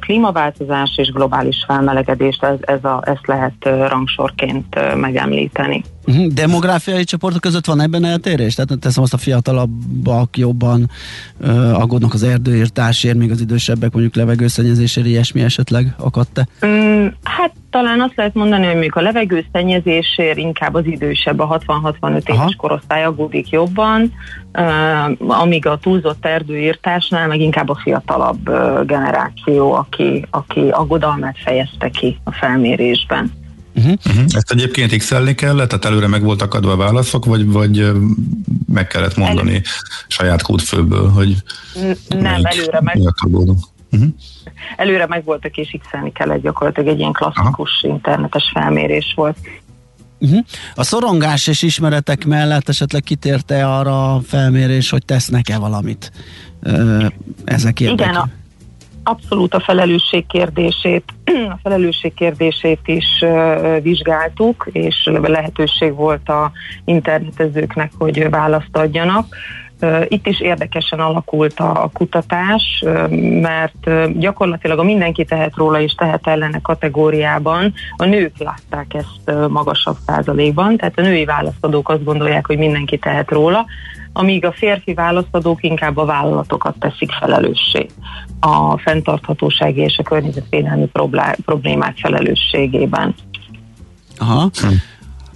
[0.00, 5.84] klímaváltozás és globális felmelegedés, ez, ez a, ezt lehet rangsorként megemlíteni.
[6.06, 6.26] Uh-huh.
[6.26, 8.54] Demográfiai csoportok között van ebben eltérés?
[8.54, 10.90] Tehát teszem azt a fiatalabbak jobban
[11.40, 16.46] uh, aggódnak az erdőírtásért, még az idősebbek mondjuk levegőszennyezésért, ilyesmi esetleg akadt-e?
[16.66, 22.28] Mm, hát talán azt lehet mondani, hogy mondjuk a levegőszennyezésért inkább az idősebb, a 60-65
[22.28, 24.12] éves korosztály aggódik jobban,
[24.52, 31.88] uh, amíg a túlzott erdőírtásnál meg inkább a fiatalabb uh, generáció, aki, aki aggodalmát fejezte
[31.88, 33.44] ki a felmérésben.
[33.76, 34.24] Uh-huh.
[34.28, 37.92] Ezt egyébként x kellett, tehát előre meg voltak adva a válaszok, vagy, vagy
[38.72, 39.62] meg kellett mondani
[40.08, 41.36] saját kódfőből, hogy
[41.74, 42.98] N- Nem, előre meg.
[43.90, 44.08] Uh-huh.
[44.76, 47.94] előre meg voltak és x kell egy gyakorlatilag egy ilyen klasszikus Aha.
[47.94, 49.36] internetes felmérés volt.
[50.18, 50.44] Uh-huh.
[50.74, 56.12] A szorongás és ismeretek mellett esetleg kitérte arra a felmérés, hogy tesznek-e valamit
[57.44, 58.10] ezek érdekében?
[58.10, 58.28] Igen, a,
[59.06, 61.04] abszolút a felelősség kérdését,
[61.54, 63.24] a felelősség kérdését is
[63.82, 66.52] vizsgáltuk, és lehetőség volt a
[66.84, 69.26] internetezőknek, hogy választ adjanak.
[70.08, 72.84] Itt is érdekesen alakult a kutatás,
[73.40, 79.96] mert gyakorlatilag a mindenki tehet róla és tehet ellene kategóriában a nők látták ezt magasabb
[80.06, 83.66] százalékban, tehát a női választadók azt gondolják, hogy mindenki tehet róla,
[84.16, 87.86] amíg a férfi választadók inkább a vállalatokat teszik felelőssé
[88.40, 90.90] a fenntarthatósági és a környezetvédelmi
[91.44, 93.14] problémák felelősségében.
[94.18, 94.50] Aha.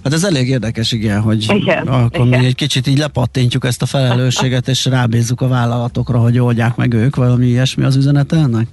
[0.03, 2.39] Hát ez elég érdekes, igen, hogy Igen, akkor igen.
[2.39, 6.93] mi egy kicsit így lepattintjuk ezt a felelősséget, és rábízzuk a vállalatokra, hogy oldják meg
[6.93, 8.67] ők, valami ilyesmi az üzenete ennek?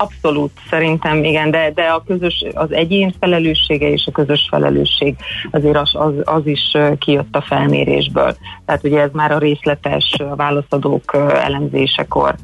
[0.00, 5.16] Abszolút, szerintem igen, de, de a közös, az egyén felelőssége és a közös felelősség
[5.50, 8.36] azért az, az, az is kijött a felmérésből.
[8.66, 12.34] Tehát ugye ez már a részletes ö, válaszadók elemzésekor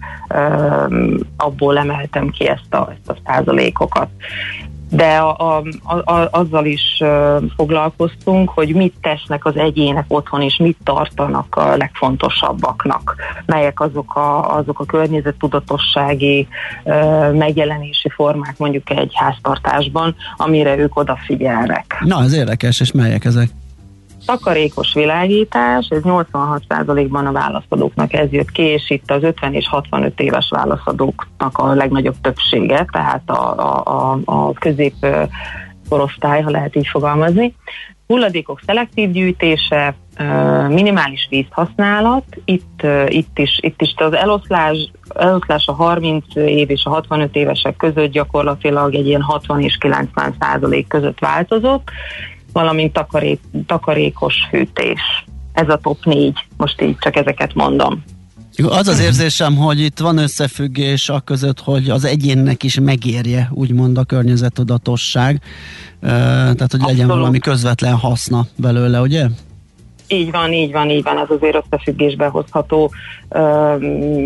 [1.36, 4.08] abból emeltem ki ezt a, ezt a százalékokat.
[4.94, 7.02] De a, a, a, azzal is
[7.56, 13.16] foglalkoztunk, hogy mit tesznek az egyének otthon, és mit tartanak a legfontosabbaknak.
[13.46, 16.48] Melyek azok a, azok a környezettudatossági
[17.32, 21.96] megjelenési formák mondjuk egy háztartásban, amire ők odafigyelnek.
[22.04, 23.48] Na, ez érdekes, és melyek ezek?
[24.26, 30.20] Takarékos világítás, ez 86%-ban a válaszadóknak ez jött ki, és itt az 50 és 65
[30.20, 35.06] éves válaszadóknak a legnagyobb többsége, tehát a, a, a, a közép
[35.88, 37.54] korosztály, ha lehet így fogalmazni.
[38.06, 39.94] Hulladékok szelektív gyűjtése,
[40.68, 46.90] minimális vízhasználat, itt, itt, is, itt is az eloszlás, eloszlás a 30 év és a
[46.90, 51.90] 65 évesek között gyakorlatilag egy ilyen 60 és 90 százalék között változott,
[52.54, 55.00] valamint takarék, takarékos fűtés.
[55.52, 58.04] Ez a top 4, most így csak ezeket mondom.
[58.68, 63.98] Az az érzésem, hogy itt van összefüggés a között, hogy az egyénnek is megérje, úgymond
[63.98, 65.42] a környezettudatosság,
[66.00, 67.14] tehát hogy legyen Abszolút.
[67.14, 69.26] valami közvetlen haszna belőle, ugye?
[70.08, 72.90] Így van, így van, így van, ez azért összefüggésbe hozható,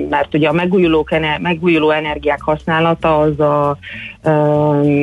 [0.09, 1.11] mert ugye a megújulók,
[1.41, 3.79] megújuló energiák használata az a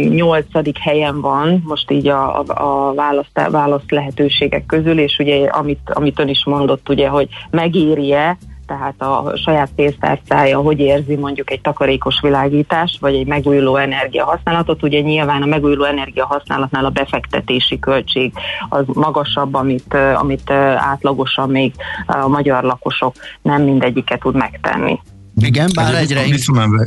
[0.10, 5.80] nyolcadik helyen van, most így a, a, a választ, választ lehetőségek közül, és ugye amit,
[5.94, 11.62] amit ön is mondott, ugye, hogy megéri-e, tehát a saját pénztárcája hogy érzi mondjuk egy
[11.62, 14.84] takarékos világítás, vagy egy megújuló energia használatot.
[14.84, 18.34] Ugye nyilván a megújuló energia használatnál a befektetési költség
[18.70, 21.74] az magasabb, amit, amit átlagosan még
[22.06, 25.00] a magyar lakosok nem mindegyiket tud megtenni.
[25.38, 26.86] Igen, bár Egy- egyre visszamenve,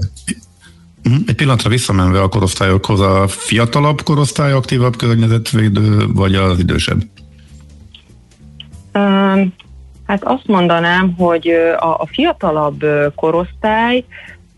[1.03, 7.03] Mhm, egy pillanatra visszamenve a korosztályokhoz, a fiatalabb korosztály aktívabb környezetvédő, vagy az idősebb?
[10.09, 11.49] Hát azt mondanám, hogy
[11.79, 14.05] a, a fiatalabb korosztály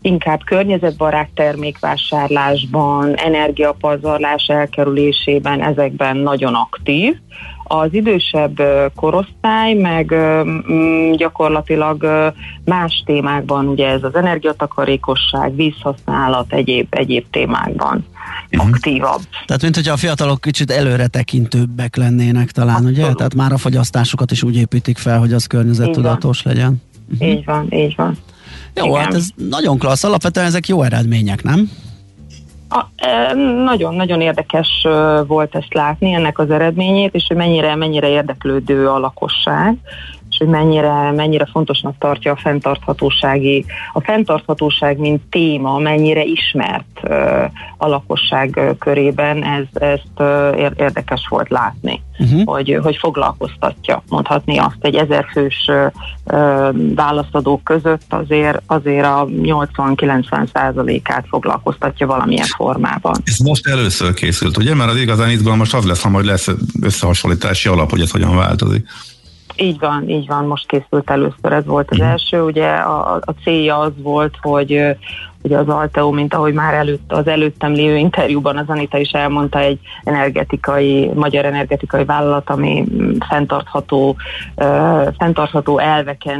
[0.01, 7.17] inkább környezetbarát termékvásárlásban, energiapazarlás elkerülésében, ezekben nagyon aktív.
[7.63, 8.61] Az idősebb
[8.95, 12.05] korosztály meg mm, gyakorlatilag
[12.65, 18.05] más témákban, ugye ez az energiatakarékosság, vízhasználat, egyéb, egyéb témákban
[18.57, 19.21] aktívabb.
[19.45, 23.13] Tehát, mint hogyha a fiatalok kicsit előre tekintőbbek lennének talán, ugye?
[23.13, 26.81] Tehát már a fogyasztásukat is úgy építik fel, hogy az környezettudatos legyen.
[27.19, 28.17] Így van, így van.
[28.75, 29.03] Jó, Igen.
[29.03, 30.03] hát ez nagyon klassz.
[30.03, 31.69] Alapvetően ezek jó eredmények, nem?
[33.63, 34.87] Nagyon-nagyon érdekes
[35.27, 39.77] volt ezt látni, ennek az eredményét, és hogy mennyire, mennyire érdeklődő a lakosság.
[40.41, 46.99] Hogy mennyire, mennyire fontosnak tartja a fenntarthatósági, a fenntarthatóság mint téma, mennyire ismert
[47.77, 50.19] a lakosság körében, ez, ezt
[50.77, 52.43] érdekes volt látni, uh-huh.
[52.43, 55.69] hogy, hogy foglalkoztatja, mondhatni azt, egy ezerfős
[56.95, 63.15] választadók között azért, azért a 80-90 százalékát foglalkoztatja valamilyen formában.
[63.23, 64.75] Ez most először készült, ugye?
[64.75, 66.49] Mert az igazán izgalmas az lesz, ha majd lesz
[66.81, 68.87] összehasonlítási alap, hogy ez hogyan változik.
[69.55, 72.41] Így van, így van, most készült először, ez volt az első.
[72.41, 74.97] Ugye a, a célja az volt, hogy
[75.41, 79.59] ugye az Alteo, mint ahogy már előtt, az előttem lévő interjúban az Anita is elmondta,
[79.59, 82.85] egy energetikai, magyar energetikai vállalat, ami
[83.29, 84.15] fenntartható,
[85.17, 86.39] fenntartható elveken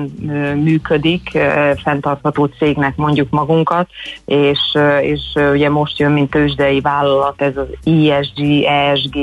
[0.64, 1.38] működik,
[1.84, 3.90] fenntartható cégnek mondjuk magunkat,
[4.26, 4.60] és,
[5.02, 5.22] és
[5.52, 9.18] ugye most jön, mint tőzsdei vállalat, ez az ESG, ESG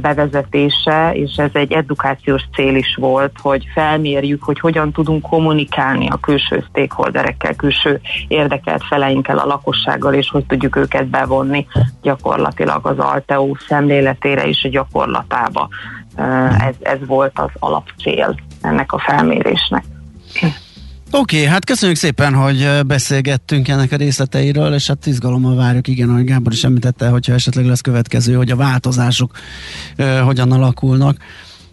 [0.00, 6.16] bevezetése, és ez egy edukációs cél is volt, hogy felmérjük, hogy hogyan tudunk kommunikálni a
[6.16, 11.66] külső stakeholderekkel, külső érdekelt feleinkkel, a lakossággal, és hogy tudjuk őket bevonni
[12.02, 15.68] gyakorlatilag az Alteo szemléletére és a gyakorlatába.
[16.58, 19.84] Ez, ez volt az alapcél ennek a felmérésnek.
[21.12, 26.08] Oké, okay, hát köszönjük szépen, hogy beszélgettünk ennek a részleteiről, és hát izgalommal várjuk, igen,
[26.08, 29.38] ahogy Gábor is említette, hogyha esetleg lesz következő, hogy a változások
[29.96, 31.16] ö, hogyan alakulnak.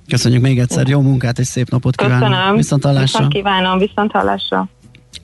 [0.07, 2.31] Köszönjük még egyszer, jó munkát és szép napot kívánunk.
[2.31, 2.55] Köszönöm.
[2.55, 3.03] Viszont hallásra.
[3.03, 4.69] Viszont kívánom, viszont hallásra.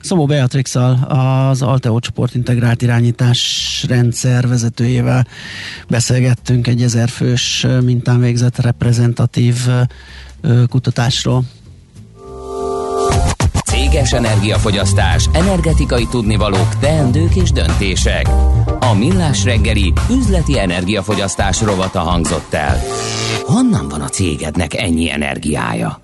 [0.00, 0.74] Szabó beatrix
[1.08, 5.26] az Alteo csoport integrált irányítás rendszer vezetőjével
[5.88, 9.56] beszélgettünk egy ezer fős mintán végzett reprezentatív
[10.68, 11.44] kutatásról.
[13.94, 18.28] Céges energiafogyasztás, energetikai tudnivalók, teendők és döntések.
[18.80, 22.80] A Millás reggeli üzleti energiafogyasztás rovata hangzott el.
[23.42, 26.00] Honnan van a cégednek ennyi energiája?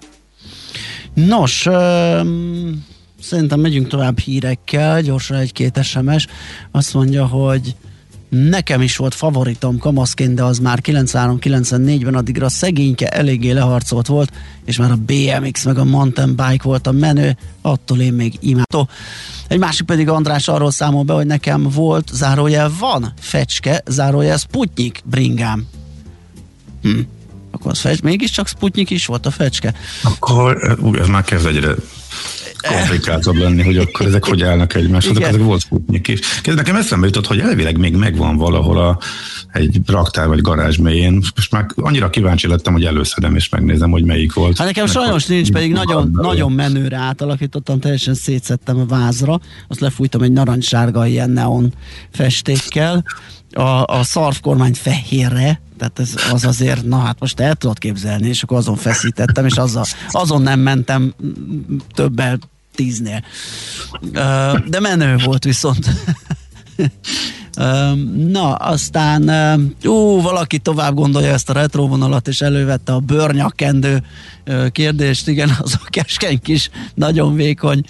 [1.14, 2.84] Nos, öm,
[3.20, 6.26] szerintem megyünk tovább hírekkel, gyorsan egy-két SMS.
[6.70, 7.74] Azt mondja, hogy
[8.30, 14.32] nekem is volt favoritom kamaszként, de az már 93-94-ben addigra szegényke eléggé leharcolt volt,
[14.64, 18.88] és már a BMX meg a mountain bike volt a menő, attól én még imádom.
[19.48, 25.02] Egy másik pedig András arról számol be, hogy nekem volt, zárójel van fecske, zárójel Sputnik
[25.04, 25.66] bringám.
[26.82, 27.00] Hm.
[27.50, 29.74] Akkor az fecs, mégiscsak Sputnik is volt a fecske.
[30.02, 31.74] Akkor ez már kezd egyre
[32.60, 35.28] komplikáltabb lenni, hogy akkor ezek hogy állnak egymáshoz, Igen.
[35.28, 36.20] ezek volt Sputnik is.
[36.20, 38.98] Kezdve nekem eszembe jutott, hogy elvileg még megvan valahol a,
[39.52, 41.12] egy raktár vagy garázs mélyén.
[41.12, 44.56] Most már annyira kíváncsi lettem, hogy előszedem és megnézem, hogy melyik volt.
[44.58, 50.22] Hát nekem sajnos nincs, pedig nagyon, nagyon menőre átalakítottam, teljesen szétszettem a vázra, azt lefújtam
[50.22, 51.72] egy narancssárga ilyen neon
[52.10, 53.04] festékkel,
[53.52, 58.42] a, a szarvkormányt fehérre, tehát ez, az azért, na hát most el tudod képzelni, és
[58.42, 61.14] akkor azon feszítettem, és azzal, azon nem mentem
[61.94, 62.38] többel
[62.74, 63.24] tíznél.
[64.66, 65.90] De menő volt viszont.
[68.28, 69.30] Na, aztán
[69.84, 74.02] ú, valaki tovább gondolja ezt a retro vonalat, és elővette a bőrnyakkendő
[74.44, 77.84] ö, kérdést, igen, az a keskeny kis, nagyon vékony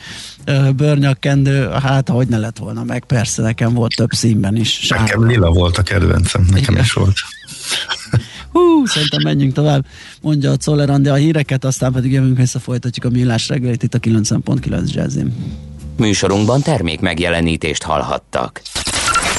[0.45, 4.89] ö, bőrnyakkendő, hát hogy ne lett volna meg, persze nekem volt több színben is.
[4.89, 6.85] Nekem lila volt a kedvencem, nekem Igen.
[6.85, 7.17] is volt.
[8.53, 9.87] Hú, szerintem menjünk tovább,
[10.23, 13.99] mondja a Czoller a híreket, aztán pedig jövünk vissza, folytatjuk a millás reggelit itt a
[13.99, 15.35] 90.9 Jazzin.
[15.97, 18.63] Műsorunkban termék megjelenítést hallhattak.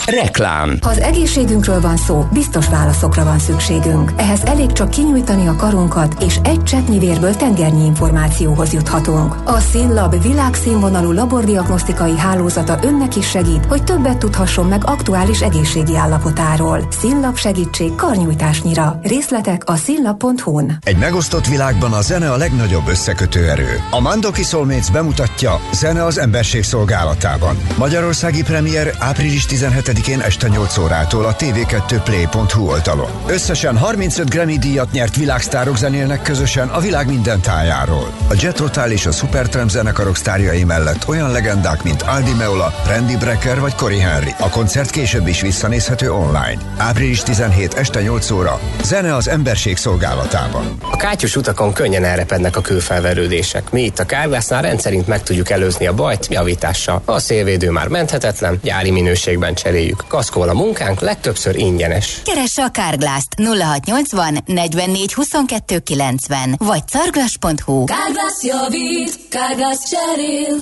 [0.05, 0.77] Reklám.
[0.81, 4.11] Ha az egészségünkről van szó, biztos válaszokra van szükségünk.
[4.17, 9.35] Ehhez elég csak kinyújtani a karunkat, és egy cseppnyi vérből tengernyi információhoz juthatunk.
[9.45, 16.87] A SINLAB világszínvonalú labordiagnosztikai hálózata önnek is segít, hogy többet tudhasson meg aktuális egészségi állapotáról.
[16.99, 18.99] SINLAB segítség karnyújtásnyira.
[19.03, 20.77] Részletek a sinlab.hu-n.
[20.83, 23.79] Egy megosztott világban a zene a legnagyobb összekötő erő.
[23.91, 27.57] A Mandoki Soulmates bemutatja Zene az emberség szolgálatában.
[27.77, 29.45] Magyarországi premier április
[29.91, 33.09] 17-én este 8 órától a tv2play.hu oldalon.
[33.27, 38.13] Összesen 35 Grammy díjat nyert világsztárok zenélnek közösen a világ minden tájáról.
[38.29, 43.17] A Jet Rotal és a Supertramp zenekarok sztárjai mellett olyan legendák, mint Aldi Meola, Randy
[43.17, 44.33] Brecker vagy Cory Henry.
[44.39, 46.57] A koncert később is visszanézhető online.
[46.77, 48.59] Április 17 este 8 óra.
[48.83, 50.77] Zene az emberség szolgálatában.
[50.91, 53.71] A kátyus utakon könnyen elrepednek a kőfelverődések.
[53.71, 57.01] Mi itt a Kárgásznál rendszerint meg tudjuk előzni a bajt javítással.
[57.05, 60.03] A szélvédő már menthetetlen, gyári minőségben cseréljük.
[60.07, 62.21] Kaszkol a munkánk, legtöbbször ingyenes.
[62.25, 67.83] Keresse a Kárglászt 0680 44 22 90 vagy carglass.hu.
[67.83, 70.57] Kárglász javít, Kárglász cserél.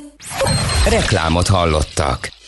[0.90, 2.39] Reklámot hallottak.